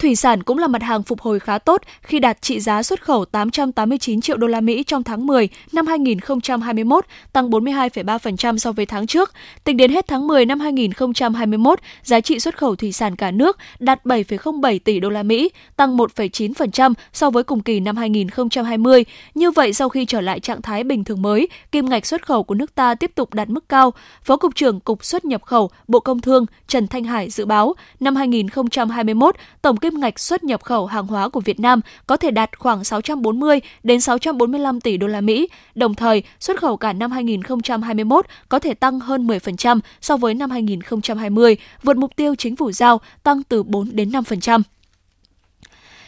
Thủy 0.00 0.16
sản 0.16 0.42
cũng 0.42 0.58
là 0.58 0.68
mặt 0.68 0.82
hàng 0.82 1.02
phục 1.02 1.20
hồi 1.20 1.40
khá 1.40 1.58
tốt 1.58 1.82
khi 2.02 2.18
đạt 2.18 2.42
trị 2.42 2.60
giá 2.60 2.82
xuất 2.82 3.02
khẩu 3.02 3.24
889 3.24 4.20
triệu 4.20 4.36
đô 4.36 4.46
la 4.46 4.60
Mỹ 4.60 4.82
trong 4.82 5.02
tháng 5.02 5.26
10 5.26 5.48
năm 5.72 5.86
2021, 5.86 7.04
tăng 7.32 7.50
42,3% 7.50 8.58
so 8.58 8.72
với 8.72 8.86
tháng 8.86 9.06
trước. 9.06 9.32
Tính 9.64 9.76
đến 9.76 9.90
hết 9.90 10.08
tháng 10.08 10.26
10 10.26 10.46
năm 10.46 10.60
2021, 10.60 11.78
giá 12.02 12.20
trị 12.20 12.38
xuất 12.38 12.58
khẩu 12.58 12.76
thủy 12.76 12.92
sản 12.92 13.16
cả 13.16 13.30
nước 13.30 13.56
đạt 13.78 14.04
7,07 14.04 14.78
tỷ 14.84 15.00
đô 15.00 15.10
la 15.10 15.22
Mỹ, 15.22 15.50
tăng 15.76 15.96
1,9% 15.96 16.94
so 17.12 17.30
với 17.30 17.42
cùng 17.42 17.62
kỳ 17.62 17.80
năm 17.80 17.96
2020. 17.96 19.04
Như 19.34 19.50
vậy, 19.50 19.72
sau 19.72 19.88
khi 19.88 20.04
trở 20.04 20.20
lại 20.20 20.40
trạng 20.40 20.62
thái 20.62 20.84
bình 20.84 21.04
thường 21.04 21.22
mới, 21.22 21.48
kim 21.72 21.88
ngạch 21.88 22.06
xuất 22.06 22.26
khẩu 22.26 22.42
của 22.42 22.54
nước 22.54 22.74
ta 22.74 22.94
tiếp 22.94 23.10
tục 23.14 23.34
đạt 23.34 23.48
mức 23.48 23.68
cao. 23.68 23.92
Phó 24.24 24.36
cục 24.36 24.54
trưởng 24.54 24.80
Cục 24.80 25.04
xuất 25.04 25.24
nhập 25.24 25.42
khẩu, 25.44 25.70
Bộ 25.88 26.00
Công 26.00 26.20
Thương 26.20 26.46
Trần 26.68 26.86
Thanh 26.86 27.04
Hải 27.04 27.30
dự 27.30 27.44
báo 27.46 27.74
năm 28.00 28.16
2021 28.16 29.36
tổng 29.62 29.76
kim 29.76 29.89
kim 29.90 30.00
ngạch 30.00 30.18
xuất 30.18 30.44
nhập 30.44 30.64
khẩu 30.64 30.86
hàng 30.86 31.06
hóa 31.06 31.28
của 31.28 31.40
Việt 31.40 31.60
Nam 31.60 31.80
có 32.06 32.16
thể 32.16 32.30
đạt 32.30 32.58
khoảng 32.58 32.84
640 32.84 33.60
đến 33.82 34.00
645 34.00 34.80
tỷ 34.80 34.96
đô 34.96 35.06
la 35.06 35.20
Mỹ. 35.20 35.48
Đồng 35.74 35.94
thời, 35.94 36.22
xuất 36.40 36.60
khẩu 36.60 36.76
cả 36.76 36.92
năm 36.92 37.10
2021 37.10 38.26
có 38.48 38.58
thể 38.58 38.74
tăng 38.74 39.00
hơn 39.00 39.26
10% 39.26 39.80
so 40.00 40.16
với 40.16 40.34
năm 40.34 40.50
2020, 40.50 41.56
vượt 41.82 41.96
mục 41.96 42.16
tiêu 42.16 42.34
chính 42.34 42.56
phủ 42.56 42.72
giao 42.72 43.00
tăng 43.22 43.42
từ 43.42 43.62
4 43.62 43.90
đến 43.92 44.10
5%. 44.10 44.62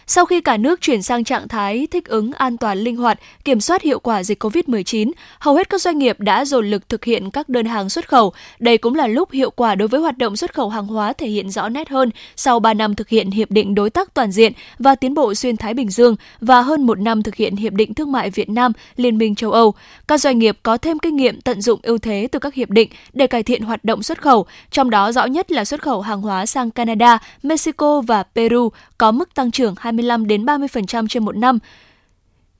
Sau 0.06 0.26
khi 0.26 0.40
cả 0.40 0.56
nước 0.56 0.80
chuyển 0.80 1.02
sang 1.02 1.25
trạng 1.25 1.49
thái 1.49 1.87
thích 1.90 2.04
ứng 2.04 2.32
an 2.32 2.56
toàn 2.56 2.78
linh 2.78 2.97
hoạt, 2.97 3.18
kiểm 3.44 3.61
soát 3.61 3.82
hiệu 3.82 3.99
quả 3.99 4.23
dịch 4.23 4.42
COVID-19, 4.44 5.12
hầu 5.38 5.54
hết 5.54 5.68
các 5.68 5.80
doanh 5.80 5.99
nghiệp 5.99 6.21
đã 6.21 6.44
dồn 6.44 6.71
lực 6.71 6.88
thực 6.88 7.04
hiện 7.04 7.30
các 7.30 7.49
đơn 7.49 7.66
hàng 7.66 7.88
xuất 7.88 8.09
khẩu. 8.09 8.32
Đây 8.59 8.78
cũng 8.78 8.94
là 8.94 9.06
lúc 9.06 9.30
hiệu 9.30 9.50
quả 9.50 9.75
đối 9.75 9.88
với 9.88 10.00
hoạt 10.00 10.18
động 10.18 10.37
xuất 10.37 10.54
khẩu 10.54 10.68
hàng 10.68 10.87
hóa 10.87 11.12
thể 11.12 11.26
hiện 11.26 11.50
rõ 11.50 11.68
nét 11.68 11.88
hơn 11.88 12.11
sau 12.37 12.61
3 12.61 12.75
năm 12.75 12.94
thực 12.94 13.09
hiện 13.09 13.30
Hiệp 13.30 13.50
định 13.50 13.75
Đối 13.75 13.90
tác 13.90 14.14
Toàn 14.14 14.32
diện 14.32 14.52
và 14.78 14.94
Tiến 14.94 15.14
bộ 15.14 15.35
Xuyên 15.35 15.56
Thái 15.56 15.75
Bình 15.75 15.90
Dương 15.90 16.16
và 16.40 16.61
hơn 16.61 16.87
một 16.87 16.99
năm 16.99 17.23
thực 17.23 17.35
hiện 17.35 17.56
Hiệp 17.56 17.73
định 17.73 17.94
Thương 17.94 18.12
mại 18.12 18.30
Việt 18.30 18.49
Nam 18.49 18.73
Liên 18.97 19.18
minh 19.18 19.35
châu 19.35 19.50
Âu. 19.50 19.75
Các 20.09 20.21
doanh 20.21 20.38
nghiệp 20.38 20.59
có 20.62 20.76
thêm 20.76 20.99
kinh 20.99 21.16
nghiệm 21.16 21.40
tận 21.40 21.61
dụng 21.61 21.80
ưu 21.82 21.99
thế 21.99 22.28
từ 22.32 22.38
các 22.38 22.54
hiệp 22.54 22.71
định 22.71 22.90
để 23.12 23.26
cải 23.26 23.42
thiện 23.42 23.62
hoạt 23.62 23.85
động 23.85 24.02
xuất 24.02 24.23
khẩu, 24.23 24.47
trong 24.71 24.90
đó 24.90 25.12
rõ 25.12 25.26
nhất 25.26 25.52
là 25.52 25.64
xuất 25.64 25.82
khẩu 25.82 26.00
hàng 26.00 26.21
hóa 26.21 26.47
sang 26.47 26.71
Canada, 26.71 27.18
Mexico 27.42 28.00
và 28.00 28.23
Peru 28.23 28.68
có 28.99 29.12
mức 29.12 29.35
tăng 29.35 29.50
trưởng 29.50 29.75
25 29.99 30.27
đến 30.27 30.45
30% 30.45 31.07
trên 31.09 31.25
một 31.25 31.37
năm 31.37 31.59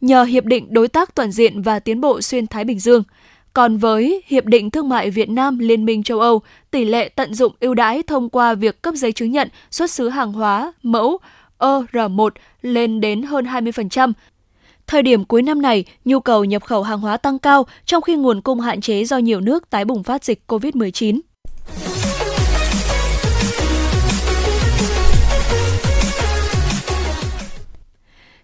nhờ 0.01 0.25
hiệp 0.25 0.45
định 0.45 0.67
đối 0.71 0.89
tác 0.89 1.15
toàn 1.15 1.31
diện 1.33 1.63
và 1.63 1.79
tiến 1.79 2.01
bộ 2.01 2.21
xuyên 2.21 2.47
Thái 2.47 2.65
Bình 2.65 2.79
Dương. 2.79 3.03
Còn 3.53 3.77
với 3.77 4.23
Hiệp 4.27 4.45
định 4.45 4.71
Thương 4.71 4.89
mại 4.89 5.11
Việt 5.11 5.31
Nam 5.31 5.59
Liên 5.59 5.85
minh 5.85 6.03
châu 6.03 6.21
Âu, 6.21 6.43
tỷ 6.71 6.85
lệ 6.85 7.09
tận 7.09 7.35
dụng 7.35 7.53
ưu 7.61 7.75
đãi 7.75 8.03
thông 8.03 8.31
qua 8.31 8.55
việc 8.55 8.83
cấp 8.83 8.95
giấy 8.95 9.13
chứng 9.13 9.33
nhận 9.33 9.49
xuất 9.71 9.91
xứ 9.91 10.09
hàng 10.09 10.33
hóa 10.33 10.73
mẫu 10.83 11.19
ER1 11.59 12.31
lên 12.63 13.01
đến 13.01 13.23
hơn 13.23 13.45
20%. 13.45 14.13
Thời 14.87 15.03
điểm 15.03 15.25
cuối 15.25 15.43
năm 15.43 15.63
này, 15.63 15.85
nhu 16.05 16.21
cầu 16.21 16.45
nhập 16.45 16.65
khẩu 16.65 16.83
hàng 16.83 17.01
hóa 17.01 17.17
tăng 17.17 17.39
cao 17.39 17.67
trong 17.85 18.03
khi 18.03 18.17
nguồn 18.17 18.41
cung 18.41 18.61
hạn 18.61 18.81
chế 18.81 19.05
do 19.05 19.19
nhiều 19.19 19.41
nước 19.41 19.71
tái 19.71 19.85
bùng 19.85 20.03
phát 20.03 20.25
dịch 20.25 20.43
COVID-19. 20.49 21.21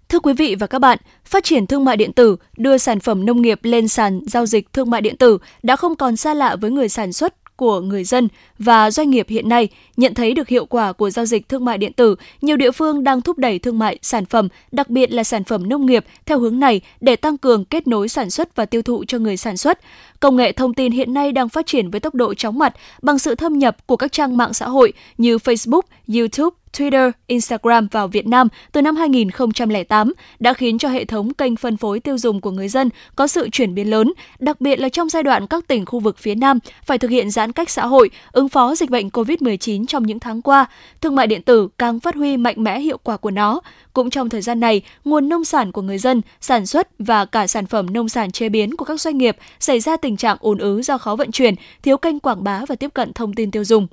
Thưa 0.08 0.20
quý 0.20 0.32
vị 0.32 0.54
và 0.54 0.66
các 0.66 0.78
bạn, 0.78 0.98
phát 1.24 1.44
triển 1.44 1.66
thương 1.66 1.84
mại 1.84 1.96
điện 1.96 2.12
tử, 2.12 2.36
đưa 2.56 2.78
sản 2.78 3.00
phẩm 3.00 3.26
nông 3.26 3.42
nghiệp 3.42 3.60
lên 3.62 3.88
sàn 3.88 4.20
giao 4.26 4.46
dịch 4.46 4.72
thương 4.72 4.90
mại 4.90 5.00
điện 5.00 5.16
tử 5.16 5.38
đã 5.62 5.76
không 5.76 5.96
còn 5.96 6.16
xa 6.16 6.34
lạ 6.34 6.56
với 6.60 6.70
người 6.70 6.88
sản 6.88 7.12
xuất 7.12 7.56
của 7.56 7.80
người 7.80 8.04
dân 8.04 8.28
và 8.58 8.90
doanh 8.90 9.10
nghiệp 9.10 9.26
hiện 9.28 9.48
nay 9.48 9.68
nhận 9.96 10.14
thấy 10.14 10.34
được 10.34 10.48
hiệu 10.48 10.66
quả 10.66 10.92
của 10.92 11.10
giao 11.10 11.24
dịch 11.24 11.48
thương 11.48 11.64
mại 11.64 11.78
điện 11.78 11.92
tử, 11.92 12.16
nhiều 12.42 12.56
địa 12.56 12.70
phương 12.70 13.04
đang 13.04 13.22
thúc 13.22 13.38
đẩy 13.38 13.58
thương 13.58 13.78
mại 13.78 13.98
sản 14.02 14.24
phẩm, 14.26 14.48
đặc 14.72 14.90
biệt 14.90 15.12
là 15.12 15.24
sản 15.24 15.44
phẩm 15.44 15.68
nông 15.68 15.86
nghiệp 15.86 16.04
theo 16.26 16.38
hướng 16.38 16.60
này 16.60 16.80
để 17.00 17.16
tăng 17.16 17.38
cường 17.38 17.64
kết 17.64 17.86
nối 17.86 18.08
sản 18.08 18.30
xuất 18.30 18.56
và 18.56 18.66
tiêu 18.66 18.82
thụ 18.82 19.04
cho 19.04 19.18
người 19.18 19.36
sản 19.36 19.56
xuất. 19.56 19.78
Công 20.20 20.36
nghệ 20.36 20.52
thông 20.52 20.74
tin 20.74 20.92
hiện 20.92 21.14
nay 21.14 21.32
đang 21.32 21.48
phát 21.48 21.66
triển 21.66 21.90
với 21.90 22.00
tốc 22.00 22.14
độ 22.14 22.34
chóng 22.34 22.58
mặt 22.58 22.74
bằng 23.02 23.18
sự 23.18 23.34
thâm 23.34 23.58
nhập 23.58 23.86
của 23.86 23.96
các 23.96 24.12
trang 24.12 24.36
mạng 24.36 24.54
xã 24.54 24.68
hội 24.68 24.92
như 25.18 25.36
Facebook, 25.36 25.82
YouTube, 26.14 26.56
Twitter, 26.72 27.10
Instagram 27.26 27.88
vào 27.90 28.08
Việt 28.08 28.26
Nam 28.26 28.48
từ 28.72 28.82
năm 28.82 28.96
2008 28.96 30.12
đã 30.38 30.52
khiến 30.52 30.78
cho 30.78 30.88
hệ 30.88 31.04
thống 31.04 31.34
kênh 31.34 31.56
phân 31.56 31.76
phối 31.76 32.00
tiêu 32.00 32.18
dùng 32.18 32.40
của 32.40 32.50
người 32.50 32.68
dân 32.68 32.90
có 33.16 33.26
sự 33.26 33.48
chuyển 33.52 33.75
biến 33.75 33.90
lớn, 33.90 34.12
đặc 34.38 34.60
biệt 34.60 34.80
là 34.80 34.88
trong 34.88 35.08
giai 35.08 35.22
đoạn 35.22 35.46
các 35.46 35.68
tỉnh 35.68 35.87
khu 35.87 36.00
vực 36.00 36.18
phía 36.18 36.34
Nam 36.34 36.58
phải 36.84 36.98
thực 36.98 37.10
hiện 37.10 37.30
giãn 37.30 37.52
cách 37.52 37.70
xã 37.70 37.87
hội, 37.87 38.10
ứng 38.32 38.48
phó 38.48 38.75
dịch 38.75 38.90
bệnh 38.90 39.08
COVID-19 39.08 39.87
trong 39.87 40.06
những 40.06 40.20
tháng 40.20 40.42
qua. 40.42 40.66
Thương 41.00 41.14
mại 41.14 41.26
điện 41.26 41.42
tử 41.42 41.68
càng 41.78 42.00
phát 42.00 42.14
huy 42.14 42.37
mạnh 42.37 42.64
mẽ 42.64 42.80
hiệu 42.80 42.98
quả 43.02 43.16
của 43.16 43.30
nó. 43.30 43.60
Cũng 43.92 44.10
trong 44.10 44.28
thời 44.28 44.42
gian 44.42 44.60
này, 44.60 44.82
nguồn 45.04 45.28
nông 45.28 45.44
sản 45.44 45.72
của 45.72 45.82
người 45.82 45.98
dân, 45.98 46.22
sản 46.40 46.66
xuất 46.66 46.88
và 46.98 47.25
cả 47.25 47.46
sản 47.46 47.66
phẩm 47.66 47.92
nông 47.92 48.08
sản 48.08 48.30
chế 48.30 48.48
biến 48.48 48.76
của 48.76 48.84
các 48.84 49.00
doanh 49.00 49.18
nghiệp 49.18 49.37
xảy 49.60 49.80
ra 49.80 49.96
tình 49.96 50.16
trạng 50.16 50.37
ồn 50.40 50.58
ứ 50.58 50.82
do 50.82 50.98
khó 50.98 51.16
vận 51.16 51.32
chuyển, 51.32 51.54
thiếu 51.82 51.96
kênh 51.96 52.20
quảng 52.20 52.44
bá 52.44 52.62
và 52.68 52.75
tiếp 52.75 52.94
cận 52.94 53.12
thông 53.12 53.34
tin 53.34 53.50
tiêu 53.50 53.64
dùng 53.64 53.87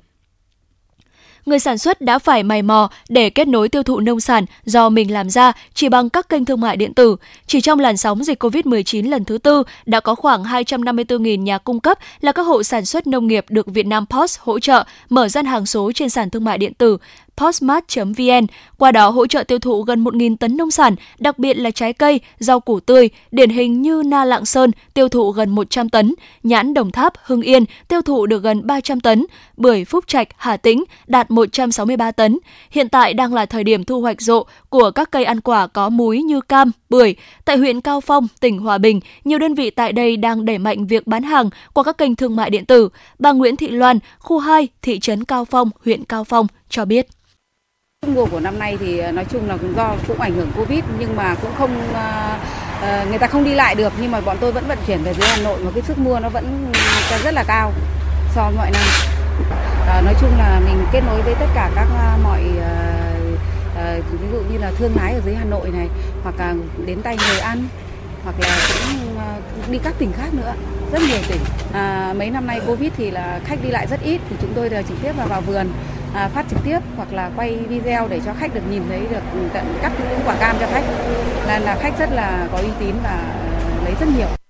người 1.46 1.58
sản 1.58 1.78
xuất 1.78 2.00
đã 2.00 2.18
phải 2.18 2.42
mày 2.42 2.62
mò 2.62 2.90
để 3.08 3.30
kết 3.30 3.48
nối 3.48 3.68
tiêu 3.68 3.82
thụ 3.82 4.00
nông 4.00 4.20
sản 4.20 4.44
do 4.64 4.88
mình 4.88 5.12
làm 5.12 5.30
ra 5.30 5.52
chỉ 5.74 5.88
bằng 5.88 6.10
các 6.10 6.28
kênh 6.28 6.44
thương 6.44 6.60
mại 6.60 6.76
điện 6.76 6.94
tử. 6.94 7.16
Chỉ 7.46 7.60
trong 7.60 7.80
làn 7.80 7.96
sóng 7.96 8.24
dịch 8.24 8.44
COVID-19 8.44 9.10
lần 9.10 9.24
thứ 9.24 9.38
tư, 9.38 9.62
đã 9.86 10.00
có 10.00 10.14
khoảng 10.14 10.44
254.000 10.44 11.42
nhà 11.42 11.58
cung 11.58 11.80
cấp 11.80 11.98
là 12.20 12.32
các 12.32 12.42
hộ 12.42 12.62
sản 12.62 12.84
xuất 12.84 13.06
nông 13.06 13.26
nghiệp 13.26 13.44
được 13.48 13.66
Việt 13.66 13.86
Nam 13.86 14.06
Post 14.06 14.38
hỗ 14.40 14.58
trợ 14.58 14.84
mở 15.08 15.28
gian 15.28 15.46
hàng 15.46 15.66
số 15.66 15.92
trên 15.94 16.08
sàn 16.08 16.30
thương 16.30 16.44
mại 16.44 16.58
điện 16.58 16.74
tử 16.74 16.98
postmart.vn, 17.36 18.46
qua 18.78 18.92
đó 18.92 19.10
hỗ 19.10 19.26
trợ 19.26 19.44
tiêu 19.44 19.58
thụ 19.58 19.82
gần 19.82 20.04
1.000 20.04 20.36
tấn 20.36 20.56
nông 20.56 20.70
sản, 20.70 20.94
đặc 21.18 21.38
biệt 21.38 21.54
là 21.54 21.70
trái 21.70 21.92
cây, 21.92 22.20
rau 22.38 22.60
củ 22.60 22.80
tươi, 22.80 23.08
điển 23.30 23.50
hình 23.50 23.82
như 23.82 24.02
na 24.06 24.24
Lạng 24.24 24.46
Sơn 24.46 24.70
tiêu 24.94 25.08
thụ 25.08 25.30
gần 25.30 25.50
100 25.50 25.88
tấn, 25.88 26.14
nhãn 26.42 26.74
Đồng 26.74 26.92
Tháp, 26.92 27.12
Hưng 27.24 27.42
Yên 27.42 27.64
tiêu 27.88 28.02
thụ 28.02 28.26
được 28.26 28.42
gần 28.42 28.66
300 28.66 29.00
tấn, 29.00 29.26
bưởi 29.56 29.84
Phúc 29.84 30.04
Trạch, 30.06 30.28
Hà 30.36 30.56
Tĩnh 30.56 30.84
đạt 31.06 31.30
163 31.30 32.12
tấn. 32.12 32.38
Hiện 32.70 32.88
tại 32.88 33.14
đang 33.14 33.34
là 33.34 33.46
thời 33.46 33.64
điểm 33.64 33.84
thu 33.84 34.00
hoạch 34.00 34.20
rộ 34.20 34.46
của 34.68 34.90
các 34.90 35.10
cây 35.10 35.24
ăn 35.24 35.40
quả 35.40 35.66
có 35.66 35.88
múi 35.88 36.22
như 36.22 36.40
cam, 36.40 36.70
bưởi. 36.90 37.14
Tại 37.44 37.56
huyện 37.56 37.80
Cao 37.80 38.00
Phong, 38.00 38.28
tỉnh 38.40 38.58
Hòa 38.58 38.78
Bình, 38.78 39.00
nhiều 39.24 39.38
đơn 39.38 39.54
vị 39.54 39.70
tại 39.70 39.92
đây 39.92 40.16
đang 40.16 40.44
đẩy 40.44 40.58
mạnh 40.58 40.86
việc 40.86 41.06
bán 41.06 41.22
hàng 41.22 41.50
qua 41.72 41.84
các 41.84 41.98
kênh 41.98 42.16
thương 42.16 42.36
mại 42.36 42.50
điện 42.50 42.64
tử. 42.64 42.88
Bà 43.18 43.32
Nguyễn 43.32 43.56
Thị 43.56 43.68
Loan, 43.68 43.98
khu 44.18 44.38
2, 44.38 44.68
thị 44.82 44.98
trấn 44.98 45.24
Cao 45.24 45.44
Phong, 45.44 45.70
huyện 45.84 46.04
Cao 46.04 46.24
Phong 46.24 46.46
cho 46.68 46.84
biết. 46.84 47.06
Mùa 48.08 48.26
của 48.26 48.40
năm 48.40 48.58
nay 48.58 48.76
thì 48.80 48.98
ờ, 48.98 49.12
nói 49.12 49.24
chung 49.24 49.48
là 49.48 49.56
cũng 49.56 49.76
do 49.76 49.94
cũng 50.08 50.20
ảnh 50.20 50.34
hưởng 50.34 50.50
Covid, 50.56 50.84
nhưng 50.98 51.16
mà 51.16 51.34
cũng 51.42 51.50
không 51.58 51.92
ờ, 51.94 52.36
ờ, 52.80 53.06
người 53.08 53.18
ta 53.18 53.26
không 53.26 53.44
đi 53.44 53.54
lại 53.54 53.74
được, 53.74 53.92
nhưng 54.00 54.10
mà 54.10 54.20
bọn 54.20 54.36
tôi 54.40 54.52
vẫn 54.52 54.64
vận 54.68 54.78
chuyển 54.86 55.02
về 55.02 55.14
dưới 55.14 55.28
Hà 55.28 55.42
Nội 55.42 55.58
mà 55.64 55.70
cái 55.74 55.82
sức 55.82 55.98
mua 55.98 56.18
nó 56.20 56.28
vẫn 56.28 56.72
rất 57.24 57.34
là 57.34 57.44
cao 57.46 57.72
so 58.34 58.42
với 58.42 58.54
mọi 58.56 58.70
năm. 58.70 58.82
Nói 60.04 60.14
chung 60.20 60.38
là 60.38 60.60
mình 60.66 60.86
kết 60.92 61.00
nối 61.06 61.22
với 61.22 61.34
tất 61.34 61.46
cả 61.54 61.70
các 61.76 61.86
mọi 62.22 62.40
ví 64.10 64.28
dụ 64.32 64.38
như 64.52 64.58
là 64.58 64.70
thương 64.78 64.92
lái 64.96 65.14
ở 65.14 65.20
dưới 65.26 65.34
Hà 65.34 65.44
Nội 65.44 65.70
này, 65.70 65.88
hoặc 66.22 66.34
là 66.38 66.54
đến 66.86 67.02
tay 67.02 67.16
người 67.28 67.38
ăn 67.38 67.64
hoặc 68.26 68.40
là 68.40 68.56
cũng 68.68 69.18
ờ, 69.18 69.34
đi 69.70 69.78
các 69.84 69.94
tỉnh 69.98 70.12
khác 70.12 70.34
nữa. 70.34 70.52
Rất 70.92 71.02
nhiều 71.08 71.18
tỉnh. 71.28 71.40
À, 71.72 72.14
mấy 72.18 72.30
năm 72.30 72.46
nay 72.46 72.60
covid 72.66 72.90
thì 72.96 73.10
là 73.10 73.40
khách 73.44 73.58
đi 73.62 73.68
lại 73.70 73.86
rất 73.90 74.00
ít 74.02 74.20
thì 74.30 74.36
chúng 74.40 74.52
tôi 74.54 74.68
đều 74.68 74.82
trực 74.82 74.96
tiếp 75.02 75.12
vào 75.16 75.26
vào 75.26 75.40
vườn 75.40 75.66
à, 76.14 76.28
phát 76.34 76.46
trực 76.50 76.58
tiếp 76.64 76.78
hoặc 76.96 77.12
là 77.12 77.30
quay 77.36 77.56
video 77.68 78.08
để 78.08 78.20
cho 78.24 78.32
khách 78.38 78.54
được 78.54 78.60
nhìn 78.70 78.82
thấy 78.88 79.00
được 79.10 79.22
tận 79.52 79.78
cắt 79.82 79.92
những 79.98 80.20
quả 80.26 80.36
cam 80.40 80.56
cho 80.60 80.66
khách. 80.72 80.84
Là 81.46 81.58
là 81.58 81.76
khách 81.80 81.98
rất 81.98 82.08
là 82.12 82.48
có 82.52 82.58
uy 82.58 82.70
tín 82.80 82.94
và 83.02 83.18
lấy 83.84 83.94
rất 84.00 84.08
nhiều 84.18 84.45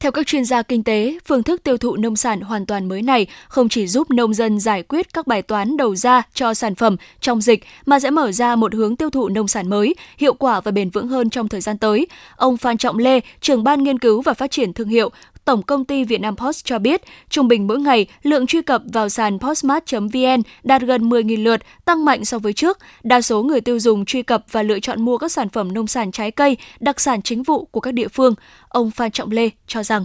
theo 0.00 0.12
các 0.12 0.26
chuyên 0.26 0.44
gia 0.44 0.62
kinh 0.62 0.84
tế, 0.84 1.18
phương 1.26 1.42
thức 1.42 1.62
tiêu 1.62 1.78
thụ 1.78 1.96
nông 1.96 2.16
sản 2.16 2.40
hoàn 2.40 2.66
toàn 2.66 2.88
mới 2.88 3.02
này 3.02 3.26
không 3.48 3.68
chỉ 3.68 3.86
giúp 3.86 4.10
nông 4.10 4.34
dân 4.34 4.60
giải 4.60 4.82
quyết 4.82 5.14
các 5.14 5.26
bài 5.26 5.42
toán 5.42 5.76
đầu 5.76 5.96
ra 5.96 6.22
cho 6.34 6.54
sản 6.54 6.74
phẩm 6.74 6.96
trong 7.20 7.40
dịch 7.40 7.64
mà 7.86 8.00
sẽ 8.00 8.10
mở 8.10 8.32
ra 8.32 8.56
một 8.56 8.74
hướng 8.74 8.96
tiêu 8.96 9.10
thụ 9.10 9.28
nông 9.28 9.48
sản 9.48 9.70
mới, 9.70 9.94
hiệu 10.18 10.34
quả 10.34 10.60
và 10.60 10.70
bền 10.70 10.90
vững 10.90 11.08
hơn 11.08 11.30
trong 11.30 11.48
thời 11.48 11.60
gian 11.60 11.78
tới. 11.78 12.06
Ông 12.36 12.56
Phan 12.56 12.78
Trọng 12.78 12.98
Lê, 12.98 13.20
trưởng 13.40 13.64
ban 13.64 13.82
nghiên 13.82 13.98
cứu 13.98 14.22
và 14.22 14.34
phát 14.34 14.50
triển 14.50 14.72
thương 14.72 14.88
hiệu, 14.88 15.10
Tổng 15.44 15.62
công 15.62 15.84
ty 15.84 16.04
Việt 16.04 16.20
Nam 16.20 16.36
Post 16.36 16.64
cho 16.64 16.78
biết, 16.78 17.02
trung 17.28 17.48
bình 17.48 17.66
mỗi 17.66 17.78
ngày, 17.78 18.06
lượng 18.22 18.46
truy 18.46 18.62
cập 18.62 18.82
vào 18.92 19.08
sàn 19.08 19.38
postmart.vn 19.38 20.42
đạt 20.62 20.82
gần 20.82 21.08
10.000 21.08 21.42
lượt, 21.42 21.60
tăng 21.84 22.04
mạnh 22.04 22.24
so 22.24 22.38
với 22.38 22.52
trước. 22.52 22.78
Đa 23.02 23.20
số 23.20 23.42
người 23.42 23.60
tiêu 23.60 23.78
dùng 23.78 24.04
truy 24.04 24.22
cập 24.22 24.44
và 24.50 24.62
lựa 24.62 24.80
chọn 24.80 25.02
mua 25.02 25.18
các 25.18 25.32
sản 25.32 25.48
phẩm 25.48 25.74
nông 25.74 25.86
sản 25.86 26.12
trái 26.12 26.30
cây, 26.30 26.56
đặc 26.80 27.00
sản 27.00 27.22
chính 27.22 27.42
vụ 27.42 27.64
của 27.64 27.80
các 27.80 27.94
địa 27.94 28.08
phương. 28.08 28.34
Ông 28.68 28.90
Phan 28.90 29.10
Trọng 29.10 29.30
Lê 29.30 29.50
cho 29.66 29.82
rằng 29.82 30.04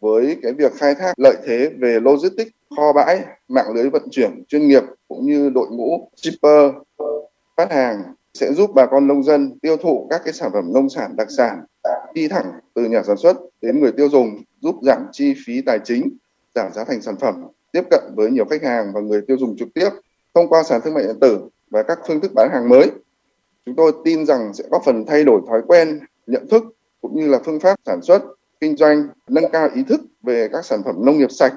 với 0.00 0.36
cái 0.42 0.52
việc 0.52 0.72
khai 0.74 0.94
thác 0.94 1.12
lợi 1.16 1.36
thế 1.46 1.70
về 1.78 1.98
logistics, 2.00 2.50
kho 2.76 2.92
bãi, 2.92 3.20
mạng 3.48 3.66
lưới 3.74 3.90
vận 3.90 4.02
chuyển 4.10 4.44
chuyên 4.48 4.68
nghiệp 4.68 4.82
cũng 5.08 5.26
như 5.26 5.50
đội 5.54 5.66
ngũ 5.70 6.10
shipper 6.16 6.72
phát 7.56 7.72
hàng 7.72 8.02
sẽ 8.34 8.52
giúp 8.52 8.70
bà 8.74 8.86
con 8.86 9.06
nông 9.06 9.22
dân 9.22 9.58
tiêu 9.62 9.76
thụ 9.76 10.06
các 10.10 10.20
cái 10.24 10.32
sản 10.32 10.50
phẩm 10.52 10.64
nông 10.74 10.88
sản 10.88 11.16
đặc 11.16 11.28
sản 11.36 11.58
đi 12.14 12.28
thẳng 12.28 12.52
từ 12.74 12.84
nhà 12.84 13.02
sản 13.02 13.16
xuất 13.16 13.36
đến 13.62 13.80
người 13.80 13.92
tiêu 13.92 14.08
dùng 14.08 14.42
giúp 14.60 14.76
giảm 14.82 15.06
chi 15.12 15.34
phí 15.46 15.60
tài 15.60 15.78
chính, 15.84 16.16
giảm 16.54 16.72
giá 16.72 16.84
thành 16.84 17.02
sản 17.02 17.16
phẩm, 17.20 17.44
tiếp 17.72 17.82
cận 17.90 18.02
với 18.16 18.30
nhiều 18.30 18.44
khách 18.44 18.62
hàng 18.62 18.92
và 18.94 19.00
người 19.00 19.20
tiêu 19.26 19.36
dùng 19.36 19.56
trực 19.56 19.68
tiếp 19.74 19.90
thông 20.34 20.48
qua 20.48 20.62
sàn 20.62 20.80
thương 20.80 20.94
mại 20.94 21.04
điện 21.04 21.16
tử 21.20 21.40
và 21.70 21.82
các 21.82 21.98
phương 22.06 22.20
thức 22.20 22.32
bán 22.34 22.48
hàng 22.52 22.68
mới. 22.68 22.90
Chúng 23.66 23.76
tôi 23.76 23.92
tin 24.04 24.26
rằng 24.26 24.54
sẽ 24.54 24.64
có 24.70 24.80
phần 24.84 25.04
thay 25.06 25.24
đổi 25.24 25.40
thói 25.48 25.62
quen, 25.66 26.00
nhận 26.26 26.48
thức 26.48 26.62
cũng 27.00 27.20
như 27.20 27.28
là 27.28 27.38
phương 27.44 27.60
pháp 27.60 27.76
sản 27.86 28.02
xuất, 28.02 28.22
kinh 28.60 28.76
doanh, 28.76 29.08
nâng 29.28 29.50
cao 29.52 29.68
ý 29.74 29.82
thức 29.82 30.00
về 30.22 30.48
các 30.52 30.64
sản 30.64 30.82
phẩm 30.84 30.94
nông 31.04 31.18
nghiệp 31.18 31.30
sạch, 31.30 31.54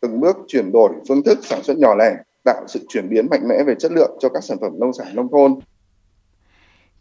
từng 0.00 0.20
bước 0.20 0.36
chuyển 0.48 0.72
đổi 0.72 0.90
phương 1.08 1.22
thức 1.22 1.38
sản 1.42 1.62
xuất 1.62 1.78
nhỏ 1.78 1.94
lẻ, 1.94 2.16
tạo 2.44 2.64
sự 2.68 2.80
chuyển 2.88 3.08
biến 3.08 3.26
mạnh 3.30 3.48
mẽ 3.48 3.62
về 3.66 3.74
chất 3.78 3.92
lượng 3.92 4.16
cho 4.20 4.28
các 4.28 4.44
sản 4.44 4.58
phẩm 4.60 4.72
nông 4.78 4.92
sản 4.92 5.06
nông 5.14 5.28
thôn. 5.28 5.54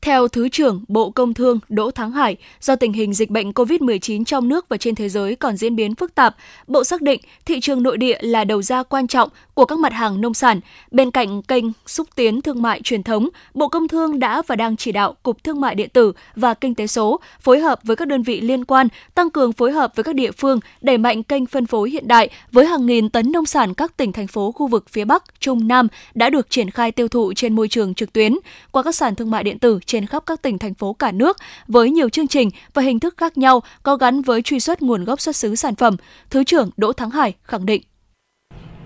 Theo 0.01 0.27
Thứ 0.27 0.49
trưởng 0.49 0.83
Bộ 0.87 1.09
Công 1.09 1.33
Thương 1.33 1.59
Đỗ 1.69 1.91
Thắng 1.91 2.11
Hải, 2.11 2.37
do 2.61 2.75
tình 2.75 2.93
hình 2.93 3.13
dịch 3.13 3.29
bệnh 3.29 3.51
COVID-19 3.51 4.23
trong 4.23 4.47
nước 4.47 4.69
và 4.69 4.77
trên 4.77 4.95
thế 4.95 5.09
giới 5.09 5.35
còn 5.35 5.57
diễn 5.57 5.75
biến 5.75 5.95
phức 5.95 6.15
tạp, 6.15 6.35
Bộ 6.67 6.83
xác 6.83 7.01
định 7.01 7.21
thị 7.45 7.59
trường 7.59 7.83
nội 7.83 7.97
địa 7.97 8.17
là 8.21 8.43
đầu 8.43 8.61
ra 8.61 8.83
quan 8.83 9.07
trọng 9.07 9.29
của 9.61 9.65
các 9.65 9.79
mặt 9.79 9.93
hàng 9.93 10.21
nông 10.21 10.33
sản. 10.33 10.59
Bên 10.91 11.11
cạnh 11.11 11.41
kênh 11.41 11.65
xúc 11.85 12.07
tiến 12.15 12.41
thương 12.41 12.61
mại 12.61 12.81
truyền 12.81 13.03
thống, 13.03 13.29
Bộ 13.53 13.67
Công 13.67 13.87
Thương 13.87 14.19
đã 14.19 14.41
và 14.47 14.55
đang 14.55 14.77
chỉ 14.77 14.91
đạo 14.91 15.15
Cục 15.23 15.43
Thương 15.43 15.61
mại 15.61 15.75
điện 15.75 15.89
tử 15.89 16.13
và 16.35 16.53
Kinh 16.53 16.75
tế 16.75 16.87
số 16.87 17.19
phối 17.41 17.59
hợp 17.59 17.79
với 17.83 17.95
các 17.95 18.07
đơn 18.07 18.23
vị 18.23 18.41
liên 18.41 18.65
quan 18.65 18.87
tăng 19.15 19.29
cường 19.29 19.53
phối 19.53 19.71
hợp 19.71 19.91
với 19.95 20.03
các 20.03 20.15
địa 20.15 20.31
phương 20.31 20.59
đẩy 20.81 20.97
mạnh 20.97 21.23
kênh 21.23 21.45
phân 21.45 21.65
phối 21.65 21.89
hiện 21.89 22.07
đại 22.07 22.29
với 22.51 22.65
hàng 22.65 22.85
nghìn 22.85 23.09
tấn 23.09 23.31
nông 23.31 23.45
sản 23.45 23.73
các 23.73 23.97
tỉnh 23.97 24.11
thành 24.11 24.27
phố 24.27 24.51
khu 24.51 24.67
vực 24.67 24.89
phía 24.89 25.05
Bắc, 25.05 25.23
Trung 25.39 25.67
Nam 25.67 25.87
đã 26.13 26.29
được 26.29 26.49
triển 26.49 26.69
khai 26.69 26.91
tiêu 26.91 27.07
thụ 27.07 27.33
trên 27.33 27.55
môi 27.55 27.67
trường 27.67 27.93
trực 27.93 28.13
tuyến 28.13 28.35
qua 28.71 28.83
các 28.83 28.95
sàn 28.95 29.15
thương 29.15 29.31
mại 29.31 29.43
điện 29.43 29.59
tử 29.59 29.79
trên 29.85 30.05
khắp 30.05 30.23
các 30.25 30.41
tỉnh 30.41 30.57
thành 30.57 30.73
phố 30.73 30.93
cả 30.93 31.11
nước 31.11 31.37
với 31.67 31.89
nhiều 31.89 32.09
chương 32.09 32.27
trình 32.27 32.49
và 32.73 32.81
hình 32.81 32.99
thức 32.99 33.17
khác 33.17 33.37
nhau 33.37 33.63
có 33.83 33.95
gắn 33.95 34.21
với 34.21 34.41
truy 34.41 34.59
xuất 34.59 34.81
nguồn 34.81 35.03
gốc 35.03 35.21
xuất 35.21 35.35
xứ 35.35 35.55
sản 35.55 35.75
phẩm. 35.75 35.95
Thứ 36.29 36.43
trưởng 36.43 36.69
Đỗ 36.77 36.93
Thắng 36.93 37.09
Hải 37.09 37.33
khẳng 37.43 37.65
định 37.65 37.81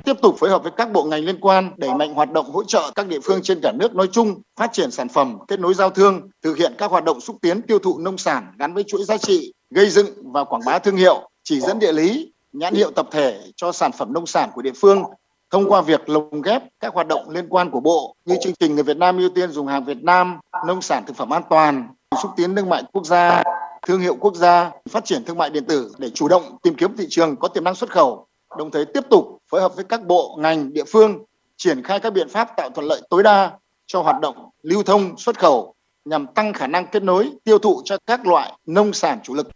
tiếp 0.05 0.21
tục 0.21 0.35
phối 0.39 0.49
hợp 0.49 0.63
với 0.63 0.71
các 0.77 0.91
bộ 0.91 1.03
ngành 1.03 1.25
liên 1.25 1.39
quan 1.39 1.71
đẩy 1.77 1.93
mạnh 1.93 2.13
hoạt 2.13 2.31
động 2.31 2.51
hỗ 2.51 2.63
trợ 2.63 2.91
các 2.95 3.07
địa 3.07 3.19
phương 3.23 3.41
trên 3.41 3.59
cả 3.63 3.71
nước 3.71 3.95
nói 3.95 4.07
chung 4.11 4.41
phát 4.59 4.73
triển 4.73 4.91
sản 4.91 5.09
phẩm 5.09 5.37
kết 5.47 5.59
nối 5.59 5.73
giao 5.73 5.89
thương 5.89 6.29
thực 6.41 6.57
hiện 6.57 6.73
các 6.77 6.91
hoạt 6.91 7.03
động 7.03 7.21
xúc 7.21 7.35
tiến 7.41 7.61
tiêu 7.61 7.79
thụ 7.79 7.97
nông 7.99 8.17
sản 8.17 8.47
gắn 8.59 8.73
với 8.73 8.83
chuỗi 8.83 9.03
giá 9.03 9.17
trị 9.17 9.53
gây 9.69 9.89
dựng 9.89 10.07
và 10.33 10.43
quảng 10.43 10.61
bá 10.65 10.79
thương 10.79 10.97
hiệu 10.97 11.29
chỉ 11.43 11.59
dẫn 11.59 11.79
địa 11.79 11.91
lý 11.91 12.31
nhãn 12.55 12.73
hiệu 12.73 12.91
tập 12.91 13.07
thể 13.11 13.41
cho 13.55 13.71
sản 13.71 13.91
phẩm 13.91 14.13
nông 14.13 14.25
sản 14.25 14.49
của 14.53 14.61
địa 14.61 14.71
phương. 14.75 15.03
Thông 15.51 15.69
qua 15.69 15.81
việc 15.81 16.09
lồng 16.09 16.41
ghép 16.41 16.63
các 16.79 16.93
hoạt 16.93 17.07
động 17.07 17.29
liên 17.29 17.49
quan 17.49 17.71
của 17.71 17.79
bộ 17.79 18.15
như 18.25 18.35
chương 18.41 18.53
trình 18.59 18.75
người 18.75 18.83
Việt 18.83 18.97
Nam 18.97 19.17
ưu 19.17 19.29
tiên 19.29 19.51
dùng 19.51 19.67
hàng 19.67 19.85
Việt 19.85 20.03
Nam, 20.03 20.39
nông 20.67 20.81
sản 20.81 21.03
thực 21.07 21.15
phẩm 21.15 21.33
an 21.33 21.43
toàn, 21.49 21.87
xúc 22.21 22.31
tiến 22.35 22.55
thương 22.55 22.69
mại 22.69 22.83
quốc 22.93 23.05
gia, 23.05 23.43
thương 23.87 23.99
hiệu 23.99 24.15
quốc 24.19 24.35
gia, 24.35 24.71
phát 24.89 25.05
triển 25.05 25.23
thương 25.25 25.37
mại 25.37 25.49
điện 25.49 25.65
tử 25.65 25.91
để 25.97 26.09
chủ 26.09 26.27
động 26.27 26.57
tìm 26.63 26.75
kiếm 26.75 26.97
thị 26.97 27.05
trường 27.09 27.35
có 27.35 27.47
tiềm 27.47 27.63
năng 27.63 27.75
xuất 27.75 27.89
khẩu, 27.89 28.27
đồng 28.57 28.71
thời 28.71 28.85
tiếp 28.85 29.03
tục 29.09 29.34
phối 29.51 29.61
hợp 29.61 29.75
với 29.75 29.85
các 29.85 30.05
bộ, 30.05 30.37
ngành, 30.39 30.73
địa 30.73 30.83
phương 30.87 31.23
triển 31.57 31.83
khai 31.83 31.99
các 31.99 32.13
biện 32.13 32.29
pháp 32.29 32.49
tạo 32.57 32.69
thuận 32.69 32.87
lợi 32.87 33.01
tối 33.09 33.23
đa 33.23 33.51
cho 33.85 34.01
hoạt 34.01 34.21
động 34.21 34.49
lưu 34.61 34.83
thông, 34.83 35.17
xuất 35.17 35.39
khẩu 35.39 35.75
nhằm 36.05 36.27
tăng 36.27 36.53
khả 36.53 36.67
năng 36.67 36.87
kết 36.87 37.03
nối, 37.03 37.31
tiêu 37.43 37.59
thụ 37.59 37.81
cho 37.85 37.97
các 38.05 38.27
loại 38.27 38.53
nông 38.65 38.93
sản 38.93 39.19
chủ 39.23 39.33
lực 39.33 39.47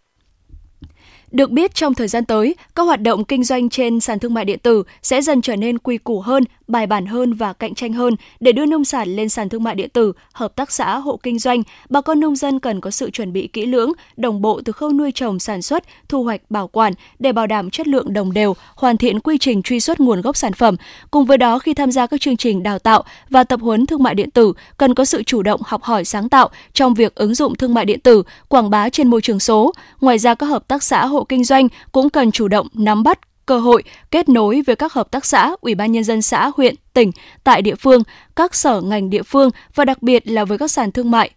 được 1.32 1.52
biết 1.52 1.76
trong 1.76 1.94
thời 1.94 2.08
gian 2.08 2.26
tới, 2.26 2.56
các 2.76 2.84
hoạt 2.84 3.02
động 3.02 3.26
kinh 3.26 3.44
doanh 3.44 3.70
trên 3.70 4.00
sàn 4.00 4.20
thương 4.20 4.34
mại 4.34 4.46
điện 4.46 4.60
tử 4.60 4.84
sẽ 5.02 5.22
dần 5.22 5.42
trở 5.42 5.56
nên 5.56 5.78
quy 5.78 5.98
củ 5.98 6.22
hơn, 6.22 6.44
bài 6.68 6.88
bản 6.88 7.06
hơn 7.06 7.34
và 7.34 7.54
cạnh 7.54 7.76
tranh 7.76 7.94
hơn 7.94 8.16
để 8.40 8.52
đưa 8.52 8.66
nông 8.66 8.86
sản 8.86 9.10
lên 9.16 9.30
sàn 9.30 9.50
thương 9.50 9.64
mại 9.64 9.76
điện 9.76 9.90
tử, 9.90 10.14
hợp 10.34 10.56
tác 10.56 10.72
xã, 10.72 10.98
hộ 10.98 11.20
kinh 11.24 11.40
doanh. 11.40 11.64
Bà 11.90 12.02
con 12.02 12.20
nông 12.20 12.36
dân 12.36 12.60
cần 12.60 12.82
có 12.82 12.92
sự 12.92 13.10
chuẩn 13.10 13.34
bị 13.34 13.48
kỹ 13.48 13.66
lưỡng, 13.66 13.92
đồng 14.18 14.42
bộ 14.42 14.62
từ 14.66 14.74
khâu 14.74 14.94
nuôi 14.94 15.12
trồng, 15.12 15.40
sản 15.40 15.62
xuất, 15.62 15.84
thu 16.10 16.24
hoạch, 16.24 16.42
bảo 16.50 16.68
quản 16.68 16.94
để 17.20 17.32
bảo 17.32 17.48
đảm 17.48 17.70
chất 17.70 17.88
lượng 17.88 18.14
đồng 18.14 18.34
đều, 18.34 18.56
hoàn 18.76 18.98
thiện 18.98 19.20
quy 19.20 19.38
trình 19.38 19.62
truy 19.62 19.80
xuất 19.80 20.00
nguồn 20.00 20.22
gốc 20.22 20.38
sản 20.38 20.54
phẩm. 20.54 20.76
Cùng 21.12 21.26
với 21.26 21.38
đó, 21.38 21.60
khi 21.60 21.74
tham 21.74 21.92
gia 21.92 22.08
các 22.08 22.22
chương 22.22 22.38
trình 22.38 22.64
đào 22.64 22.80
tạo 22.80 23.04
và 23.30 23.44
tập 23.44 23.60
huấn 23.64 23.86
thương 23.86 24.04
mại 24.04 24.16
điện 24.16 24.32
tử, 24.32 24.54
cần 24.78 24.94
có 24.96 25.06
sự 25.06 25.24
chủ 25.24 25.42
động 25.42 25.62
học 25.66 25.84
hỏi 25.84 26.06
sáng 26.06 26.30
tạo 26.30 26.50
trong 26.74 26.94
việc 26.94 27.16
ứng 27.16 27.36
dụng 27.36 27.56
thương 27.56 27.74
mại 27.74 27.86
điện 27.86 28.00
tử, 28.00 28.24
quảng 28.48 28.70
bá 28.70 28.90
trên 28.90 29.08
môi 29.08 29.22
trường 29.22 29.40
số. 29.40 29.74
Ngoài 30.02 30.18
ra, 30.18 30.36
các 30.36 30.46
hợp 30.46 30.68
tác 30.68 30.84
xã 30.84 31.06
hộ 31.06 31.19
hộ 31.20 31.24
kinh 31.24 31.44
doanh 31.44 31.68
cũng 31.92 32.10
cần 32.10 32.32
chủ 32.32 32.48
động 32.48 32.68
nắm 32.74 33.04
bắt 33.04 33.20
cơ 33.46 33.60
hội 33.60 33.84
kết 34.12 34.30
nối 34.30 34.62
với 34.68 34.76
các 34.76 34.94
hợp 34.94 35.12
tác 35.12 35.26
xã, 35.26 35.56
ủy 35.62 35.76
ban 35.76 35.92
nhân 35.92 36.04
dân 36.04 36.22
xã, 36.22 36.52
huyện, 36.58 36.76
tỉnh 36.94 37.12
tại 37.44 37.62
địa 37.62 37.76
phương, 37.76 38.04
các 38.36 38.56
sở 38.56 38.82
ngành 38.82 39.10
địa 39.10 39.24
phương 39.24 39.50
và 39.76 39.86
đặc 39.86 40.02
biệt 40.02 40.28
là 40.28 40.46
với 40.46 40.58
các 40.58 40.72
sàn 40.72 40.92
thương 40.92 41.12
mại 41.12 41.32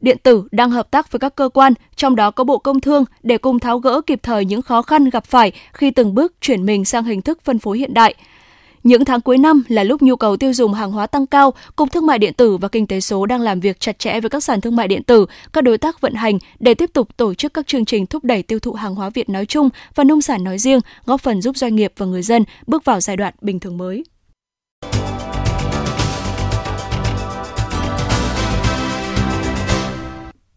điện 0.00 0.16
tử 0.22 0.44
đang 0.50 0.70
hợp 0.70 0.90
tác 0.90 1.12
với 1.12 1.20
các 1.20 1.36
cơ 1.36 1.48
quan, 1.48 1.72
trong 1.96 2.16
đó 2.16 2.30
có 2.30 2.44
Bộ 2.44 2.58
Công 2.58 2.80
Thương 2.80 3.04
để 3.22 3.38
cùng 3.38 3.58
tháo 3.58 3.78
gỡ 3.78 4.00
kịp 4.00 4.20
thời 4.22 4.44
những 4.44 4.62
khó 4.62 4.82
khăn 4.82 5.10
gặp 5.10 5.24
phải 5.24 5.52
khi 5.72 5.90
từng 5.90 6.14
bước 6.14 6.32
chuyển 6.40 6.66
mình 6.66 6.84
sang 6.84 7.04
hình 7.04 7.22
thức 7.22 7.38
phân 7.44 7.58
phối 7.58 7.78
hiện 7.78 7.94
đại. 7.94 8.14
Những 8.84 9.04
tháng 9.04 9.20
cuối 9.20 9.38
năm 9.38 9.64
là 9.68 9.84
lúc 9.84 10.02
nhu 10.02 10.16
cầu 10.16 10.36
tiêu 10.36 10.52
dùng 10.52 10.74
hàng 10.74 10.92
hóa 10.92 11.06
tăng 11.06 11.26
cao, 11.26 11.54
Cục 11.76 11.92
Thương 11.92 12.06
mại 12.06 12.18
điện 12.18 12.34
tử 12.34 12.56
và 12.56 12.68
Kinh 12.68 12.86
tế 12.86 13.00
số 13.00 13.26
đang 13.26 13.40
làm 13.40 13.60
việc 13.60 13.80
chặt 13.80 13.98
chẽ 13.98 14.20
với 14.20 14.30
các 14.30 14.44
sàn 14.44 14.60
thương 14.60 14.76
mại 14.76 14.88
điện 14.88 15.02
tử, 15.02 15.26
các 15.52 15.64
đối 15.64 15.78
tác 15.78 16.00
vận 16.00 16.14
hành 16.14 16.38
để 16.60 16.74
tiếp 16.74 16.90
tục 16.92 17.16
tổ 17.16 17.34
chức 17.34 17.54
các 17.54 17.66
chương 17.66 17.84
trình 17.84 18.06
thúc 18.06 18.24
đẩy 18.24 18.42
tiêu 18.42 18.58
thụ 18.58 18.72
hàng 18.72 18.94
hóa 18.94 19.10
Việt 19.10 19.28
nói 19.28 19.46
chung 19.46 19.68
và 19.94 20.04
nông 20.04 20.22
sản 20.22 20.44
nói 20.44 20.58
riêng, 20.58 20.80
góp 21.06 21.20
phần 21.20 21.42
giúp 21.42 21.56
doanh 21.56 21.76
nghiệp 21.76 21.92
và 21.96 22.06
người 22.06 22.22
dân 22.22 22.44
bước 22.66 22.84
vào 22.84 23.00
giai 23.00 23.16
đoạn 23.16 23.34
bình 23.40 23.60
thường 23.60 23.78
mới. 23.78 24.04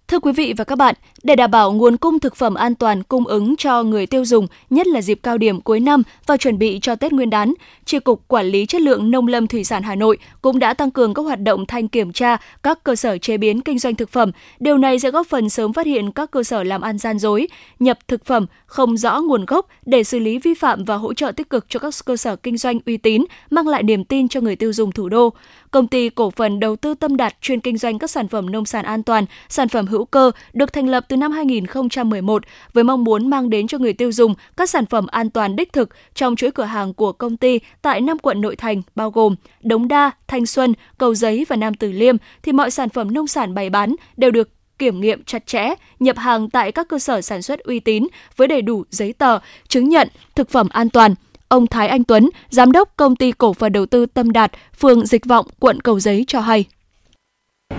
Thưa 0.08 0.20
quý 0.20 0.32
vị 0.32 0.54
và 0.58 0.64
các 0.64 0.76
bạn, 0.76 0.96
để 1.24 1.36
đảm 1.36 1.52
bảo 1.52 1.72
nguồn 1.72 1.98
cung 1.98 2.20
thực 2.20 2.36
phẩm 2.36 2.54
an 2.54 2.76
toàn 2.76 3.04
cung 3.04 3.28
ứng 3.28 3.56
cho 3.56 3.84
người 3.84 4.06
tiêu 4.06 4.26
dùng, 4.26 4.48
nhất 4.70 4.88
là 4.88 5.02
dịp 5.02 5.20
cao 5.24 5.38
điểm 5.38 5.62
cuối 5.62 5.80
năm 5.80 6.04
và 6.28 6.38
chuẩn 6.38 6.58
bị 6.58 6.80
cho 6.82 6.96
Tết 6.96 7.14
Nguyên 7.14 7.30
đán, 7.30 7.54
tri 7.86 8.00
cục 8.00 8.28
Quản 8.28 8.46
lý 8.46 8.66
chất 8.66 8.82
lượng 8.82 9.12
nông 9.12 9.28
lâm 9.28 9.48
thủy 9.48 9.64
sản 9.64 9.84
Hà 9.84 9.96
Nội 9.96 10.18
cũng 10.42 10.60
đã 10.60 10.74
tăng 10.74 10.92
cường 10.92 11.14
các 11.14 11.22
hoạt 11.22 11.42
động 11.42 11.66
thanh 11.66 11.88
kiểm 11.88 12.14
tra 12.14 12.38
các 12.64 12.84
cơ 12.84 12.96
sở 12.96 13.18
chế 13.18 13.38
biến 13.38 13.62
kinh 13.62 13.80
doanh 13.80 13.96
thực 13.96 14.10
phẩm. 14.10 14.32
Điều 14.60 14.78
này 14.78 15.00
sẽ 15.00 15.12
góp 15.12 15.28
phần 15.28 15.50
sớm 15.50 15.74
phát 15.74 15.86
hiện 15.86 16.12
các 16.12 16.32
cơ 16.32 16.44
sở 16.44 16.64
làm 16.64 16.82
ăn 16.82 16.98
gian 16.98 17.20
dối, 17.20 17.48
nhập 17.80 18.00
thực 18.08 18.26
phẩm 18.26 18.46
không 18.66 18.98
rõ 18.98 19.22
nguồn 19.22 19.46
gốc 19.46 19.68
để 19.86 20.04
xử 20.04 20.20
lý 20.20 20.40
vi 20.40 20.54
phạm 20.54 20.84
và 20.84 20.96
hỗ 20.96 21.14
trợ 21.14 21.32
tích 21.32 21.50
cực 21.50 21.66
cho 21.70 21.80
các 21.80 21.94
cơ 22.06 22.18
sở 22.18 22.36
kinh 22.36 22.58
doanh 22.58 22.80
uy 22.86 22.98
tín, 22.98 23.26
mang 23.50 23.68
lại 23.68 23.84
niềm 23.84 24.04
tin 24.04 24.28
cho 24.28 24.42
người 24.42 24.56
tiêu 24.56 24.74
dùng 24.74 24.92
thủ 24.92 25.10
đô. 25.10 25.34
Công 25.72 25.88
ty 25.88 26.10
cổ 26.10 26.32
phần 26.32 26.60
đầu 26.60 26.76
tư 26.76 26.94
Tâm 26.94 27.18
Đạt 27.18 27.36
chuyên 27.42 27.60
kinh 27.60 27.78
doanh 27.78 28.00
các 28.00 28.10
sản 28.10 28.28
phẩm 28.28 28.52
nông 28.52 28.66
sản 28.66 28.86
an 28.86 29.04
toàn, 29.04 29.26
sản 29.50 29.70
phẩm 29.70 29.88
hữu 29.96 30.06
cơ 30.06 30.32
được 30.54 30.74
thành 30.74 30.90
lập 30.90 31.06
từ 31.10 31.18
năm 31.18 31.32
2011 31.32 32.44
với 32.74 32.84
mong 32.84 33.04
muốn 33.04 33.28
mang 33.28 33.50
đến 33.50 33.68
cho 33.68 33.78
người 33.78 33.94
tiêu 33.94 34.12
dùng 34.12 34.36
các 34.58 34.70
sản 34.70 34.86
phẩm 34.86 35.08
an 35.08 35.30
toàn 35.30 35.56
đích 35.56 35.74
thực 35.74 35.90
trong 36.16 36.36
chuỗi 36.36 36.52
cửa 36.52 36.64
hàng 36.64 36.94
của 36.94 37.12
công 37.12 37.38
ty 37.38 37.60
tại 37.82 38.02
năm 38.02 38.20
quận 38.20 38.42
nội 38.42 38.56
thành 38.56 38.82
bao 38.96 39.12
gồm 39.12 39.36
Đống 39.62 39.88
Đa, 39.88 40.12
Thanh 40.28 40.46
Xuân, 40.46 40.74
Cầu 40.98 41.16
Giấy 41.16 41.46
và 41.50 41.56
Nam 41.56 41.74
Từ 41.74 41.92
Liêm 41.92 42.16
thì 42.44 42.52
mọi 42.52 42.72
sản 42.72 42.90
phẩm 42.90 43.14
nông 43.14 43.28
sản 43.28 43.54
bày 43.54 43.70
bán 43.70 43.96
đều 44.18 44.32
được 44.32 44.50
kiểm 44.80 45.02
nghiệm 45.02 45.24
chặt 45.24 45.48
chẽ, 45.48 45.74
nhập 46.00 46.18
hàng 46.18 46.50
tại 46.50 46.72
các 46.72 46.88
cơ 46.88 47.00
sở 47.00 47.22
sản 47.22 47.42
xuất 47.42 47.60
uy 47.60 47.80
tín 47.80 48.08
với 48.36 48.48
đầy 48.48 48.62
đủ 48.62 48.84
giấy 48.90 49.14
tờ, 49.14 49.40
chứng 49.68 49.90
nhận 49.90 50.08
thực 50.36 50.50
phẩm 50.50 50.70
an 50.70 50.90
toàn. 50.90 51.16
Ông 51.48 51.68
Thái 51.68 51.88
Anh 51.88 52.04
Tuấn, 52.04 52.30
giám 52.50 52.72
đốc 52.72 52.94
công 52.98 53.16
ty 53.16 53.32
cổ 53.32 53.54
phần 53.54 53.72
đầu 53.72 53.86
tư 53.86 54.06
Tâm 54.06 54.32
Đạt, 54.32 54.52
phường 54.80 55.06
Dịch 55.06 55.26
Vọng, 55.26 55.46
quận 55.60 55.82
Cầu 55.82 56.00
Giấy 56.00 56.26
cho 56.28 56.40
hay. 56.40 56.66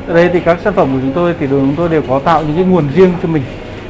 Ở 0.09 0.15
đây 0.15 0.31
thì 0.33 0.41
các 0.41 0.59
sản 0.65 0.73
phẩm 0.73 0.89
của 0.93 0.99
chúng 1.01 1.13
tôi 1.13 1.35
thì 1.41 1.47
đường 1.47 1.61
chúng 1.61 1.77
tôi 1.77 1.89
đều 1.89 2.03
có 2.09 2.19
tạo 2.19 2.43
những 2.43 2.57
cái 2.57 2.65
nguồn 2.65 2.89
riêng 2.95 3.13
cho 3.23 3.29
mình. 3.29 3.43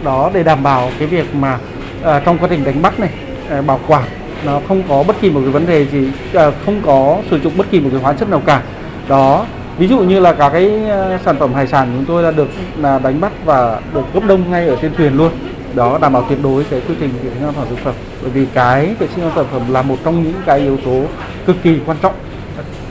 Đó 0.05 0.31
để 0.35 0.43
đảm 0.43 0.63
bảo 0.63 0.91
cái 0.99 1.09
việc 1.09 1.35
mà 1.35 1.59
à, 2.03 2.21
trong 2.25 2.39
quá 2.39 2.49
trình 2.51 2.65
đánh 2.65 2.83
bắt 2.83 3.01
này 3.01 3.11
à, 3.51 3.63
bảo 3.63 3.81
quản 3.87 4.03
nó 4.45 4.61
không 4.69 4.83
có 4.89 5.03
bất 5.03 5.21
kỳ 5.21 5.31
một 5.31 5.41
cái 5.43 5.51
vấn 5.51 5.67
đề 5.67 5.87
gì 5.87 6.09
à, 6.35 6.51
không 6.65 6.81
có 6.87 7.19
sử 7.31 7.41
dụng 7.41 7.53
bất 7.57 7.71
kỳ 7.71 7.81
một 7.81 7.89
cái 7.93 8.01
hóa 8.01 8.13
chất 8.13 8.31
nào 8.31 8.43
cả. 8.47 8.63
Đó 9.09 9.47
ví 9.79 9.89
dụ 9.89 9.99
như 9.99 10.21
là 10.21 10.33
cả 10.33 10.49
cái 10.49 10.85
à, 10.91 11.19
sản 11.25 11.37
phẩm 11.39 11.55
hải 11.55 11.67
sản 11.67 11.89
chúng 11.97 12.05
tôi 12.05 12.23
là 12.23 12.31
được 12.31 12.49
là 12.79 12.99
đánh 12.99 13.21
bắt 13.21 13.33
và 13.45 13.81
được 13.95 14.05
gấp 14.15 14.21
đông 14.29 14.51
ngay 14.51 14.69
ở 14.69 14.77
trên 14.83 14.95
thuyền 14.95 15.17
luôn. 15.17 15.33
Đó 15.75 15.99
đảm 16.01 16.13
bảo 16.13 16.25
tuyệt 16.29 16.39
đối 16.43 16.65
cái 16.65 16.81
quy 16.89 16.95
trình 17.01 17.11
vệ 17.23 17.31
sinh 17.35 17.45
an 17.45 17.53
toàn 17.57 17.69
thực 17.71 17.79
phẩm. 17.79 17.95
Bởi 18.23 18.31
vì 18.31 18.47
cái 18.55 18.95
vệ 18.99 19.07
sinh 19.15 19.25
an 19.25 19.33
toàn 19.35 19.47
thực 19.51 19.59
phẩm 19.59 19.73
là 19.73 19.83
một 19.83 19.97
trong 20.05 20.25
những 20.25 20.43
cái 20.47 20.59
yếu 20.59 20.77
tố 20.77 21.03
cực 21.47 21.57
kỳ 21.63 21.79
quan 21.87 21.97
trọng 22.03 22.15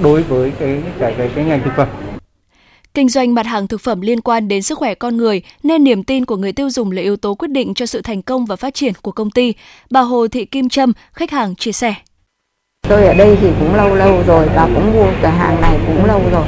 đối 0.01 0.23
với 0.23 0.51
cái 0.59 0.77
cái 0.99 1.13
cái, 1.17 1.29
cái 1.35 1.45
ngành 1.45 1.61
thực 1.63 1.75
phẩm. 1.75 1.87
Kinh 2.95 3.09
doanh 3.09 3.33
mặt 3.33 3.45
hàng 3.45 3.67
thực 3.67 3.81
phẩm 3.81 4.01
liên 4.01 4.21
quan 4.21 4.47
đến 4.47 4.61
sức 4.61 4.77
khỏe 4.77 4.95
con 4.95 5.17
người 5.17 5.41
nên 5.63 5.83
niềm 5.83 6.03
tin 6.03 6.25
của 6.25 6.37
người 6.37 6.51
tiêu 6.51 6.69
dùng 6.69 6.91
là 6.91 7.01
yếu 7.01 7.17
tố 7.17 7.35
quyết 7.35 7.47
định 7.47 7.73
cho 7.73 7.85
sự 7.85 8.01
thành 8.01 8.21
công 8.21 8.45
và 8.45 8.55
phát 8.55 8.73
triển 8.73 8.93
của 9.01 9.11
công 9.11 9.31
ty. 9.31 9.53
Bà 9.89 10.01
Hồ 10.01 10.27
Thị 10.27 10.45
Kim 10.45 10.69
Trâm, 10.69 10.93
khách 11.13 11.31
hàng 11.31 11.55
chia 11.55 11.71
sẻ. 11.71 11.93
Tôi 12.89 13.05
ở 13.05 13.13
đây 13.13 13.37
thì 13.41 13.47
cũng 13.59 13.75
lâu 13.75 13.95
lâu 13.95 14.23
rồi 14.27 14.47
và 14.55 14.69
cũng 14.75 14.93
mua 14.93 15.05
cửa 15.21 15.27
hàng 15.27 15.61
này 15.61 15.79
cũng 15.87 16.05
lâu 16.05 16.21
rồi. 16.31 16.45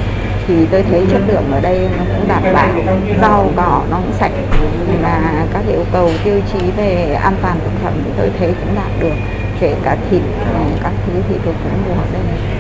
Thì 0.48 0.54
tôi 0.72 0.84
thấy 0.84 1.06
chất 1.12 1.22
lượng 1.28 1.52
ở 1.52 1.60
đây 1.60 1.90
nó 1.98 2.04
cũng 2.18 2.28
đảm 2.28 2.44
bảo. 2.54 2.70
Rau 3.22 3.54
cỏ 3.56 3.84
nó 3.90 3.98
cũng 3.98 4.14
sạch. 4.20 4.32
Và 5.02 5.48
các 5.54 5.64
yêu 5.70 5.86
cầu 5.92 6.12
tiêu 6.24 6.42
chí 6.54 6.60
về 6.78 7.14
an 7.24 7.36
toàn 7.42 7.60
thực 7.64 7.84
phẩm 7.84 7.94
thì 8.06 8.12
tôi 8.18 8.32
thấy 8.40 8.48
cũng 8.48 8.76
đạt 8.76 8.92
được. 9.00 9.16
Kể 9.60 9.76
cả 9.84 9.98
thịt 10.12 10.22
các 10.84 10.94
thứ 11.06 11.14
thì 11.30 11.36
tôi 11.46 11.54
cũng 11.64 11.84
mua 11.88 12.02
ở 12.02 12.08
đây. 12.14 12.57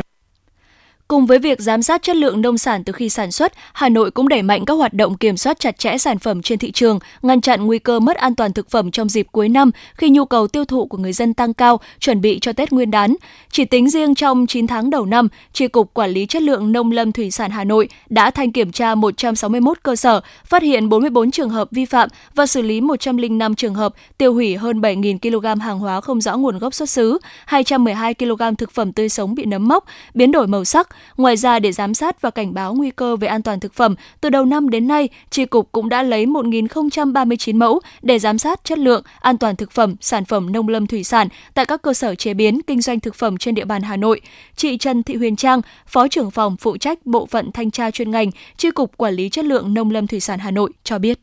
Cùng 1.07 1.25
với 1.25 1.39
việc 1.39 1.59
giám 1.59 1.81
sát 1.81 2.03
chất 2.03 2.15
lượng 2.15 2.41
nông 2.41 2.57
sản 2.57 2.83
từ 2.83 2.93
khi 2.93 3.09
sản 3.09 3.31
xuất, 3.31 3.53
Hà 3.73 3.89
Nội 3.89 4.11
cũng 4.11 4.27
đẩy 4.27 4.41
mạnh 4.41 4.65
các 4.65 4.73
hoạt 4.73 4.93
động 4.93 5.17
kiểm 5.17 5.37
soát 5.37 5.59
chặt 5.59 5.79
chẽ 5.79 5.97
sản 5.97 6.19
phẩm 6.19 6.41
trên 6.41 6.59
thị 6.59 6.71
trường, 6.71 6.99
ngăn 7.21 7.41
chặn 7.41 7.65
nguy 7.65 7.79
cơ 7.79 7.99
mất 7.99 8.17
an 8.17 8.35
toàn 8.35 8.53
thực 8.53 8.69
phẩm 8.69 8.91
trong 8.91 9.09
dịp 9.09 9.27
cuối 9.31 9.49
năm 9.49 9.71
khi 9.93 10.09
nhu 10.09 10.25
cầu 10.25 10.47
tiêu 10.47 10.65
thụ 10.65 10.85
của 10.85 10.97
người 10.97 11.13
dân 11.13 11.33
tăng 11.33 11.53
cao, 11.53 11.79
chuẩn 11.99 12.21
bị 12.21 12.39
cho 12.41 12.53
Tết 12.53 12.71
Nguyên 12.71 12.91
đán. 12.91 13.15
Chỉ 13.51 13.65
tính 13.65 13.89
riêng 13.89 14.15
trong 14.15 14.47
9 14.47 14.67
tháng 14.67 14.89
đầu 14.89 15.05
năm, 15.05 15.27
tri 15.53 15.67
cục 15.67 15.93
Quản 15.93 16.11
lý 16.11 16.25
chất 16.25 16.41
lượng 16.41 16.71
nông 16.71 16.91
lâm 16.91 17.11
thủy 17.11 17.31
sản 17.31 17.51
Hà 17.51 17.63
Nội 17.63 17.89
đã 18.09 18.31
thanh 18.31 18.51
kiểm 18.51 18.71
tra 18.71 18.95
161 18.95 19.77
cơ 19.83 19.95
sở, 19.95 20.21
phát 20.45 20.63
hiện 20.63 20.89
44 20.89 21.31
trường 21.31 21.49
hợp 21.49 21.67
vi 21.71 21.85
phạm 21.85 22.09
và 22.35 22.45
xử 22.45 22.61
lý 22.61 22.81
105 22.81 23.55
trường 23.55 23.75
hợp 23.75 23.93
tiêu 24.17 24.33
hủy 24.33 24.55
hơn 24.55 24.81
7.000 24.81 25.19
kg 25.19 25.59
hàng 25.59 25.79
hóa 25.79 26.01
không 26.01 26.21
rõ 26.21 26.37
nguồn 26.37 26.59
gốc 26.59 26.73
xuất 26.73 26.89
xứ, 26.89 27.17
212 27.45 28.13
kg 28.13 28.55
thực 28.57 28.71
phẩm 28.71 28.91
tươi 28.91 29.09
sống 29.09 29.35
bị 29.35 29.45
nấm 29.45 29.67
mốc, 29.67 29.85
biến 30.13 30.31
đổi 30.31 30.47
màu 30.47 30.65
sắc, 30.65 30.96
Ngoài 31.17 31.37
ra 31.37 31.59
để 31.59 31.71
giám 31.71 31.93
sát 31.93 32.21
và 32.21 32.29
cảnh 32.29 32.53
báo 32.53 32.73
nguy 32.73 32.91
cơ 32.91 33.15
về 33.15 33.27
an 33.27 33.41
toàn 33.41 33.59
thực 33.59 33.73
phẩm, 33.73 33.95
từ 34.21 34.29
đầu 34.29 34.45
năm 34.45 34.69
đến 34.69 34.87
nay, 34.87 35.09
Tri 35.29 35.45
cục 35.45 35.71
cũng 35.71 35.89
đã 35.89 36.03
lấy 36.03 36.25
1.039 36.25 37.57
mẫu 37.57 37.79
để 38.01 38.19
giám 38.19 38.37
sát 38.37 38.63
chất 38.63 38.77
lượng, 38.79 39.03
an 39.19 39.37
toàn 39.37 39.55
thực 39.55 39.71
phẩm, 39.71 39.95
sản 40.01 40.25
phẩm 40.25 40.51
nông 40.51 40.67
lâm 40.67 40.87
thủy 40.87 41.03
sản 41.03 41.27
tại 41.53 41.65
các 41.65 41.81
cơ 41.81 41.93
sở 41.93 42.15
chế 42.15 42.33
biến, 42.33 42.61
kinh 42.67 42.81
doanh 42.81 42.99
thực 42.99 43.15
phẩm 43.15 43.37
trên 43.37 43.55
địa 43.55 43.65
bàn 43.65 43.81
Hà 43.81 43.97
Nội. 43.97 44.21
Chị 44.55 44.77
Trần 44.77 45.03
Thị 45.03 45.15
Huyền 45.15 45.35
Trang, 45.35 45.61
Phó 45.87 46.07
trưởng 46.07 46.31
phòng 46.31 46.57
phụ 46.57 46.77
trách 46.77 47.05
bộ 47.05 47.25
phận 47.25 47.51
thanh 47.51 47.71
tra 47.71 47.91
chuyên 47.91 48.11
ngành, 48.11 48.31
Tri 48.57 48.71
cục 48.71 48.97
Quản 48.97 49.13
lý 49.13 49.29
chất 49.29 49.45
lượng 49.45 49.73
nông 49.73 49.91
lâm 49.91 50.07
thủy 50.07 50.19
sản 50.19 50.39
Hà 50.39 50.51
Nội 50.51 50.71
cho 50.83 50.99
biết. 50.99 51.19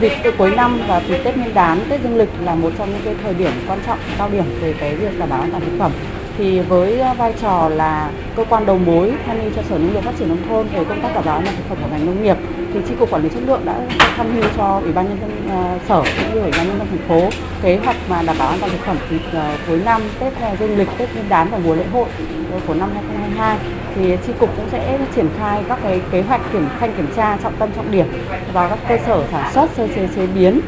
Dịp 0.00 0.12
cuối 0.38 0.50
năm 0.50 0.80
và 0.88 1.02
dịp 1.08 1.18
Tết 1.24 1.36
Nguyên 1.36 1.54
đán, 1.54 1.86
Tết 1.90 2.02
Dương 2.02 2.16
lịch 2.16 2.28
là 2.44 2.54
một 2.54 2.72
trong 2.78 2.90
những 2.90 3.00
cái 3.04 3.14
thời 3.22 3.34
điểm 3.34 3.52
quan 3.66 3.78
trọng 3.86 3.98
cao 4.18 4.30
điểm 4.30 4.44
về 4.60 4.74
cái 4.80 4.96
việc 4.96 5.18
đảm 5.18 5.28
bảo 5.28 5.40
an 5.40 5.50
toàn 5.50 5.62
thực 5.64 5.78
phẩm 5.78 5.92
thì 6.40 6.60
với 6.60 7.00
vai 7.18 7.32
trò 7.40 7.68
là 7.68 8.10
cơ 8.36 8.44
quan 8.48 8.66
đầu 8.66 8.78
mối 8.78 9.12
tham 9.26 9.38
mưu 9.42 9.50
cho 9.56 9.62
sở 9.62 9.78
nông 9.78 9.92
nghiệp 9.92 10.00
phát 10.04 10.12
triển 10.18 10.28
nông 10.28 10.48
thôn 10.48 10.66
về 10.66 10.84
công 10.84 11.02
tác 11.02 11.14
đảm 11.14 11.24
bảo 11.24 11.34
an 11.36 11.44
toàn 11.44 11.56
thực 11.56 11.68
phẩm 11.68 11.78
của 11.82 11.88
ngành 11.90 12.06
nông 12.06 12.22
nghiệp 12.22 12.36
thì 12.74 12.80
tri 12.88 12.94
cục 12.94 13.10
quản 13.10 13.22
lý 13.22 13.28
chất 13.28 13.42
lượng 13.46 13.60
đã 13.64 13.80
tham 14.16 14.26
mưu 14.34 14.44
cho 14.56 14.80
ủy 14.84 14.92
ban 14.92 15.08
nhân 15.08 15.18
dân 15.20 15.30
uh, 15.46 15.80
sở 15.88 16.02
cũng 16.02 16.34
như 16.34 16.40
ủy 16.40 16.50
ban 16.50 16.68
nhân 16.68 16.78
dân 16.78 16.88
thành 16.90 17.08
phố 17.08 17.38
kế 17.62 17.76
hoạch 17.76 17.96
mà 18.08 18.22
đảm 18.22 18.36
bảo 18.38 18.48
an 18.48 18.58
toàn 18.60 18.72
thực 18.72 18.80
phẩm 18.86 18.96
thì 19.10 19.16
uh, 19.16 19.42
cuối 19.68 19.80
năm 19.84 20.02
tết 20.20 20.32
uh, 20.52 20.60
dương 20.60 20.78
lịch 20.78 20.88
tết 20.98 21.14
nguyên 21.14 21.28
đán 21.28 21.50
và 21.50 21.58
mùa 21.58 21.74
lễ 21.74 21.84
hội 21.92 22.08
ờ, 22.52 22.60
của 22.66 22.74
năm 22.74 22.90
2022 22.94 23.58
thì 23.94 24.16
tri 24.26 24.32
cục 24.40 24.56
cũng 24.56 24.68
sẽ 24.72 24.98
triển 25.14 25.28
khai 25.38 25.62
các 25.68 25.78
cái 25.82 26.00
kế 26.10 26.22
hoạch 26.22 26.40
kiểm 26.52 26.68
thanh 26.80 26.92
kiểm 26.96 27.06
tra 27.16 27.36
trọng 27.42 27.56
tâm 27.56 27.70
trọng 27.76 27.90
điểm 27.90 28.06
vào 28.52 28.68
các 28.68 28.78
cơ 28.88 28.96
sở 29.06 29.24
sản 29.32 29.52
xuất 29.54 29.70
sơ 29.76 29.88
chế 29.94 30.08
chế 30.16 30.26
biến 30.26 30.60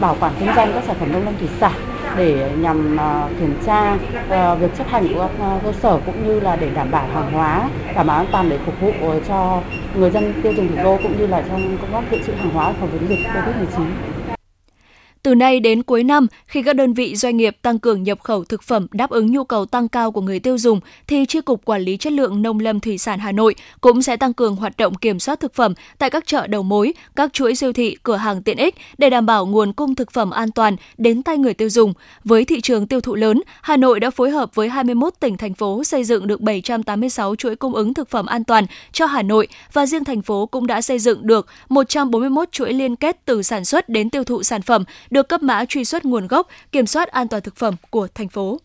bảo 0.00 0.16
quản 0.20 0.32
kinh 0.40 0.48
doanh 0.56 0.72
các 0.72 0.84
sản 0.86 0.96
phẩm 1.00 1.12
nông 1.12 1.24
lâm 1.24 1.34
thủy 1.38 1.48
sản 1.60 1.72
để 2.20 2.50
nhằm 2.60 2.96
ờ, 2.96 3.28
kiểm 3.38 3.54
tra 3.66 3.98
ờ, 4.28 4.56
việc 4.56 4.74
chấp 4.78 4.88
hành 4.88 5.08
của 5.14 5.28
các 5.38 5.60
cơ 5.64 5.72
sở 5.72 5.98
cũng 6.06 6.26
như 6.26 6.40
là 6.40 6.56
để 6.56 6.70
đảm 6.70 6.90
bảo 6.90 7.06
hàng 7.06 7.32
hóa, 7.32 7.70
đảm 7.94 8.06
bảo 8.06 8.16
an 8.16 8.26
toàn 8.32 8.48
để 8.48 8.58
phục 8.66 8.80
vụ 8.80 8.92
cho 9.28 9.62
người 9.94 10.10
dân 10.10 10.32
tiêu 10.42 10.52
dùng 10.56 10.68
thủ 10.68 10.82
đô 10.82 10.96
cũng 11.02 11.18
như 11.18 11.26
là 11.26 11.42
trong 11.42 11.78
công 11.78 11.92
tác 11.92 12.04
dự 12.10 12.18
trữ 12.26 12.32
hàng 12.32 12.50
hóa 12.50 12.72
phòng 12.80 12.90
chống 12.92 13.08
dịch 13.08 13.18
Covid-19. 13.34 13.94
Từ 15.22 15.34
nay 15.34 15.60
đến 15.60 15.82
cuối 15.82 16.04
năm, 16.04 16.26
khi 16.46 16.62
các 16.62 16.76
đơn 16.76 16.92
vị 16.92 17.16
doanh 17.16 17.36
nghiệp 17.36 17.56
tăng 17.62 17.78
cường 17.78 18.02
nhập 18.02 18.20
khẩu 18.22 18.44
thực 18.44 18.62
phẩm 18.62 18.86
đáp 18.92 19.10
ứng 19.10 19.32
nhu 19.32 19.44
cầu 19.44 19.66
tăng 19.66 19.88
cao 19.88 20.12
của 20.12 20.20
người 20.20 20.40
tiêu 20.40 20.58
dùng, 20.58 20.80
thì 21.06 21.26
tri 21.26 21.40
cục 21.40 21.64
Quản 21.64 21.82
lý 21.82 21.96
chất 21.96 22.12
lượng 22.12 22.42
nông 22.42 22.60
lâm 22.60 22.80
thủy 22.80 22.98
sản 22.98 23.18
Hà 23.18 23.32
Nội 23.32 23.54
cũng 23.80 24.02
sẽ 24.02 24.16
tăng 24.16 24.32
cường 24.32 24.56
hoạt 24.56 24.76
động 24.76 24.94
kiểm 24.94 25.18
soát 25.18 25.40
thực 25.40 25.54
phẩm 25.54 25.74
tại 25.98 26.10
các 26.10 26.26
chợ 26.26 26.46
đầu 26.46 26.62
mối, 26.62 26.94
các 27.16 27.32
chuỗi 27.32 27.54
siêu 27.54 27.72
thị, 27.72 27.96
cửa 28.02 28.16
hàng 28.16 28.42
tiện 28.42 28.56
ích 28.56 28.74
để 28.98 29.10
đảm 29.10 29.26
bảo 29.26 29.46
nguồn 29.46 29.72
cung 29.72 29.94
thực 29.94 30.12
phẩm 30.12 30.30
an 30.30 30.50
toàn 30.50 30.76
đến 30.98 31.22
tay 31.22 31.38
người 31.38 31.54
tiêu 31.54 31.68
dùng. 31.68 31.92
Với 32.24 32.44
thị 32.44 32.60
trường 32.60 32.86
tiêu 32.86 33.00
thụ 33.00 33.14
lớn, 33.14 33.42
Hà 33.62 33.76
Nội 33.76 34.00
đã 34.00 34.10
phối 34.10 34.30
hợp 34.30 34.54
với 34.54 34.68
21 34.68 35.14
tỉnh 35.20 35.36
thành 35.36 35.54
phố 35.54 35.84
xây 35.84 36.04
dựng 36.04 36.26
được 36.26 36.40
786 36.40 37.36
chuỗi 37.36 37.56
cung 37.56 37.74
ứng 37.74 37.94
thực 37.94 38.10
phẩm 38.10 38.26
an 38.26 38.44
toàn 38.44 38.66
cho 38.92 39.06
Hà 39.06 39.22
Nội 39.22 39.48
và 39.72 39.86
riêng 39.86 40.04
thành 40.04 40.22
phố 40.22 40.46
cũng 40.46 40.66
đã 40.66 40.82
xây 40.82 40.98
dựng 40.98 41.26
được 41.26 41.46
141 41.68 42.52
chuỗi 42.52 42.72
liên 42.72 42.96
kết 42.96 43.16
từ 43.24 43.42
sản 43.42 43.64
xuất 43.64 43.88
đến 43.88 44.10
tiêu 44.10 44.24
thụ 44.24 44.42
sản 44.42 44.62
phẩm 44.62 44.84
được 45.10 45.28
cấp 45.28 45.42
mã 45.42 45.64
truy 45.64 45.84
xuất 45.84 46.04
nguồn 46.04 46.26
gốc, 46.26 46.48
kiểm 46.72 46.86
soát 46.86 47.08
an 47.08 47.28
toàn 47.28 47.42
thực 47.42 47.56
phẩm 47.56 47.74
của 47.90 48.08
thành 48.14 48.28
phố. 48.28 48.60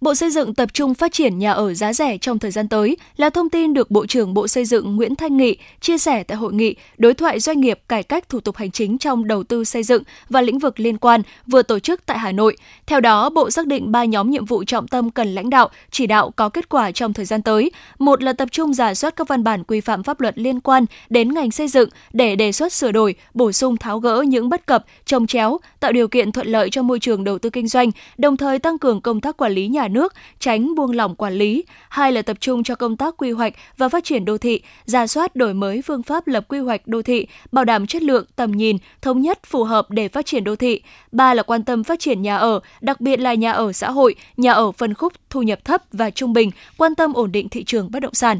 Bộ 0.00 0.14
Xây 0.14 0.30
dựng 0.30 0.54
tập 0.54 0.68
trung 0.72 0.94
phát 0.94 1.12
triển 1.12 1.38
nhà 1.38 1.52
ở 1.52 1.74
giá 1.74 1.92
rẻ 1.92 2.18
trong 2.18 2.38
thời 2.38 2.50
gian 2.50 2.68
tới 2.68 2.96
là 3.16 3.30
thông 3.30 3.48
tin 3.48 3.74
được 3.74 3.90
Bộ 3.90 4.06
trưởng 4.06 4.34
Bộ 4.34 4.48
Xây 4.48 4.64
dựng 4.64 4.96
Nguyễn 4.96 5.14
Thanh 5.16 5.36
Nghị 5.36 5.56
chia 5.80 5.98
sẻ 5.98 6.22
tại 6.22 6.36
hội 6.36 6.52
nghị 6.52 6.74
đối 6.98 7.14
thoại 7.14 7.40
doanh 7.40 7.60
nghiệp 7.60 7.80
cải 7.88 8.02
cách 8.02 8.28
thủ 8.28 8.40
tục 8.40 8.56
hành 8.56 8.70
chính 8.70 8.98
trong 8.98 9.28
đầu 9.28 9.44
tư 9.44 9.64
xây 9.64 9.82
dựng 9.82 10.02
và 10.30 10.40
lĩnh 10.40 10.58
vực 10.58 10.80
liên 10.80 10.98
quan 10.98 11.22
vừa 11.46 11.62
tổ 11.62 11.78
chức 11.78 12.06
tại 12.06 12.18
Hà 12.18 12.32
Nội. 12.32 12.56
Theo 12.86 13.00
đó, 13.00 13.30
Bộ 13.30 13.50
xác 13.50 13.66
định 13.66 13.92
ba 13.92 14.04
nhóm 14.04 14.30
nhiệm 14.30 14.44
vụ 14.44 14.64
trọng 14.64 14.88
tâm 14.88 15.10
cần 15.10 15.34
lãnh 15.34 15.50
đạo, 15.50 15.68
chỉ 15.90 16.06
đạo 16.06 16.30
có 16.30 16.48
kết 16.48 16.68
quả 16.68 16.90
trong 16.90 17.12
thời 17.12 17.24
gian 17.24 17.42
tới. 17.42 17.70
Một 17.98 18.22
là 18.22 18.32
tập 18.32 18.48
trung 18.52 18.74
giả 18.74 18.94
soát 18.94 19.16
các 19.16 19.28
văn 19.28 19.44
bản 19.44 19.64
quy 19.64 19.80
phạm 19.80 20.02
pháp 20.02 20.20
luật 20.20 20.38
liên 20.38 20.60
quan 20.60 20.84
đến 21.08 21.34
ngành 21.34 21.50
xây 21.50 21.68
dựng 21.68 21.88
để 22.12 22.36
đề 22.36 22.52
xuất 22.52 22.72
sửa 22.72 22.92
đổi, 22.92 23.14
bổ 23.34 23.52
sung 23.52 23.76
tháo 23.76 23.98
gỡ 23.98 24.24
những 24.28 24.48
bất 24.48 24.66
cập, 24.66 24.84
trồng 25.04 25.26
chéo, 25.26 25.58
tạo 25.80 25.92
điều 25.92 26.08
kiện 26.08 26.32
thuận 26.32 26.46
lợi 26.46 26.70
cho 26.70 26.82
môi 26.82 26.98
trường 26.98 27.24
đầu 27.24 27.38
tư 27.38 27.50
kinh 27.50 27.68
doanh, 27.68 27.90
đồng 28.18 28.36
thời 28.36 28.58
tăng 28.58 28.78
cường 28.78 29.00
công 29.00 29.20
tác 29.20 29.36
quản 29.36 29.52
lý 29.52 29.68
nhà 29.68 29.87
nước, 29.88 30.14
tránh 30.38 30.74
buông 30.74 30.96
lỏng 30.96 31.14
quản 31.14 31.32
lý. 31.32 31.64
Hai 31.88 32.12
là 32.12 32.22
tập 32.22 32.36
trung 32.40 32.64
cho 32.64 32.74
công 32.74 32.96
tác 32.96 33.14
quy 33.16 33.30
hoạch 33.30 33.54
và 33.76 33.88
phát 33.88 34.04
triển 34.04 34.24
đô 34.24 34.38
thị, 34.38 34.62
ra 34.84 35.06
soát 35.06 35.36
đổi 35.36 35.54
mới 35.54 35.82
phương 35.82 36.02
pháp 36.02 36.26
lập 36.26 36.44
quy 36.48 36.58
hoạch 36.58 36.86
đô 36.86 37.02
thị, 37.02 37.26
bảo 37.52 37.64
đảm 37.64 37.86
chất 37.86 38.02
lượng, 38.02 38.24
tầm 38.36 38.52
nhìn, 38.52 38.76
thống 39.02 39.22
nhất 39.22 39.38
phù 39.46 39.64
hợp 39.64 39.90
để 39.90 40.08
phát 40.08 40.26
triển 40.26 40.44
đô 40.44 40.56
thị. 40.56 40.80
Ba 41.12 41.34
là 41.34 41.42
quan 41.42 41.64
tâm 41.64 41.84
phát 41.84 42.00
triển 42.00 42.22
nhà 42.22 42.36
ở, 42.36 42.60
đặc 42.80 43.00
biệt 43.00 43.20
là 43.20 43.34
nhà 43.34 43.52
ở 43.52 43.72
xã 43.72 43.90
hội, 43.90 44.14
nhà 44.36 44.52
ở 44.52 44.72
phân 44.72 44.94
khúc 44.94 45.12
thu 45.30 45.42
nhập 45.42 45.64
thấp 45.64 45.82
và 45.92 46.10
trung 46.10 46.32
bình, 46.32 46.50
quan 46.76 46.94
tâm 46.94 47.12
ổn 47.12 47.32
định 47.32 47.48
thị 47.48 47.64
trường 47.64 47.90
bất 47.90 48.00
động 48.00 48.14
sản. 48.14 48.38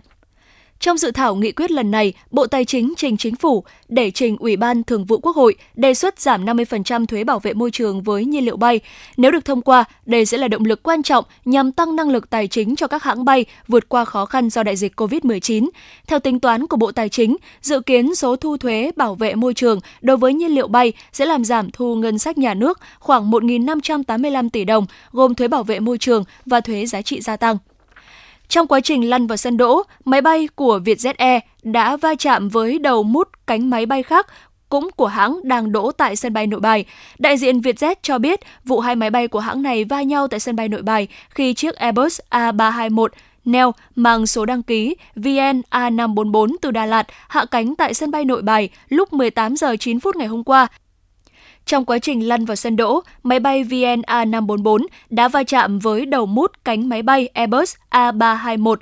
Trong 0.80 0.98
dự 0.98 1.10
thảo 1.10 1.34
nghị 1.34 1.52
quyết 1.52 1.70
lần 1.70 1.90
này, 1.90 2.12
Bộ 2.30 2.46
Tài 2.46 2.64
chính 2.64 2.94
trình 2.96 3.16
chính 3.16 3.36
phủ 3.36 3.64
để 3.88 4.10
trình 4.10 4.36
Ủy 4.36 4.56
ban 4.56 4.84
Thường 4.84 5.04
vụ 5.04 5.18
Quốc 5.18 5.36
hội 5.36 5.54
đề 5.74 5.94
xuất 5.94 6.20
giảm 6.20 6.44
50% 6.44 7.06
thuế 7.06 7.24
bảo 7.24 7.38
vệ 7.38 7.52
môi 7.52 7.70
trường 7.70 8.02
với 8.02 8.24
nhiên 8.24 8.44
liệu 8.44 8.56
bay. 8.56 8.80
Nếu 9.16 9.30
được 9.30 9.44
thông 9.44 9.62
qua, 9.62 9.84
đây 10.06 10.26
sẽ 10.26 10.38
là 10.38 10.48
động 10.48 10.64
lực 10.64 10.82
quan 10.82 11.02
trọng 11.02 11.24
nhằm 11.44 11.72
tăng 11.72 11.96
năng 11.96 12.10
lực 12.10 12.30
tài 12.30 12.48
chính 12.48 12.76
cho 12.76 12.86
các 12.86 13.02
hãng 13.02 13.24
bay 13.24 13.44
vượt 13.68 13.88
qua 13.88 14.04
khó 14.04 14.26
khăn 14.26 14.50
do 14.50 14.62
đại 14.62 14.76
dịch 14.76 15.00
COVID-19. 15.00 15.68
Theo 16.06 16.18
tính 16.18 16.40
toán 16.40 16.66
của 16.66 16.76
Bộ 16.76 16.92
Tài 16.92 17.08
chính, 17.08 17.36
dự 17.62 17.80
kiến 17.80 18.14
số 18.14 18.36
thu 18.36 18.56
thuế 18.56 18.90
bảo 18.96 19.14
vệ 19.14 19.34
môi 19.34 19.54
trường 19.54 19.80
đối 20.00 20.16
với 20.16 20.34
nhiên 20.34 20.50
liệu 20.50 20.68
bay 20.68 20.92
sẽ 21.12 21.24
làm 21.24 21.44
giảm 21.44 21.70
thu 21.70 21.94
ngân 21.94 22.18
sách 22.18 22.38
nhà 22.38 22.54
nước 22.54 22.80
khoảng 22.98 23.30
1.585 23.30 24.48
tỷ 24.50 24.64
đồng, 24.64 24.86
gồm 25.12 25.34
thuế 25.34 25.48
bảo 25.48 25.62
vệ 25.62 25.80
môi 25.80 25.98
trường 25.98 26.24
và 26.46 26.60
thuế 26.60 26.86
giá 26.86 27.02
trị 27.02 27.20
gia 27.20 27.36
tăng. 27.36 27.56
Trong 28.48 28.66
quá 28.66 28.80
trình 28.80 29.10
lăn 29.10 29.26
vào 29.26 29.36
sân 29.36 29.56
đỗ, 29.56 29.82
máy 30.04 30.20
bay 30.20 30.48
của 30.54 30.80
Vietjet 30.84 31.14
Air 31.16 31.42
đã 31.62 31.96
va 31.96 32.14
chạm 32.18 32.48
với 32.48 32.78
đầu 32.78 33.02
mút 33.02 33.28
cánh 33.46 33.70
máy 33.70 33.86
bay 33.86 34.02
khác 34.02 34.26
cũng 34.68 34.88
của 34.96 35.06
hãng 35.06 35.40
đang 35.42 35.72
đỗ 35.72 35.92
tại 35.92 36.16
sân 36.16 36.32
bay 36.32 36.46
Nội 36.46 36.60
Bài. 36.60 36.84
Đại 37.18 37.36
diện 37.36 37.60
Vietjet 37.60 37.94
cho 38.02 38.18
biết 38.18 38.40
vụ 38.64 38.80
hai 38.80 38.96
máy 38.96 39.10
bay 39.10 39.28
của 39.28 39.40
hãng 39.40 39.62
này 39.62 39.84
va 39.84 40.02
nhau 40.02 40.28
tại 40.28 40.40
sân 40.40 40.56
bay 40.56 40.68
Nội 40.68 40.82
Bài 40.82 41.08
khi 41.30 41.54
chiếc 41.54 41.74
Airbus 41.74 42.20
A321 42.30 43.08
Neo 43.44 43.74
mang 43.94 44.26
số 44.26 44.44
đăng 44.46 44.62
ký 44.62 44.94
VN 45.16 45.62
A544 45.70 46.56
từ 46.60 46.70
Đà 46.70 46.86
Lạt 46.86 47.06
hạ 47.28 47.44
cánh 47.50 47.76
tại 47.76 47.94
sân 47.94 48.10
bay 48.10 48.24
Nội 48.24 48.42
Bài 48.42 48.68
lúc 48.88 49.12
18 49.12 49.56
giờ 49.56 49.76
9 49.76 50.00
phút 50.00 50.16
ngày 50.16 50.28
hôm 50.28 50.44
qua 50.44 50.66
trong 51.68 51.84
quá 51.84 51.98
trình 51.98 52.28
lăn 52.28 52.44
vào 52.44 52.56
sân 52.56 52.76
đỗ, 52.76 53.00
máy 53.22 53.40
bay 53.40 53.64
VN 53.64 54.00
A544 54.00 54.86
đã 55.10 55.28
va 55.28 55.42
chạm 55.42 55.78
với 55.78 56.06
đầu 56.06 56.26
mút 56.26 56.52
cánh 56.64 56.88
máy 56.88 57.02
bay 57.02 57.26
Airbus 57.26 57.74
A321 57.90 58.76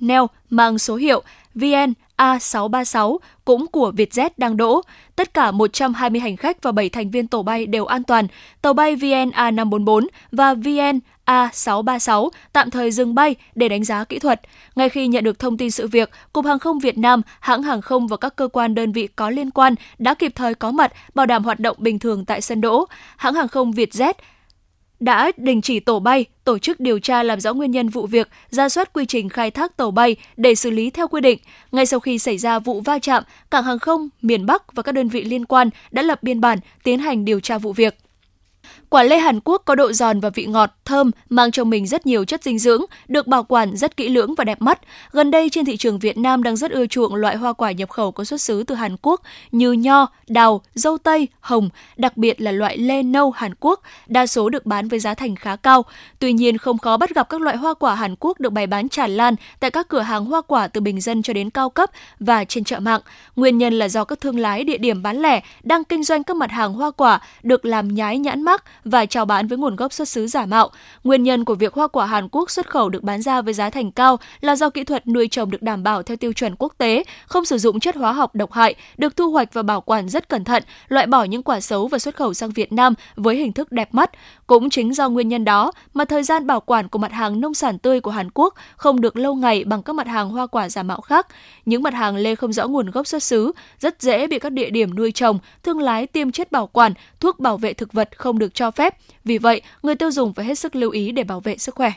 neo 0.00 0.28
mang 0.50 0.78
số 0.78 0.96
hiệu 0.96 1.22
VN 1.54 1.92
A636 2.16 3.18
cũng 3.44 3.66
của 3.66 3.92
Vietjet 3.96 4.30
đang 4.36 4.56
đỗ. 4.56 4.80
Tất 5.16 5.34
cả 5.34 5.50
120 5.50 6.20
hành 6.20 6.36
khách 6.36 6.62
và 6.62 6.72
7 6.72 6.88
thành 6.88 7.10
viên 7.10 7.26
tổ 7.26 7.42
bay 7.42 7.66
đều 7.66 7.86
an 7.86 8.02
toàn. 8.02 8.26
Tàu 8.62 8.72
bay 8.72 8.96
VN 8.96 9.30
A544 9.30 10.06
và 10.32 10.54
VN 10.54 11.00
A636 11.32 12.30
tạm 12.52 12.70
thời 12.70 12.90
dừng 12.90 13.14
bay 13.14 13.34
để 13.54 13.68
đánh 13.68 13.84
giá 13.84 14.04
kỹ 14.04 14.18
thuật. 14.18 14.40
Ngay 14.76 14.88
khi 14.88 15.06
nhận 15.06 15.24
được 15.24 15.38
thông 15.38 15.56
tin 15.56 15.70
sự 15.70 15.88
việc, 15.88 16.10
Cục 16.32 16.46
Hàng 16.46 16.58
không 16.58 16.78
Việt 16.78 16.98
Nam, 16.98 17.22
hãng 17.40 17.62
hàng 17.62 17.82
không 17.82 18.06
và 18.06 18.16
các 18.16 18.36
cơ 18.36 18.48
quan 18.48 18.74
đơn 18.74 18.92
vị 18.92 19.06
có 19.06 19.30
liên 19.30 19.50
quan 19.50 19.74
đã 19.98 20.14
kịp 20.14 20.32
thời 20.34 20.54
có 20.54 20.70
mặt 20.70 20.92
bảo 21.14 21.26
đảm 21.26 21.44
hoạt 21.44 21.60
động 21.60 21.76
bình 21.80 21.98
thường 21.98 22.24
tại 22.24 22.40
sân 22.40 22.60
đỗ. 22.60 22.84
Hãng 23.16 23.34
hàng 23.34 23.48
không 23.48 23.70
Vietjet 23.72 24.14
đã 25.00 25.32
đình 25.36 25.62
chỉ 25.62 25.80
tổ 25.80 26.00
bay, 26.00 26.24
tổ 26.44 26.58
chức 26.58 26.80
điều 26.80 26.98
tra 26.98 27.22
làm 27.22 27.40
rõ 27.40 27.52
nguyên 27.52 27.70
nhân 27.70 27.88
vụ 27.88 28.06
việc, 28.06 28.28
ra 28.50 28.68
soát 28.68 28.92
quy 28.92 29.06
trình 29.06 29.28
khai 29.28 29.50
thác 29.50 29.76
tàu 29.76 29.90
bay 29.90 30.16
để 30.36 30.54
xử 30.54 30.70
lý 30.70 30.90
theo 30.90 31.08
quy 31.08 31.20
định. 31.20 31.38
Ngay 31.72 31.86
sau 31.86 32.00
khi 32.00 32.18
xảy 32.18 32.38
ra 32.38 32.58
vụ 32.58 32.80
va 32.80 32.98
chạm, 32.98 33.22
cảng 33.50 33.64
hàng 33.64 33.78
không 33.78 34.08
miền 34.22 34.46
Bắc 34.46 34.72
và 34.72 34.82
các 34.82 34.92
đơn 34.92 35.08
vị 35.08 35.24
liên 35.24 35.44
quan 35.44 35.70
đã 35.90 36.02
lập 36.02 36.22
biên 36.22 36.40
bản 36.40 36.58
tiến 36.82 36.98
hành 36.98 37.24
điều 37.24 37.40
tra 37.40 37.58
vụ 37.58 37.72
việc. 37.72 37.98
Quả 38.92 39.02
lê 39.02 39.18
Hàn 39.18 39.40
Quốc 39.44 39.62
có 39.64 39.74
độ 39.74 39.92
giòn 39.92 40.20
và 40.20 40.30
vị 40.30 40.46
ngọt, 40.46 40.70
thơm, 40.84 41.10
mang 41.28 41.50
trong 41.50 41.70
mình 41.70 41.86
rất 41.86 42.06
nhiều 42.06 42.24
chất 42.24 42.42
dinh 42.42 42.58
dưỡng, 42.58 42.82
được 43.08 43.26
bảo 43.26 43.44
quản 43.44 43.76
rất 43.76 43.96
kỹ 43.96 44.08
lưỡng 44.08 44.34
và 44.34 44.44
đẹp 44.44 44.62
mắt. 44.62 44.80
Gần 45.12 45.30
đây 45.30 45.50
trên 45.50 45.64
thị 45.64 45.76
trường 45.76 45.98
Việt 45.98 46.18
Nam 46.18 46.42
đang 46.42 46.56
rất 46.56 46.70
ưa 46.70 46.86
chuộng 46.86 47.14
loại 47.14 47.36
hoa 47.36 47.52
quả 47.52 47.72
nhập 47.72 47.90
khẩu 47.90 48.12
có 48.12 48.24
xuất 48.24 48.40
xứ 48.40 48.62
từ 48.66 48.74
Hàn 48.74 48.96
Quốc 49.02 49.20
như 49.52 49.72
nho, 49.72 50.06
đào, 50.28 50.60
dâu 50.74 50.98
tây, 50.98 51.28
hồng, 51.40 51.68
đặc 51.96 52.16
biệt 52.16 52.40
là 52.40 52.52
loại 52.52 52.78
lê 52.78 53.02
nâu 53.02 53.30
Hàn 53.30 53.52
Quốc, 53.60 53.80
đa 54.06 54.26
số 54.26 54.48
được 54.48 54.66
bán 54.66 54.88
với 54.88 54.98
giá 54.98 55.14
thành 55.14 55.36
khá 55.36 55.56
cao. 55.56 55.84
Tuy 56.18 56.32
nhiên 56.32 56.58
không 56.58 56.78
khó 56.78 56.96
bắt 56.96 57.14
gặp 57.14 57.28
các 57.28 57.40
loại 57.40 57.56
hoa 57.56 57.74
quả 57.74 57.94
Hàn 57.94 58.14
Quốc 58.20 58.40
được 58.40 58.50
bày 58.50 58.66
bán 58.66 58.88
tràn 58.88 59.10
lan 59.10 59.34
tại 59.60 59.70
các 59.70 59.88
cửa 59.88 60.00
hàng 60.00 60.24
hoa 60.24 60.40
quả 60.40 60.68
từ 60.68 60.80
bình 60.80 61.00
dân 61.00 61.22
cho 61.22 61.32
đến 61.32 61.50
cao 61.50 61.70
cấp 61.70 61.90
và 62.20 62.44
trên 62.44 62.64
chợ 62.64 62.80
mạng. 62.80 63.00
Nguyên 63.36 63.58
nhân 63.58 63.74
là 63.74 63.88
do 63.88 64.04
các 64.04 64.20
thương 64.20 64.38
lái 64.38 64.64
địa 64.64 64.78
điểm 64.78 65.02
bán 65.02 65.22
lẻ 65.22 65.42
đang 65.62 65.84
kinh 65.84 66.04
doanh 66.04 66.24
các 66.24 66.36
mặt 66.36 66.50
hàng 66.50 66.72
hoa 66.72 66.90
quả 66.90 67.20
được 67.42 67.64
làm 67.64 67.94
nhái 67.94 68.18
nhãn 68.18 68.42
mắc 68.42 68.64
và 68.84 69.06
chào 69.06 69.24
bán 69.24 69.46
với 69.46 69.58
nguồn 69.58 69.76
gốc 69.76 69.92
xuất 69.92 70.08
xứ 70.08 70.26
giả 70.26 70.46
mạo. 70.46 70.70
Nguyên 71.04 71.22
nhân 71.22 71.44
của 71.44 71.54
việc 71.54 71.74
hoa 71.74 71.88
quả 71.88 72.06
Hàn 72.06 72.28
Quốc 72.28 72.50
xuất 72.50 72.70
khẩu 72.70 72.88
được 72.88 73.02
bán 73.02 73.22
ra 73.22 73.42
với 73.42 73.54
giá 73.54 73.70
thành 73.70 73.92
cao 73.92 74.18
là 74.40 74.56
do 74.56 74.70
kỹ 74.70 74.84
thuật 74.84 75.08
nuôi 75.08 75.28
trồng 75.28 75.50
được 75.50 75.62
đảm 75.62 75.82
bảo 75.82 76.02
theo 76.02 76.16
tiêu 76.16 76.32
chuẩn 76.32 76.54
quốc 76.58 76.74
tế, 76.78 77.04
không 77.26 77.44
sử 77.44 77.58
dụng 77.58 77.80
chất 77.80 77.96
hóa 77.96 78.12
học 78.12 78.34
độc 78.34 78.52
hại, 78.52 78.74
được 78.96 79.16
thu 79.16 79.30
hoạch 79.30 79.54
và 79.54 79.62
bảo 79.62 79.80
quản 79.80 80.08
rất 80.08 80.28
cẩn 80.28 80.44
thận, 80.44 80.62
loại 80.88 81.06
bỏ 81.06 81.24
những 81.24 81.42
quả 81.42 81.60
xấu 81.60 81.88
và 81.88 81.98
xuất 81.98 82.16
khẩu 82.16 82.34
sang 82.34 82.50
Việt 82.50 82.72
Nam 82.72 82.94
với 83.16 83.36
hình 83.36 83.52
thức 83.52 83.72
đẹp 83.72 83.94
mắt. 83.94 84.10
Cũng 84.46 84.70
chính 84.70 84.94
do 84.94 85.08
nguyên 85.08 85.28
nhân 85.28 85.44
đó 85.44 85.72
mà 85.94 86.04
thời 86.04 86.22
gian 86.22 86.46
bảo 86.46 86.60
quản 86.60 86.88
của 86.88 86.98
mặt 86.98 87.12
hàng 87.12 87.40
nông 87.40 87.54
sản 87.54 87.78
tươi 87.78 88.00
của 88.00 88.10
Hàn 88.10 88.28
Quốc 88.34 88.54
không 88.76 89.00
được 89.00 89.16
lâu 89.16 89.34
ngày 89.34 89.64
bằng 89.64 89.82
các 89.82 89.92
mặt 89.92 90.06
hàng 90.06 90.30
hoa 90.30 90.46
quả 90.46 90.68
giả 90.68 90.82
mạo 90.82 91.00
khác. 91.00 91.26
Những 91.64 91.82
mặt 91.82 91.94
hàng 91.94 92.16
lê 92.16 92.34
không 92.34 92.52
rõ 92.52 92.66
nguồn 92.66 92.90
gốc 92.90 93.06
xuất 93.06 93.22
xứ 93.22 93.52
rất 93.80 94.02
dễ 94.02 94.26
bị 94.26 94.38
các 94.38 94.52
địa 94.52 94.70
điểm 94.70 94.94
nuôi 94.94 95.12
trồng, 95.12 95.38
thương 95.62 95.80
lái 95.80 96.06
tiêm 96.06 96.32
chất 96.32 96.52
bảo 96.52 96.66
quản, 96.66 96.92
thuốc 97.20 97.40
bảo 97.40 97.56
vệ 97.56 97.72
thực 97.72 97.92
vật 97.92 98.18
không 98.18 98.38
được 98.38 98.54
cho 98.54 98.70
phép. 98.76 98.94
Vì 99.24 99.38
vậy, 99.38 99.62
người 99.82 99.94
tiêu 99.94 100.10
dùng 100.10 100.34
phải 100.34 100.44
hết 100.44 100.58
sức 100.58 100.76
lưu 100.76 100.90
ý 100.90 101.12
để 101.12 101.24
bảo 101.24 101.40
vệ 101.40 101.58
sức 101.58 101.74
khỏe. 101.74 101.92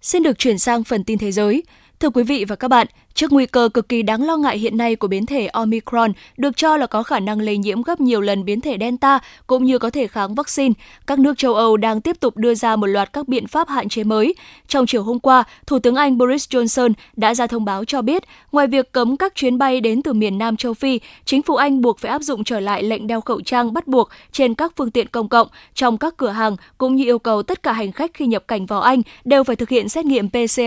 Xin 0.00 0.22
được 0.22 0.38
chuyển 0.38 0.58
sang 0.58 0.84
phần 0.84 1.04
tin 1.04 1.18
thế 1.18 1.32
giới. 1.32 1.62
Thưa 2.00 2.10
quý 2.10 2.22
vị 2.22 2.44
và 2.48 2.56
các 2.56 2.68
bạn, 2.68 2.86
Trước 3.18 3.32
nguy 3.32 3.46
cơ 3.46 3.68
cực 3.74 3.88
kỳ 3.88 4.02
đáng 4.02 4.26
lo 4.26 4.36
ngại 4.36 4.58
hiện 4.58 4.76
nay 4.76 4.96
của 4.96 5.08
biến 5.08 5.26
thể 5.26 5.46
Omicron, 5.46 6.12
được 6.36 6.56
cho 6.56 6.76
là 6.76 6.86
có 6.86 7.02
khả 7.02 7.20
năng 7.20 7.40
lây 7.40 7.58
nhiễm 7.58 7.82
gấp 7.82 8.00
nhiều 8.00 8.20
lần 8.20 8.44
biến 8.44 8.60
thể 8.60 8.76
Delta 8.80 9.18
cũng 9.46 9.64
như 9.64 9.78
có 9.78 9.90
thể 9.90 10.06
kháng 10.06 10.34
vaccine, 10.34 10.74
các 11.06 11.18
nước 11.18 11.38
châu 11.38 11.54
Âu 11.54 11.76
đang 11.76 12.00
tiếp 12.00 12.20
tục 12.20 12.36
đưa 12.36 12.54
ra 12.54 12.76
một 12.76 12.86
loạt 12.86 13.12
các 13.12 13.28
biện 13.28 13.46
pháp 13.46 13.68
hạn 13.68 13.88
chế 13.88 14.04
mới. 14.04 14.34
Trong 14.68 14.86
chiều 14.86 15.02
hôm 15.02 15.20
qua, 15.20 15.44
Thủ 15.66 15.78
tướng 15.78 15.94
Anh 15.94 16.18
Boris 16.18 16.48
Johnson 16.48 16.92
đã 17.16 17.34
ra 17.34 17.46
thông 17.46 17.64
báo 17.64 17.84
cho 17.84 18.02
biết, 18.02 18.22
ngoài 18.52 18.66
việc 18.66 18.92
cấm 18.92 19.16
các 19.16 19.34
chuyến 19.34 19.58
bay 19.58 19.80
đến 19.80 20.02
từ 20.02 20.12
miền 20.12 20.38
Nam 20.38 20.56
châu 20.56 20.74
Phi, 20.74 21.00
chính 21.24 21.42
phủ 21.42 21.54
Anh 21.54 21.80
buộc 21.80 21.98
phải 21.98 22.10
áp 22.10 22.22
dụng 22.22 22.44
trở 22.44 22.60
lại 22.60 22.82
lệnh 22.82 23.06
đeo 23.06 23.20
khẩu 23.20 23.40
trang 23.40 23.72
bắt 23.72 23.86
buộc 23.86 24.08
trên 24.32 24.54
các 24.54 24.72
phương 24.76 24.90
tiện 24.90 25.06
công 25.06 25.28
cộng, 25.28 25.48
trong 25.74 25.98
các 25.98 26.16
cửa 26.16 26.30
hàng, 26.30 26.56
cũng 26.78 26.96
như 26.96 27.04
yêu 27.04 27.18
cầu 27.18 27.42
tất 27.42 27.62
cả 27.62 27.72
hành 27.72 27.92
khách 27.92 28.14
khi 28.14 28.26
nhập 28.26 28.44
cảnh 28.48 28.66
vào 28.66 28.80
Anh 28.80 29.02
đều 29.24 29.44
phải 29.44 29.56
thực 29.56 29.68
hiện 29.68 29.88
xét 29.88 30.04
nghiệm 30.04 30.28
PCR 30.28 30.60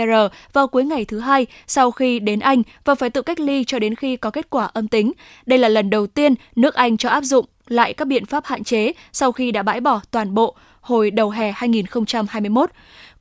vào 0.53 0.67
cuối 0.67 0.83
ngày 0.83 1.05
thứ 1.05 1.19
hai 1.19 1.45
sau 1.67 1.91
khi 1.91 2.19
đến 2.19 2.40
anh 2.41 2.63
và 2.85 2.95
phải 2.95 3.09
tự 3.09 3.21
cách 3.21 3.39
ly 3.39 3.63
cho 3.67 3.79
đến 3.79 3.95
khi 3.95 4.15
có 4.15 4.29
kết 4.29 4.49
quả 4.49 4.65
âm 4.73 4.87
tính. 4.87 5.11
Đây 5.45 5.59
là 5.59 5.69
lần 5.69 5.89
đầu 5.89 6.07
tiên 6.07 6.35
nước 6.55 6.73
Anh 6.73 6.97
cho 6.97 7.09
áp 7.09 7.21
dụng 7.21 7.45
lại 7.67 7.93
các 7.93 8.05
biện 8.05 8.25
pháp 8.25 8.45
hạn 8.45 8.63
chế 8.63 8.91
sau 9.11 9.31
khi 9.31 9.51
đã 9.51 9.63
bãi 9.63 9.79
bỏ 9.81 10.01
toàn 10.11 10.33
bộ 10.33 10.55
hồi 10.81 11.11
đầu 11.11 11.29
hè 11.29 11.51
2021. 11.51 12.69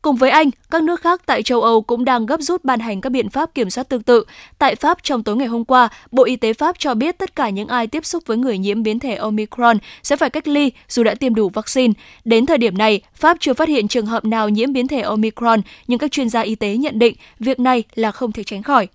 Cùng 0.03 0.17
với 0.17 0.31
Anh, 0.31 0.51
các 0.71 0.83
nước 0.83 1.01
khác 1.01 1.23
tại 1.27 1.43
châu 1.43 1.63
Âu 1.63 1.83
cũng 1.83 2.05
đang 2.05 2.27
gấp 2.27 2.41
rút 2.41 2.65
ban 2.65 2.81
hành 2.81 3.01
các 3.01 3.11
biện 3.11 3.31
pháp 3.31 3.55
kiểm 3.55 3.71
soát 3.71 3.89
tương 3.89 4.03
tự. 4.03 4.25
Tại 4.59 4.75
Pháp, 4.75 5.03
trong 5.03 5.23
tối 5.23 5.37
ngày 5.37 5.47
hôm 5.47 5.65
qua, 5.65 5.89
Bộ 6.11 6.25
Y 6.25 6.37
tế 6.37 6.53
Pháp 6.53 6.79
cho 6.79 6.95
biết 6.95 7.19
tất 7.19 7.37
cả 7.37 7.49
những 7.49 7.69
ai 7.69 7.87
tiếp 7.87 8.05
xúc 8.05 8.23
với 8.27 8.37
người 8.37 8.59
nhiễm 8.59 8.83
biến 8.83 8.99
thể 8.99 9.15
Omicron 9.15 9.79
sẽ 10.03 10.17
phải 10.17 10.31
cách 10.31 10.49
ly 10.49 10.73
dù 10.89 11.03
đã 11.03 11.15
tiêm 11.15 11.35
đủ 11.35 11.49
vaccine. 11.49 11.93
Đến 12.25 12.47
thời 12.47 12.59
điểm 12.59 12.79
này, 12.79 13.01
Pháp 13.15 13.37
chưa 13.41 13.55
phát 13.55 13.69
hiện 13.69 13.89
trường 13.89 14.07
hợp 14.07 14.25
nào 14.25 14.49
nhiễm 14.49 14.73
biến 14.73 14.89
thể 14.89 15.01
Omicron, 15.01 15.61
nhưng 15.87 15.99
các 15.99 16.11
chuyên 16.13 16.29
gia 16.29 16.41
y 16.41 16.55
tế 16.55 16.77
nhận 16.77 16.99
định 16.99 17.15
việc 17.39 17.61
này 17.61 17.85
là 17.95 18.11
không 18.11 18.33
thể 18.33 18.45
tránh 18.45 18.63
khỏi. 18.63 18.89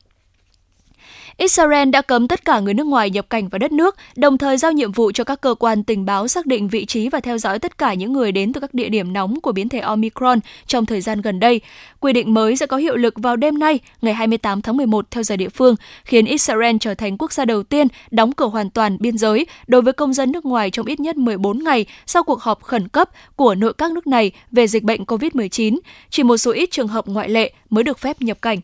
Israel 1.37 1.89
đã 1.89 2.01
cấm 2.01 2.27
tất 2.27 2.45
cả 2.45 2.59
người 2.59 2.73
nước 2.73 2.87
ngoài 2.87 3.09
nhập 3.09 3.29
cảnh 3.29 3.47
vào 3.47 3.59
đất 3.59 3.71
nước, 3.71 3.95
đồng 4.15 4.37
thời 4.37 4.57
giao 4.57 4.71
nhiệm 4.71 4.91
vụ 4.91 5.11
cho 5.11 5.23
các 5.23 5.41
cơ 5.41 5.55
quan 5.59 5.83
tình 5.83 6.05
báo 6.05 6.27
xác 6.27 6.45
định 6.45 6.67
vị 6.67 6.85
trí 6.85 7.09
và 7.09 7.19
theo 7.19 7.37
dõi 7.37 7.59
tất 7.59 7.77
cả 7.77 7.93
những 7.93 8.13
người 8.13 8.31
đến 8.31 8.53
từ 8.53 8.61
các 8.61 8.73
địa 8.73 8.89
điểm 8.89 9.13
nóng 9.13 9.41
của 9.41 9.51
biến 9.51 9.69
thể 9.69 9.79
Omicron 9.79 10.39
trong 10.67 10.85
thời 10.85 11.01
gian 11.01 11.21
gần 11.21 11.39
đây. 11.39 11.61
Quy 11.99 12.13
định 12.13 12.33
mới 12.33 12.55
sẽ 12.55 12.65
có 12.65 12.77
hiệu 12.77 12.95
lực 12.95 13.13
vào 13.17 13.35
đêm 13.35 13.59
nay, 13.59 13.79
ngày 14.01 14.13
28 14.13 14.61
tháng 14.61 14.77
11 14.77 15.11
theo 15.11 15.23
giờ 15.23 15.35
địa 15.35 15.49
phương, 15.49 15.75
khiến 16.05 16.25
Israel 16.25 16.75
trở 16.79 16.93
thành 16.93 17.17
quốc 17.17 17.33
gia 17.33 17.45
đầu 17.45 17.63
tiên 17.63 17.87
đóng 18.11 18.31
cửa 18.31 18.47
hoàn 18.47 18.69
toàn 18.69 18.97
biên 18.99 19.17
giới 19.17 19.45
đối 19.67 19.81
với 19.81 19.93
công 19.93 20.13
dân 20.13 20.31
nước 20.31 20.45
ngoài 20.45 20.71
trong 20.71 20.85
ít 20.85 20.99
nhất 20.99 21.17
14 21.17 21.63
ngày 21.63 21.85
sau 22.05 22.23
cuộc 22.23 22.41
họp 22.41 22.63
khẩn 22.63 22.87
cấp 22.87 23.09
của 23.35 23.55
nội 23.55 23.73
các 23.73 23.91
nước 23.91 24.07
này 24.07 24.31
về 24.51 24.67
dịch 24.67 24.83
bệnh 24.83 25.03
COVID-19. 25.03 25.79
Chỉ 26.09 26.23
một 26.23 26.37
số 26.37 26.51
ít 26.51 26.71
trường 26.71 26.87
hợp 26.87 27.07
ngoại 27.07 27.29
lệ 27.29 27.53
mới 27.69 27.83
được 27.83 27.99
phép 27.99 28.21
nhập 28.21 28.41
cảnh. 28.41 28.59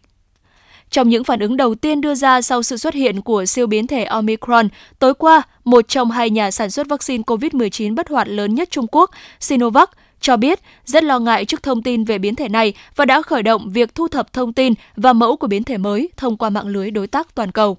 Trong 0.92 1.10
những 1.10 1.24
phản 1.24 1.40
ứng 1.40 1.58
đầu 1.58 1.76
tiên 1.76 2.02
đưa 2.02 2.16
ra 2.16 2.42
sau 2.42 2.64
sự 2.64 2.78
xuất 2.78 2.94
hiện 2.94 3.22
của 3.22 3.46
siêu 3.46 3.68
biến 3.68 3.88
thể 3.88 4.04
Omicron, 4.04 4.68
tối 5.00 5.14
qua, 5.14 5.42
một 5.64 5.88
trong 5.88 6.12
hai 6.12 6.30
nhà 6.30 6.52
sản 6.52 6.70
xuất 6.70 6.88
vaccine 6.90 7.24
COVID-19 7.28 7.96
bất 7.96 8.10
hoạt 8.10 8.28
lớn 8.28 8.56
nhất 8.56 8.72
Trung 8.72 8.88
Quốc, 8.92 9.12
Sinovac, 9.40 9.90
cho 10.22 10.38
biết 10.38 10.60
rất 10.86 11.04
lo 11.04 11.20
ngại 11.20 11.46
trước 11.46 11.64
thông 11.64 11.82
tin 11.82 12.04
về 12.04 12.18
biến 12.18 12.36
thể 12.36 12.50
này 12.50 12.74
và 12.96 13.06
đã 13.06 13.22
khởi 13.22 13.44
động 13.44 13.70
việc 13.70 13.96
thu 13.96 14.08
thập 14.08 14.34
thông 14.34 14.54
tin 14.54 14.74
và 14.96 15.14
mẫu 15.14 15.36
của 15.36 15.48
biến 15.48 15.64
thể 15.64 15.78
mới 15.78 16.10
thông 16.18 16.38
qua 16.38 16.50
mạng 16.50 16.68
lưới 16.68 16.92
đối 16.92 17.08
tác 17.08 17.36
toàn 17.36 17.52
cầu. 17.52 17.78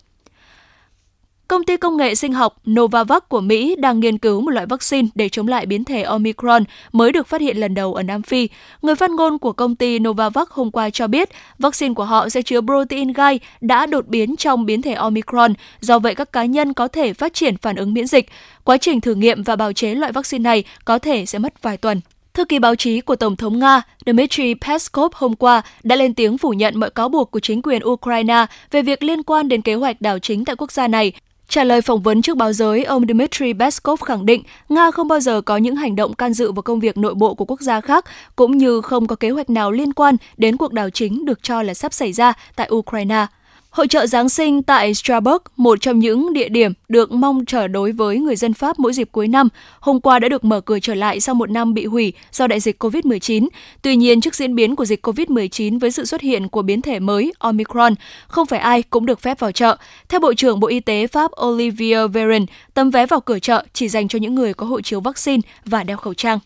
Công 1.48 1.64
ty 1.64 1.76
công 1.76 1.96
nghệ 1.96 2.14
sinh 2.14 2.32
học 2.32 2.56
Novavax 2.70 3.22
của 3.28 3.40
Mỹ 3.40 3.76
đang 3.78 4.00
nghiên 4.00 4.18
cứu 4.18 4.40
một 4.40 4.50
loại 4.50 4.66
vaccine 4.66 5.08
để 5.14 5.28
chống 5.28 5.48
lại 5.48 5.66
biến 5.66 5.84
thể 5.84 6.02
Omicron 6.02 6.64
mới 6.92 7.12
được 7.12 7.26
phát 7.26 7.40
hiện 7.40 7.56
lần 7.56 7.74
đầu 7.74 7.94
ở 7.94 8.02
Nam 8.02 8.22
Phi. 8.22 8.48
Người 8.82 8.94
phát 8.94 9.10
ngôn 9.10 9.38
của 9.38 9.52
công 9.52 9.76
ty 9.76 9.98
Novavax 9.98 10.48
hôm 10.50 10.70
qua 10.70 10.90
cho 10.90 11.06
biết 11.06 11.28
vaccine 11.58 11.94
của 11.94 12.04
họ 12.04 12.28
sẽ 12.28 12.42
chứa 12.42 12.60
protein 12.60 13.12
gai 13.12 13.40
đã 13.60 13.86
đột 13.86 14.08
biến 14.08 14.36
trong 14.36 14.66
biến 14.66 14.82
thể 14.82 14.92
Omicron, 14.92 15.52
do 15.80 15.98
vậy 15.98 16.14
các 16.14 16.32
cá 16.32 16.44
nhân 16.44 16.72
có 16.72 16.88
thể 16.88 17.12
phát 17.12 17.34
triển 17.34 17.56
phản 17.56 17.76
ứng 17.76 17.94
miễn 17.94 18.06
dịch. 18.06 18.28
Quá 18.64 18.76
trình 18.76 19.00
thử 19.00 19.14
nghiệm 19.14 19.42
và 19.42 19.56
bào 19.56 19.72
chế 19.72 19.94
loại 19.94 20.12
vaccine 20.12 20.42
này 20.42 20.64
có 20.84 20.98
thể 20.98 21.26
sẽ 21.26 21.38
mất 21.38 21.62
vài 21.62 21.76
tuần. 21.76 22.00
Thư 22.34 22.44
ký 22.44 22.58
báo 22.58 22.74
chí 22.74 23.00
của 23.00 23.16
Tổng 23.16 23.36
thống 23.36 23.58
Nga 23.58 23.82
Dmitry 24.06 24.54
Peskov 24.54 25.12
hôm 25.14 25.36
qua 25.36 25.62
đã 25.82 25.96
lên 25.96 26.14
tiếng 26.14 26.38
phủ 26.38 26.50
nhận 26.50 26.80
mọi 26.80 26.90
cáo 26.90 27.08
buộc 27.08 27.30
của 27.30 27.40
chính 27.40 27.62
quyền 27.62 27.84
Ukraine 27.84 28.46
về 28.70 28.82
việc 28.82 29.02
liên 29.02 29.22
quan 29.22 29.48
đến 29.48 29.62
kế 29.62 29.74
hoạch 29.74 30.00
đảo 30.00 30.18
chính 30.18 30.44
tại 30.44 30.56
quốc 30.56 30.72
gia 30.72 30.88
này 30.88 31.12
Trả 31.52 31.64
lời 31.64 31.80
phỏng 31.80 32.02
vấn 32.02 32.22
trước 32.22 32.36
báo 32.36 32.52
giới, 32.52 32.84
ông 32.84 33.06
Dmitry 33.06 33.52
Peskov 33.52 34.02
khẳng 34.02 34.26
định 34.26 34.42
Nga 34.68 34.90
không 34.90 35.08
bao 35.08 35.20
giờ 35.20 35.40
có 35.40 35.56
những 35.56 35.76
hành 35.76 35.96
động 35.96 36.14
can 36.14 36.32
dự 36.32 36.52
vào 36.52 36.62
công 36.62 36.80
việc 36.80 36.96
nội 36.96 37.14
bộ 37.14 37.34
của 37.34 37.44
quốc 37.44 37.60
gia 37.60 37.80
khác, 37.80 38.04
cũng 38.36 38.58
như 38.58 38.80
không 38.80 39.06
có 39.06 39.16
kế 39.16 39.30
hoạch 39.30 39.50
nào 39.50 39.70
liên 39.72 39.92
quan 39.92 40.16
đến 40.36 40.56
cuộc 40.56 40.72
đảo 40.72 40.90
chính 40.90 41.24
được 41.24 41.42
cho 41.42 41.62
là 41.62 41.74
sắp 41.74 41.92
xảy 41.92 42.12
ra 42.12 42.32
tại 42.56 42.70
Ukraine. 42.74 43.26
Hội 43.72 43.88
trợ 43.88 44.06
Giáng 44.06 44.28
sinh 44.28 44.62
tại 44.62 44.94
Strasbourg, 44.94 45.42
một 45.56 45.80
trong 45.80 45.98
những 45.98 46.32
địa 46.32 46.48
điểm 46.48 46.72
được 46.88 47.12
mong 47.12 47.44
chờ 47.44 47.68
đối 47.68 47.92
với 47.92 48.18
người 48.18 48.36
dân 48.36 48.54
Pháp 48.54 48.78
mỗi 48.78 48.92
dịp 48.92 49.08
cuối 49.12 49.28
năm, 49.28 49.48
hôm 49.80 50.00
qua 50.00 50.18
đã 50.18 50.28
được 50.28 50.44
mở 50.44 50.60
cửa 50.60 50.78
trở 50.78 50.94
lại 50.94 51.20
sau 51.20 51.34
một 51.34 51.50
năm 51.50 51.74
bị 51.74 51.86
hủy 51.86 52.12
do 52.32 52.46
đại 52.46 52.60
dịch 52.60 52.82
COVID-19. 52.82 53.48
Tuy 53.82 53.96
nhiên, 53.96 54.20
trước 54.20 54.34
diễn 54.34 54.54
biến 54.54 54.76
của 54.76 54.84
dịch 54.84 55.06
COVID-19 55.06 55.78
với 55.78 55.90
sự 55.90 56.04
xuất 56.04 56.20
hiện 56.20 56.48
của 56.48 56.62
biến 56.62 56.82
thể 56.82 56.98
mới 56.98 57.32
Omicron, 57.38 57.94
không 58.28 58.46
phải 58.46 58.58
ai 58.58 58.82
cũng 58.82 59.06
được 59.06 59.20
phép 59.20 59.38
vào 59.38 59.52
chợ. 59.52 59.76
Theo 60.08 60.20
Bộ 60.20 60.34
trưởng 60.34 60.60
Bộ 60.60 60.68
Y 60.68 60.80
tế 60.80 61.06
Pháp 61.06 61.30
Olivier 61.44 62.10
Véran, 62.12 62.46
tấm 62.74 62.90
vé 62.90 63.06
vào 63.06 63.20
cửa 63.20 63.38
chợ 63.38 63.64
chỉ 63.72 63.88
dành 63.88 64.08
cho 64.08 64.18
những 64.18 64.34
người 64.34 64.54
có 64.54 64.66
hộ 64.66 64.80
chiếu 64.80 65.00
vaccine 65.00 65.40
và 65.64 65.84
đeo 65.84 65.96
khẩu 65.96 66.14
trang. 66.14 66.38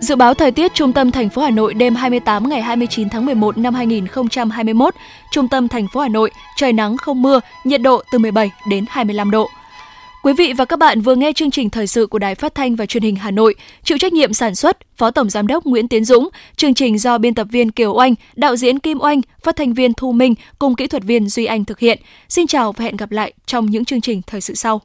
Dự 0.00 0.16
báo 0.16 0.34
thời 0.34 0.50
tiết 0.50 0.74
trung 0.74 0.92
tâm 0.92 1.10
thành 1.10 1.30
phố 1.30 1.42
Hà 1.42 1.50
Nội 1.50 1.74
đêm 1.74 1.94
28 1.94 2.48
ngày 2.48 2.62
29 2.62 3.08
tháng 3.08 3.26
11 3.26 3.58
năm 3.58 3.74
2021, 3.74 4.94
trung 5.32 5.48
tâm 5.48 5.68
thành 5.68 5.86
phố 5.92 6.00
Hà 6.00 6.08
Nội 6.08 6.30
trời 6.56 6.72
nắng 6.72 6.96
không 6.96 7.22
mưa, 7.22 7.40
nhiệt 7.64 7.82
độ 7.82 8.02
từ 8.12 8.18
17 8.18 8.50
đến 8.68 8.84
25 8.88 9.30
độ. 9.30 9.48
Quý 10.22 10.32
vị 10.32 10.52
và 10.52 10.64
các 10.64 10.78
bạn 10.78 11.00
vừa 11.00 11.14
nghe 11.14 11.32
chương 11.32 11.50
trình 11.50 11.70
thời 11.70 11.86
sự 11.86 12.06
của 12.06 12.18
Đài 12.18 12.34
Phát 12.34 12.54
thanh 12.54 12.76
và 12.76 12.86
Truyền 12.86 13.02
hình 13.02 13.16
Hà 13.16 13.30
Nội, 13.30 13.54
chịu 13.84 13.98
trách 13.98 14.12
nhiệm 14.12 14.32
sản 14.32 14.54
xuất 14.54 14.78
Phó 14.96 15.10
Tổng 15.10 15.30
giám 15.30 15.46
đốc 15.46 15.64
Nguyễn 15.64 15.88
Tiến 15.88 16.04
Dũng, 16.04 16.28
chương 16.56 16.74
trình 16.74 16.98
do 16.98 17.18
biên 17.18 17.34
tập 17.34 17.46
viên 17.50 17.70
Kiều 17.70 17.94
Oanh, 17.94 18.14
đạo 18.34 18.56
diễn 18.56 18.78
Kim 18.78 18.98
Oanh, 19.00 19.20
phát 19.42 19.56
thanh 19.56 19.74
viên 19.74 19.94
Thu 19.94 20.12
Minh 20.12 20.34
cùng 20.58 20.74
kỹ 20.74 20.86
thuật 20.86 21.04
viên 21.04 21.28
Duy 21.28 21.44
Anh 21.44 21.64
thực 21.64 21.78
hiện. 21.78 21.98
Xin 22.28 22.46
chào 22.46 22.72
và 22.72 22.84
hẹn 22.84 22.96
gặp 22.96 23.10
lại 23.10 23.32
trong 23.46 23.66
những 23.66 23.84
chương 23.84 24.00
trình 24.00 24.22
thời 24.26 24.40
sự 24.40 24.54
sau. 24.54 24.80